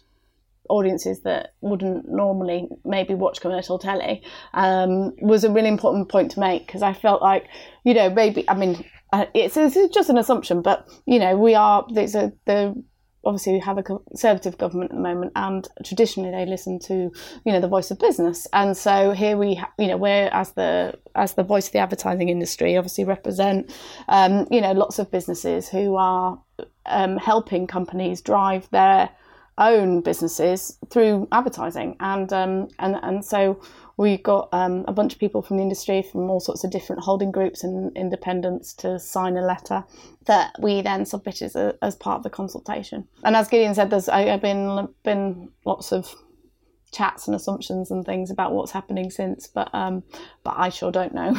audiences 0.70 1.22
that 1.22 1.54
wouldn't 1.62 2.08
normally 2.08 2.68
maybe 2.86 3.14
watch 3.14 3.42
commercial 3.42 3.78
telly 3.78 4.24
um, 4.54 5.14
was 5.22 5.44
a 5.44 5.52
really 5.52 5.68
important 5.68 6.10
point 6.10 6.32
to 6.32 6.40
make 6.40 6.66
because 6.66 6.82
I 6.82 6.94
felt 6.94 7.22
like, 7.22 7.46
you 7.84 7.94
know, 7.94 8.10
maybe, 8.10 8.50
I 8.50 8.56
mean, 8.56 8.84
uh, 9.12 9.26
it's, 9.34 9.58
it's 9.58 9.94
just 9.94 10.10
an 10.10 10.18
assumption, 10.18 10.62
but, 10.62 10.88
you 11.06 11.20
know, 11.20 11.38
we 11.38 11.54
are, 11.54 11.86
there's 11.94 12.16
a, 12.16 12.32
the 12.46 12.82
obviously 13.24 13.54
we 13.54 13.60
have 13.60 13.78
a 13.78 13.84
conservative 13.84 14.58
government 14.58 14.92
at 14.92 14.98
the 14.98 15.02
moment 15.02 15.32
and 15.36 15.68
traditionally 15.84 16.32
they 16.32 16.46
listen 16.46 16.80
to 16.80 17.12
you 17.46 17.52
know 17.52 17.60
the 17.60 17.68
voice 17.68 17.92
of 17.92 18.00
business. 18.00 18.48
And 18.54 18.76
so 18.76 19.12
here 19.12 19.38
we 19.38 19.62
you 19.78 19.88
know 19.88 19.98
we're 19.98 20.30
as 20.32 20.52
the 20.52 20.98
as 21.16 21.34
the 21.34 21.44
voice 21.44 21.68
of 21.68 21.74
the 21.74 21.80
advertising 21.80 22.30
industry 22.30 22.78
obviously 22.78 23.04
represent 23.04 23.74
um, 24.08 24.48
you 24.52 24.62
know 24.62 24.72
lots 24.74 25.00
of 25.00 25.12
businesses 25.12 25.70
who 25.70 25.96
are 25.96 26.40
um, 26.86 27.18
helping 27.18 27.68
companies 27.68 28.22
drive 28.22 28.70
their 28.72 29.10
own 29.58 30.02
businesses 30.02 30.78
through 30.90 31.28
advertising 31.32 31.96
and 32.00 32.34
um, 32.34 32.68
and 32.80 32.98
and 33.04 33.24
so 33.24 33.62
we 33.98 34.18
got 34.18 34.50
um, 34.52 34.84
a 34.88 34.94
bunch 34.94 35.14
of 35.14 35.20
people 35.20 35.42
from 35.42 35.58
the 35.58 35.64
industry 35.64 36.02
from 36.02 36.30
all 36.30 36.40
sorts 36.40 36.64
of 36.64 36.72
different 36.72 37.04
holding 37.04 37.32
groups 37.32 37.64
and 37.64 37.96
independents 37.96 38.74
to 38.74 39.00
sign 39.00 39.38
a 39.38 39.42
letter 39.42 39.84
that 40.26 40.52
we 40.60 40.82
then 40.82 41.06
submitted 41.06 41.46
as, 41.46 41.56
a, 41.56 41.76
as 41.82 41.96
part 41.96 42.18
of 42.18 42.24
the 42.24 42.30
consultation. 42.30 43.08
And 43.24 43.36
as 43.36 43.48
Gideon 43.48 43.76
said, 43.76 43.92
there's 43.92 44.10
I, 44.10 44.24
have 44.24 44.42
been 44.42 44.88
been 45.04 45.50
lots 45.66 45.92
of 45.92 46.16
chats 46.92 47.28
and 47.28 47.36
assumptions 47.36 47.92
and 47.92 48.06
things 48.06 48.32
about 48.32 48.54
what's 48.54 48.72
happening 48.72 49.12
since, 49.12 49.48
but 49.48 49.70
um, 49.74 50.04
but 50.44 50.56
I 50.58 50.70
sure 50.70 50.92
don't 50.92 51.14
know 51.14 51.36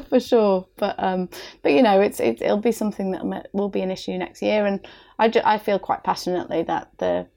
for 0.08 0.18
sure. 0.18 0.66
But 0.76 0.96
um, 0.98 1.28
but 1.62 1.72
you 1.72 1.82
know, 1.82 2.00
it's 2.00 2.18
it, 2.18 2.40
will 2.40 2.56
be 2.56 2.72
something 2.72 3.12
that 3.12 3.48
will 3.52 3.68
be 3.68 3.82
an 3.82 3.90
issue 3.90 4.16
next 4.18 4.42
year, 4.42 4.66
and 4.66 4.84
I, 5.18 5.32
I 5.44 5.58
feel 5.58 5.78
quite 5.78 6.02
passionately 6.02 6.62
that 6.64 6.90
the 6.98 7.28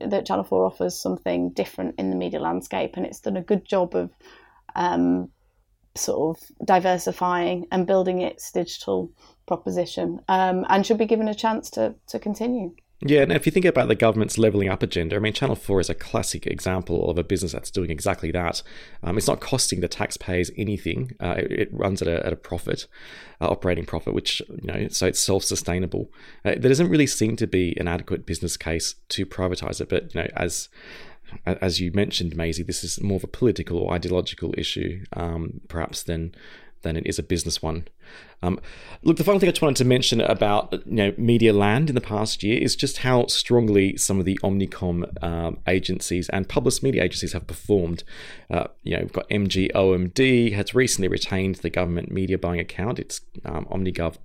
that 0.00 0.26
Channel 0.26 0.44
4 0.44 0.64
offers 0.64 0.98
something 0.98 1.50
different 1.50 1.94
in 1.98 2.10
the 2.10 2.16
media 2.16 2.40
landscape 2.40 2.96
and 2.96 3.06
it's 3.06 3.20
done 3.20 3.36
a 3.36 3.42
good 3.42 3.64
job 3.64 3.94
of 3.94 4.10
um, 4.74 5.30
sort 5.94 6.36
of 6.36 6.66
diversifying 6.66 7.66
and 7.72 7.86
building 7.86 8.20
its 8.20 8.50
digital 8.52 9.10
proposition 9.46 10.20
um, 10.28 10.64
and 10.68 10.86
should 10.86 10.98
be 10.98 11.06
given 11.06 11.28
a 11.28 11.34
chance 11.34 11.70
to, 11.70 11.94
to 12.08 12.18
continue. 12.18 12.74
Yeah, 13.00 13.20
and 13.20 13.32
if 13.32 13.44
you 13.44 13.52
think 13.52 13.66
about 13.66 13.88
the 13.88 13.94
government's 13.94 14.38
levelling 14.38 14.70
up 14.70 14.82
agenda, 14.82 15.16
I 15.16 15.18
mean, 15.18 15.34
Channel 15.34 15.54
4 15.54 15.80
is 15.80 15.90
a 15.90 15.94
classic 15.94 16.46
example 16.46 17.10
of 17.10 17.18
a 17.18 17.24
business 17.24 17.52
that's 17.52 17.70
doing 17.70 17.90
exactly 17.90 18.30
that. 18.30 18.62
Um, 19.02 19.18
it's 19.18 19.26
not 19.26 19.40
costing 19.40 19.80
the 19.80 19.88
taxpayers 19.88 20.50
anything, 20.56 21.14
uh, 21.20 21.34
it, 21.36 21.52
it, 21.52 21.68
runs 21.72 22.00
at 22.00 22.08
a, 22.08 22.24
at 22.24 22.32
a 22.32 22.36
profit, 22.36 22.86
uh, 23.38 23.48
operating 23.48 23.84
profit, 23.84 24.14
which, 24.14 24.40
you 24.48 24.66
know, 24.66 24.88
so 24.88 25.06
it's 25.06 25.20
self 25.20 25.44
sustainable. 25.44 26.10
Uh, 26.42 26.52
there 26.52 26.70
doesn't 26.70 26.88
really 26.88 27.06
seem 27.06 27.36
to 27.36 27.46
be 27.46 27.76
an 27.78 27.86
adequate 27.86 28.24
business 28.24 28.56
case 28.56 28.94
to 29.10 29.26
privatise 29.26 29.78
it, 29.82 29.90
but, 29.90 30.14
you 30.14 30.22
know, 30.22 30.28
as 30.34 30.70
as 31.44 31.80
you 31.80 31.90
mentioned, 31.92 32.36
Maisie, 32.36 32.62
this 32.62 32.84
is 32.84 33.02
more 33.02 33.16
of 33.16 33.24
a 33.24 33.28
political 33.28 33.78
or 33.78 33.92
ideological 33.92 34.54
issue, 34.56 35.04
um, 35.14 35.60
perhaps 35.68 36.04
than 36.04 36.32
than 36.82 36.96
it 36.96 37.06
is 37.06 37.18
a 37.18 37.22
business 37.22 37.62
one. 37.62 37.86
Um, 38.42 38.60
look, 39.02 39.16
the 39.16 39.24
final 39.24 39.40
thing 39.40 39.48
I 39.48 39.52
just 39.52 39.62
wanted 39.62 39.76
to 39.78 39.84
mention 39.84 40.20
about 40.20 40.72
you 40.72 40.94
know 40.94 41.14
Media 41.16 41.52
Land 41.52 41.88
in 41.88 41.94
the 41.94 42.00
past 42.00 42.42
year 42.42 42.58
is 42.62 42.76
just 42.76 42.98
how 42.98 43.26
strongly 43.26 43.96
some 43.96 44.18
of 44.18 44.24
the 44.24 44.38
Omnicom 44.42 45.22
um, 45.22 45.58
agencies 45.66 46.28
and 46.28 46.48
Publicis 46.48 46.82
Media 46.82 47.02
agencies 47.02 47.32
have 47.32 47.46
performed. 47.46 48.04
Uh, 48.50 48.66
you 48.82 48.96
know, 48.96 49.02
we've 49.02 49.12
got 49.12 49.28
MGOMD 49.30 50.52
has 50.52 50.74
recently 50.74 51.08
retained 51.08 51.56
the 51.56 51.70
government 51.70 52.10
media 52.10 52.38
buying 52.38 52.60
account. 52.60 52.98
It's 52.98 53.20
um, 53.44 53.66
OmniGov 53.66 54.16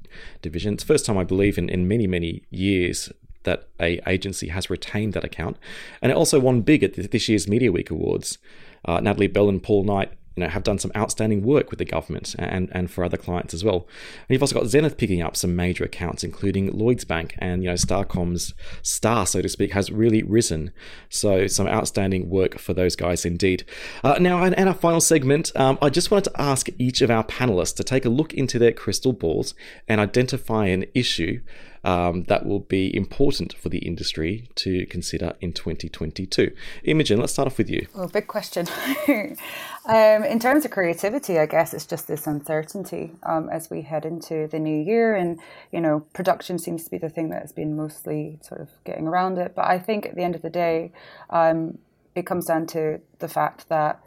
division. 0.42 0.74
It's 0.74 0.84
the 0.84 0.94
first 0.94 1.06
time 1.06 1.18
I 1.18 1.24
believe 1.24 1.58
in, 1.58 1.70
in 1.70 1.88
many 1.88 2.08
many 2.08 2.44
years 2.50 3.12
that 3.44 3.68
a 3.80 4.00
agency 4.08 4.50
has 4.50 4.70
retained 4.70 5.14
that 5.14 5.24
account, 5.24 5.58
and 6.02 6.12
it 6.12 6.16
also 6.16 6.40
won 6.40 6.62
big 6.62 6.84
at 6.84 6.94
this 6.94 7.30
year's 7.30 7.48
Media 7.48 7.72
Week 7.72 7.90
Awards. 7.90 8.38
Uh, 8.84 9.00
Natalie 9.00 9.28
Bell 9.28 9.48
and 9.48 9.62
Paul 9.62 9.84
Knight 9.84 10.12
you 10.36 10.44
know, 10.44 10.50
have 10.50 10.64
done 10.64 10.80
some 10.80 10.92
outstanding 10.96 11.44
work 11.44 11.70
with 11.70 11.80
the 11.80 11.86
government 11.86 12.36
and, 12.40 12.70
and 12.72 12.90
for 12.90 13.04
other 13.04 13.18
clients 13.18 13.54
as 13.54 13.64
well. 13.64 13.88
And 14.28 14.30
you've 14.30 14.42
also 14.42 14.60
got 14.60 14.68
Zenith 14.68 14.98
picking 14.98 15.22
up 15.22 15.36
some 15.36 15.56
major 15.56 15.84
accounts, 15.84 16.24
including 16.24 16.72
Lloyds 16.72 17.04
Bank 17.04 17.36
and, 17.40 17.64
you 17.64 17.70
know, 17.70 17.76
Starcom's 17.76 18.54
star, 18.82 19.26
so 19.26 19.42
to 19.42 19.50
speak, 19.50 19.74
has 19.74 19.92
really 19.92 20.24
risen. 20.24 20.72
So 21.10 21.48
some 21.48 21.68
outstanding 21.68 22.30
work 22.30 22.58
for 22.60 22.74
those 22.74 22.96
guys 22.96 23.26
indeed. 23.26 23.66
Uh, 24.04 24.18
now, 24.20 24.44
in, 24.44 24.54
our 24.68 24.74
final 24.74 25.02
segment, 25.02 25.52
um, 25.56 25.78
I 25.82 25.90
just 25.90 26.12
wanted 26.12 26.32
to 26.32 26.42
ask 26.42 26.70
each 26.78 27.02
of 27.02 27.12
our 27.12 27.24
panelists 27.24 27.76
to 27.76 27.84
take 27.84 28.06
a 28.06 28.10
look 28.10 28.34
into 28.34 28.58
their 28.58 28.72
crystal 28.72 29.14
balls 29.14 29.54
and 29.88 30.00
identify 30.00 30.68
an 30.68 30.86
issue 30.94 31.42
um, 31.84 32.24
that 32.24 32.46
will 32.46 32.60
be 32.60 32.96
important 32.96 33.54
for 33.54 33.70
the 33.70 33.80
industry 33.80 34.50
to 34.56 34.86
consider 34.86 35.34
in 35.42 35.54
2022. 35.54 36.52
Imogen, 36.84 37.20
let's 37.20 37.34
start 37.34 37.48
off 37.48 37.58
with 37.58 37.70
you. 37.70 37.88
Well, 37.96 38.08
big 38.08 38.28
question. 38.28 38.68
um, 39.08 40.24
in 40.24 40.40
terms 40.40 40.66
of 40.66 40.72
creativity, 40.72 41.40
I 41.40 41.46
guess 41.46 41.74
it's 41.74 41.86
just 41.86 42.08
this 42.08 42.28
uncertainty 42.28 43.14
um, 43.24 43.50
as 43.50 43.70
we 43.70 43.82
head 43.82 44.06
into 44.06 44.48
the 44.48 44.60
new 44.60 44.84
year, 44.84 45.16
and 45.16 45.40
you 45.72 45.82
know, 45.82 46.02
production 46.14 46.60
seems 46.60 46.84
to 46.84 46.92
be 46.92 46.98
the 46.98 47.10
thing 47.10 47.30
that 47.30 47.42
has 47.42 47.52
been 47.52 47.76
mostly 47.76 48.38
sort 48.42 48.62
of 48.62 48.70
getting 48.84 49.08
around 49.08 49.38
it. 49.38 49.54
But 49.56 49.66
I 49.66 49.80
think 49.80 50.06
at 50.06 50.16
the 50.16 50.24
end 50.24 50.36
of 50.36 50.42
the 50.42 50.50
day, 50.50 50.92
um, 51.30 51.80
it 52.16 52.26
comes 52.26 52.46
down 52.46 52.68
to 52.68 53.02
the 53.20 53.28
fact 53.28 53.70
that 53.70 54.02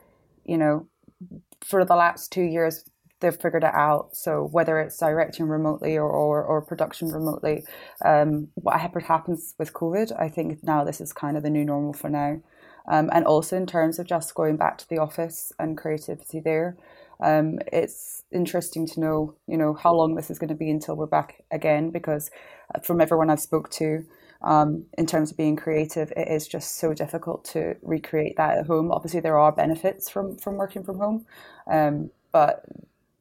you 0.45 0.59
know, 0.59 0.87
for 1.61 1.85
the 1.85 1.97
last 1.97 2.31
two 2.31 2.43
years, 2.43 2.85
they've 3.25 3.35
figured 3.35 3.65
it 3.65 3.75
out. 3.75 4.15
So 4.15 4.49
whether 4.53 4.79
it's 4.79 4.99
directing 4.99 5.49
remotely 5.49 5.97
or, 5.97 6.09
or, 6.09 6.45
or 6.45 6.61
production 6.61 7.09
remotely, 7.09 7.65
um, 8.05 8.49
whatever 8.55 9.01
happens 9.01 9.55
with 9.59 9.73
COVID, 9.73 10.13
I 10.21 10.29
think 10.29 10.63
now 10.63 10.85
this 10.85 11.01
is 11.01 11.13
kind 11.13 11.37
of 11.37 11.43
the 11.43 11.51
new 11.51 11.65
normal 11.65 11.95
for 11.95 12.11
now. 12.11 12.43
Um, 12.87 13.09
and 13.15 13.25
also 13.25 13.57
in 13.57 13.67
terms 13.67 13.99
of 13.99 14.07
just 14.07 14.35
going 14.35 14.59
back 14.59 14.77
to 14.79 14.89
the 14.89 14.99
office 14.99 15.53
and 15.59 15.79
creativity 15.79 16.39
there, 16.39 16.77
um, 17.21 17.59
it's 17.73 18.25
interesting 18.31 18.87
to 18.89 19.01
know, 19.01 19.35
you 19.47 19.57
know, 19.57 19.73
how 19.73 19.95
long 19.95 20.15
this 20.15 20.31
is 20.31 20.39
going 20.39 20.49
to 20.49 20.55
be 20.55 20.71
until 20.71 20.95
we're 20.95 21.07
back 21.07 21.43
again. 21.51 21.91
Because 21.91 22.31
uh, 22.75 22.81
from 22.81 23.01
everyone 23.01 23.31
I've 23.31 23.41
spoke 23.41 23.71
to, 23.71 24.05
um, 24.43 24.85
in 24.99 25.07
terms 25.07 25.31
of 25.31 25.39
being 25.39 25.57
creative, 25.57 26.13
it 26.15 26.29
is 26.29 26.47
just 26.47 26.77
so 26.77 26.93
difficult 26.93 27.47
to 27.47 27.77
recreate 27.81 28.37
that 28.37 28.59
at 28.59 28.67
home. 28.67 28.93
Obviously, 28.93 29.21
there 29.21 29.39
are 29.39 29.53
benefits 29.53 30.11
from 30.11 30.37
from 30.37 30.57
working 30.57 30.85
from 30.85 30.99
home, 30.99 31.25
um, 31.67 32.11
but 32.33 32.65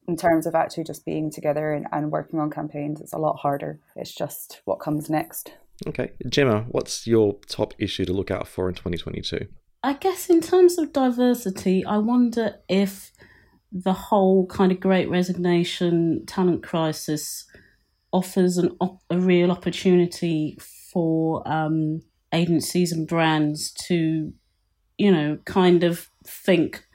in 0.06 0.16
terms 0.16 0.46
of 0.46 0.54
actually 0.54 0.84
just 0.84 1.04
being 1.04 1.30
together 1.30 1.72
and, 1.72 1.86
and 1.92 2.10
working 2.10 2.38
on 2.38 2.50
campaigns, 2.50 3.00
it's 3.00 3.12
a 3.12 3.18
lot 3.18 3.36
harder. 3.36 3.80
It's 3.96 4.14
just 4.14 4.60
what 4.64 4.80
comes 4.80 5.08
next. 5.08 5.54
Okay. 5.86 6.12
Gemma, 6.28 6.66
what's 6.68 7.06
your 7.06 7.38
top 7.48 7.74
issue 7.78 8.04
to 8.04 8.12
look 8.12 8.30
out 8.30 8.46
for 8.46 8.68
in 8.68 8.74
2022? 8.74 9.48
I 9.82 9.94
guess 9.94 10.30
in 10.30 10.40
terms 10.40 10.78
of 10.78 10.92
diversity, 10.92 11.84
I 11.84 11.98
wonder 11.98 12.56
if 12.68 13.12
the 13.70 13.92
whole 13.92 14.46
kind 14.46 14.70
of 14.72 14.80
great 14.80 15.10
resignation 15.10 16.24
talent 16.26 16.62
crisis 16.62 17.44
offers 18.12 18.56
an 18.56 18.76
op- 18.80 19.02
a 19.10 19.18
real 19.18 19.50
opportunity 19.50 20.56
for 20.92 21.46
um, 21.46 22.00
agencies 22.32 22.92
and 22.92 23.08
brands 23.08 23.72
to, 23.72 24.32
you 24.96 25.10
know, 25.10 25.38
kind 25.44 25.82
of 25.82 26.08
think, 26.24 26.86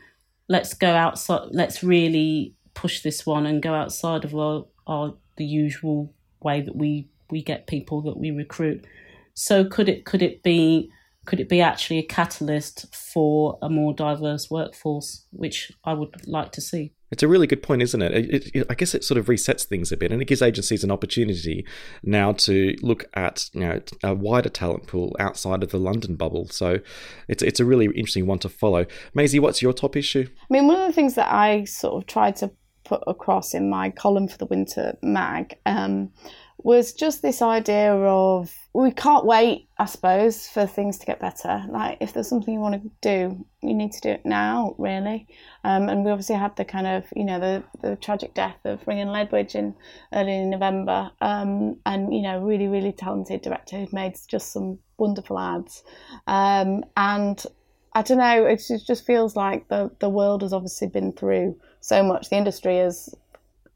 let's 0.48 0.74
go 0.74 0.96
outside, 0.96 1.50
let's 1.52 1.84
really 1.84 2.56
push 2.80 3.02
this 3.02 3.26
one 3.26 3.46
and 3.46 3.62
go 3.62 3.74
outside 3.74 4.24
of 4.24 4.34
our, 4.34 4.66
our 4.88 5.14
the 5.36 5.44
usual 5.44 6.14
way 6.42 6.62
that 6.62 6.78
we 6.78 7.10
we 7.30 7.44
get 7.44 7.68
people 7.68 8.02
that 8.02 8.18
we 8.18 8.32
recruit. 8.32 8.86
So 9.34 9.66
could 9.66 9.90
it 9.90 10.06
could 10.06 10.22
it 10.22 10.44
be 10.44 10.90
could 11.26 11.42
it 11.42 11.50
be 11.50 11.62
actually 11.62 12.00
a 12.00 12.04
catalyst 12.04 12.96
for 12.96 13.60
a 13.62 13.70
more 13.70 13.94
diverse 13.94 14.50
workforce, 14.50 15.26
which 15.32 15.72
I 15.84 15.94
would 15.94 16.26
like 16.26 16.54
to 16.54 16.62
see? 16.62 16.94
It's 17.12 17.24
a 17.24 17.28
really 17.28 17.48
good 17.48 17.64
point, 17.64 17.82
isn't 17.82 18.02
it? 18.02 18.14
It, 18.14 18.56
it? 18.56 18.68
I 18.70 18.76
guess 18.76 18.94
it 18.96 19.04
sort 19.04 19.18
of 19.18 19.26
resets 19.26 19.66
things 19.66 19.92
a 19.92 19.98
bit, 19.98 20.12
and 20.12 20.22
it 20.22 20.26
gives 20.26 20.42
agencies 20.42 20.84
an 20.84 20.92
opportunity 20.92 21.66
now 22.04 22.32
to 22.34 22.76
look 22.82 23.06
at 23.14 23.50
you 23.54 23.62
know 23.62 23.82
a 24.04 24.14
wider 24.14 24.50
talent 24.50 24.88
pool 24.88 25.16
outside 25.20 25.64
of 25.64 25.72
the 25.72 25.80
London 25.80 26.16
bubble. 26.16 26.48
So 26.50 26.80
it's 27.28 27.44
it's 27.44 27.60
a 27.60 27.66
really 27.66 27.86
interesting 27.88 28.26
one 28.26 28.40
to 28.40 28.50
follow. 28.50 28.86
Maisie, 29.14 29.40
what's 29.40 29.62
your 29.62 29.74
top 29.74 29.98
issue? 29.98 30.28
I 30.30 30.46
mean, 30.50 30.68
one 30.68 30.80
of 30.80 30.88
the 30.88 30.94
things 30.94 31.16
that 31.16 31.34
I 31.34 31.66
sort 31.66 32.02
of 32.02 32.08
tried 32.08 32.38
to 32.38 32.52
put 32.90 33.04
across 33.06 33.54
in 33.54 33.70
my 33.70 33.92
column 33.92 34.28
for 34.28 34.38
the 34.40 34.48
Winter 34.48 34.98
Mag 35.04 35.58
um, 35.68 36.12
was 36.58 36.92
just 36.92 37.22
this 37.22 37.42
idea 37.42 37.94
of 37.94 38.54
we 38.74 38.92
can't 38.92 39.26
wait, 39.26 39.68
I 39.78 39.86
suppose, 39.86 40.48
for 40.48 40.66
things 40.66 40.98
to 40.98 41.06
get 41.06 41.20
better. 41.20 41.64
Like 41.70 41.98
if 42.02 42.14
there's 42.14 42.28
something 42.28 42.54
you 42.54 42.60
want 42.60 42.82
to 42.82 42.92
do, 43.02 43.46
you 43.62 43.74
need 43.76 43.92
to 43.94 44.02
do 44.02 44.10
it 44.10 44.26
now, 44.26 44.76
really. 44.80 45.28
Um, 45.64 45.88
and 45.88 46.04
we 46.04 46.12
obviously 46.12 46.36
had 46.36 46.56
the 46.56 46.66
kind 46.66 46.88
of, 46.88 47.06
you 47.16 47.24
know, 47.24 47.40
the, 47.40 47.64
the 47.82 47.96
tragic 47.96 48.34
death 48.34 48.58
of 48.66 48.84
Ringan 48.86 49.08
Ledwidge 49.08 49.54
in 49.56 49.76
early 50.14 50.40
November, 50.46 51.12
um, 51.22 51.78
and 51.86 52.14
you 52.14 52.22
know, 52.22 52.40
really, 52.40 52.68
really 52.68 52.92
talented 52.92 53.42
director 53.42 53.78
who'd 53.78 53.94
made 53.94 54.18
just 54.28 54.52
some 54.52 54.80
wonderful 54.98 55.38
ads. 55.38 55.84
Um, 56.26 56.84
and 56.98 57.46
I 57.94 58.02
don't 58.02 58.20
know, 58.20 58.46
it 58.46 58.62
just 58.86 59.06
feels 59.06 59.36
like 59.36 59.68
the 59.68 59.92
the 60.00 60.10
world 60.10 60.42
has 60.42 60.54
obviously 60.54 60.88
been 60.88 61.12
through 61.12 61.60
so 61.82 62.04
much. 62.04 62.30
The 62.30 62.38
industry 62.38 62.78
has 62.78 63.14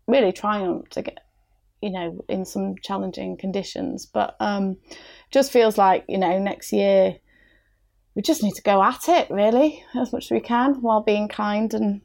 really 0.08 0.32
triumphed 0.32 0.98
again 0.98 1.20
you 1.84 1.90
know, 1.90 2.24
in 2.30 2.46
some 2.46 2.76
challenging 2.82 3.36
conditions. 3.36 4.06
But 4.06 4.38
um, 4.40 4.78
just 5.32 5.52
feels 5.52 5.78
like, 5.78 6.06
you 6.08 6.18
know, 6.18 6.40
next 6.40 6.72
year 6.72 7.18
we 8.16 8.22
just 8.22 8.42
need 8.42 8.54
to 8.54 8.62
go 8.62 8.82
at 8.82 9.10
it 9.10 9.30
really 9.30 9.84
as 9.96 10.14
much 10.14 10.26
as 10.26 10.32
we 10.32 10.40
can 10.40 10.76
while 10.76 11.02
being 11.02 11.28
kind 11.28 11.74
and 11.74 12.00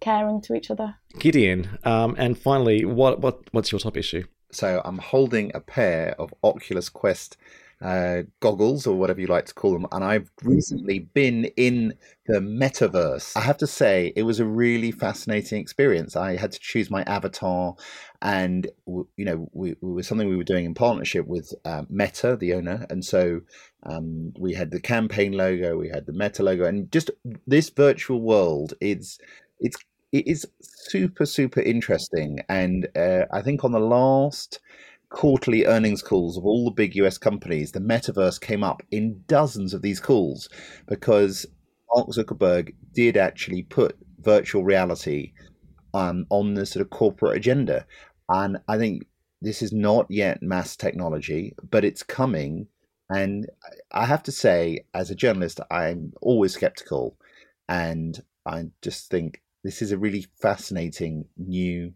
caring 0.00 0.42
to 0.42 0.54
each 0.54 0.70
other. 0.70 0.96
Gideon, 1.18 1.78
um, 1.84 2.14
and 2.18 2.38
finally, 2.38 2.84
what 2.84 3.20
what 3.20 3.40
what's 3.52 3.72
your 3.72 3.78
top 3.78 3.96
issue? 3.96 4.24
So 4.50 4.82
I'm 4.84 4.98
holding 4.98 5.50
a 5.54 5.60
pair 5.60 6.14
of 6.18 6.34
Oculus 6.44 6.90
Quest 6.90 7.38
uh, 7.82 8.22
goggles 8.40 8.86
or 8.86 8.96
whatever 8.96 9.20
you 9.20 9.26
like 9.26 9.46
to 9.46 9.54
call 9.54 9.72
them. 9.72 9.86
And 9.90 10.04
I've 10.04 10.30
recently 10.44 11.00
been 11.00 11.46
in 11.56 11.94
the 12.26 12.38
metaverse. 12.38 13.36
I 13.36 13.40
have 13.40 13.58
to 13.58 13.66
say, 13.66 14.12
it 14.14 14.22
was 14.22 14.38
a 14.38 14.46
really 14.46 14.92
fascinating 14.92 15.60
experience. 15.60 16.14
I 16.14 16.36
had 16.36 16.52
to 16.52 16.60
choose 16.60 16.90
my 16.90 17.02
avatar, 17.02 17.74
and 18.20 18.68
you 18.86 19.24
know, 19.24 19.48
we, 19.52 19.72
it 19.72 19.82
was 19.82 20.06
something 20.06 20.28
we 20.28 20.36
were 20.36 20.44
doing 20.44 20.64
in 20.64 20.74
partnership 20.74 21.26
with 21.26 21.52
uh, 21.64 21.82
Meta, 21.90 22.36
the 22.36 22.54
owner, 22.54 22.86
and 22.88 23.04
so 23.04 23.40
um, 23.82 24.32
we 24.38 24.54
had 24.54 24.70
the 24.70 24.80
campaign 24.80 25.32
logo, 25.32 25.76
we 25.76 25.88
had 25.88 26.06
the 26.06 26.12
Meta 26.12 26.42
logo, 26.42 26.64
and 26.64 26.90
just 26.92 27.10
this 27.46 27.68
virtual 27.70 28.20
world. 28.20 28.74
It's 28.80 29.18
it's 29.58 29.76
it 30.12 30.28
is 30.28 30.46
super 30.60 31.26
super 31.26 31.60
interesting, 31.60 32.40
and 32.48 32.86
uh, 32.96 33.24
I 33.32 33.42
think 33.42 33.64
on 33.64 33.72
the 33.72 33.80
last 33.80 34.60
quarterly 35.12 35.66
earnings 35.66 36.02
calls 36.02 36.36
of 36.36 36.44
all 36.44 36.64
the 36.64 36.70
big 36.70 36.96
US 36.96 37.18
companies, 37.18 37.72
the 37.72 37.80
metaverse 37.80 38.40
came 38.40 38.64
up 38.64 38.82
in 38.90 39.22
dozens 39.28 39.74
of 39.74 39.82
these 39.82 40.00
calls 40.00 40.48
because 40.86 41.46
Mark 41.94 42.08
Zuckerberg 42.08 42.74
did 42.92 43.16
actually 43.16 43.62
put 43.62 43.96
virtual 44.20 44.64
reality 44.64 45.32
um, 45.94 46.26
on 46.30 46.54
the 46.54 46.66
sort 46.66 46.82
of 46.82 46.90
corporate 46.90 47.36
agenda. 47.36 47.86
And 48.28 48.58
I 48.68 48.78
think 48.78 49.04
this 49.42 49.62
is 49.62 49.72
not 49.72 50.06
yet 50.08 50.42
mass 50.42 50.76
technology, 50.76 51.54
but 51.70 51.84
it's 51.84 52.02
coming. 52.02 52.68
And 53.10 53.46
I 53.90 54.06
have 54.06 54.22
to 54.24 54.32
say, 54.32 54.84
as 54.94 55.10
a 55.10 55.14
journalist, 55.14 55.60
I'm 55.70 56.12
always 56.22 56.54
skeptical. 56.54 57.16
And 57.68 58.22
I 58.46 58.64
just 58.80 59.10
think 59.10 59.42
this 59.64 59.82
is 59.82 59.92
a 59.92 59.98
really 59.98 60.26
fascinating 60.40 61.26
new 61.36 61.92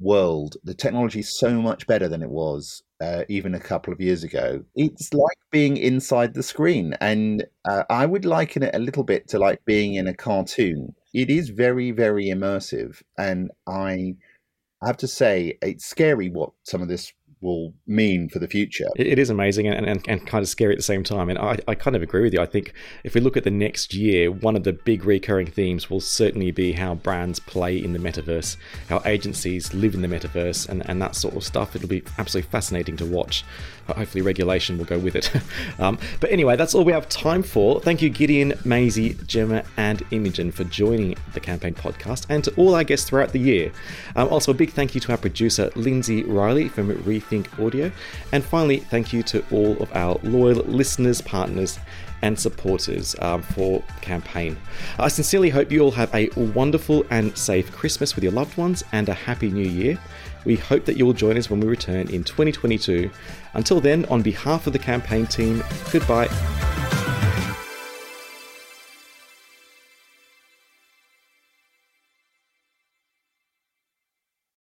world, 0.00 0.56
the 0.64 0.74
technology 0.74 1.20
is 1.20 1.38
so 1.38 1.60
much 1.60 1.86
better 1.86 2.08
than 2.08 2.22
it 2.22 2.30
was 2.30 2.82
uh, 3.00 3.24
even 3.28 3.54
a 3.54 3.60
couple 3.60 3.92
of 3.92 4.00
years 4.00 4.24
ago. 4.24 4.64
It's 4.74 5.12
like 5.14 5.36
being 5.50 5.76
inside 5.76 6.34
the 6.34 6.42
screen, 6.42 6.94
and 7.00 7.46
uh, 7.64 7.84
I 7.88 8.06
would 8.06 8.24
liken 8.24 8.62
it 8.62 8.74
a 8.74 8.80
little 8.80 9.04
bit 9.04 9.28
to 9.28 9.38
like 9.38 9.64
being 9.64 9.94
in 9.94 10.06
a 10.06 10.14
cartoon. 10.14 10.94
It 11.12 11.30
is 11.30 11.50
very, 11.50 11.90
very 11.90 12.26
immersive, 12.26 13.02
and 13.18 13.50
I 13.66 14.16
have 14.82 14.96
to 14.98 15.08
say 15.08 15.58
it's 15.62 15.84
scary 15.84 16.30
what 16.30 16.50
some 16.62 16.82
of 16.82 16.88
this 16.88 17.12
will 17.40 17.72
mean 17.86 18.28
for 18.28 18.38
the 18.38 18.46
future. 18.46 18.88
It 18.96 19.18
is 19.18 19.30
amazing 19.30 19.66
and, 19.66 19.86
and, 19.86 20.04
and 20.06 20.26
kind 20.26 20.42
of 20.42 20.48
scary 20.48 20.72
at 20.72 20.78
the 20.78 20.82
same 20.82 21.02
time. 21.02 21.30
And 21.30 21.38
I, 21.38 21.58
I 21.66 21.74
kind 21.74 21.96
of 21.96 22.02
agree 22.02 22.22
with 22.22 22.34
you. 22.34 22.40
I 22.40 22.46
think 22.46 22.72
if 23.04 23.14
we 23.14 23.20
look 23.20 23.36
at 23.36 23.44
the 23.44 23.50
next 23.50 23.94
year, 23.94 24.30
one 24.30 24.56
of 24.56 24.64
the 24.64 24.72
big 24.72 25.04
recurring 25.04 25.46
themes 25.46 25.88
will 25.88 26.00
certainly 26.00 26.50
be 26.50 26.72
how 26.72 26.94
brands 26.94 27.40
play 27.40 27.76
in 27.76 27.92
the 27.92 27.98
metaverse, 27.98 28.56
how 28.88 29.00
agencies 29.04 29.72
live 29.72 29.94
in 29.94 30.02
the 30.02 30.08
metaverse, 30.08 30.68
and, 30.68 30.88
and 30.88 31.00
that 31.00 31.14
sort 31.14 31.34
of 31.34 31.42
stuff. 31.44 31.74
It'll 31.74 31.88
be 31.88 32.02
absolutely 32.18 32.50
fascinating 32.50 32.96
to 32.98 33.06
watch. 33.06 33.44
Hopefully, 33.86 34.22
regulation 34.22 34.78
will 34.78 34.84
go 34.84 34.98
with 34.98 35.16
it. 35.16 35.30
um, 35.80 35.98
but 36.20 36.30
anyway, 36.30 36.56
that's 36.56 36.74
all 36.74 36.84
we 36.84 36.92
have 36.92 37.08
time 37.08 37.42
for. 37.42 37.80
Thank 37.80 38.02
you, 38.02 38.08
Gideon, 38.08 38.54
Maisie, 38.64 39.14
Gemma, 39.26 39.64
and 39.76 40.02
Imogen 40.12 40.52
for 40.52 40.64
joining 40.64 41.16
the 41.32 41.40
campaign 41.40 41.74
podcast, 41.74 42.26
and 42.28 42.44
to 42.44 42.54
all 42.54 42.74
our 42.74 42.84
guests 42.84 43.08
throughout 43.08 43.32
the 43.32 43.40
year. 43.40 43.72
Um, 44.14 44.28
also, 44.28 44.52
a 44.52 44.54
big 44.54 44.70
thank 44.70 44.94
you 44.94 45.00
to 45.00 45.12
our 45.12 45.18
producer, 45.18 45.70
Lindsay 45.74 46.22
Riley 46.22 46.68
from 46.68 46.90
Rethink 47.30 47.64
Audio. 47.64 47.90
And 48.32 48.44
finally, 48.44 48.78
thank 48.78 49.12
you 49.12 49.22
to 49.24 49.44
all 49.50 49.76
of 49.78 49.94
our 49.94 50.18
loyal 50.22 50.62
listeners, 50.64 51.20
partners, 51.20 51.78
and 52.22 52.38
supporters 52.38 53.16
um, 53.20 53.42
for 53.42 53.82
campaign. 54.02 54.56
I 54.98 55.08
sincerely 55.08 55.48
hope 55.48 55.72
you 55.72 55.80
all 55.80 55.90
have 55.92 56.14
a 56.14 56.28
wonderful 56.36 57.06
and 57.10 57.36
safe 57.36 57.72
Christmas 57.72 58.14
with 58.14 58.24
your 58.24 58.32
loved 58.32 58.58
ones 58.58 58.84
and 58.92 59.08
a 59.08 59.14
happy 59.14 59.50
new 59.50 59.66
year. 59.66 59.98
We 60.44 60.56
hope 60.56 60.84
that 60.86 60.96
you 60.96 61.06
will 61.06 61.12
join 61.12 61.36
us 61.38 61.50
when 61.50 61.60
we 61.60 61.68
return 61.68 62.08
in 62.08 62.24
2022. 62.24 63.10
Until 63.54 63.80
then, 63.80 64.04
on 64.06 64.22
behalf 64.22 64.66
of 64.66 64.72
the 64.72 64.78
campaign 64.78 65.26
team, 65.26 65.62
goodbye. 65.92 66.28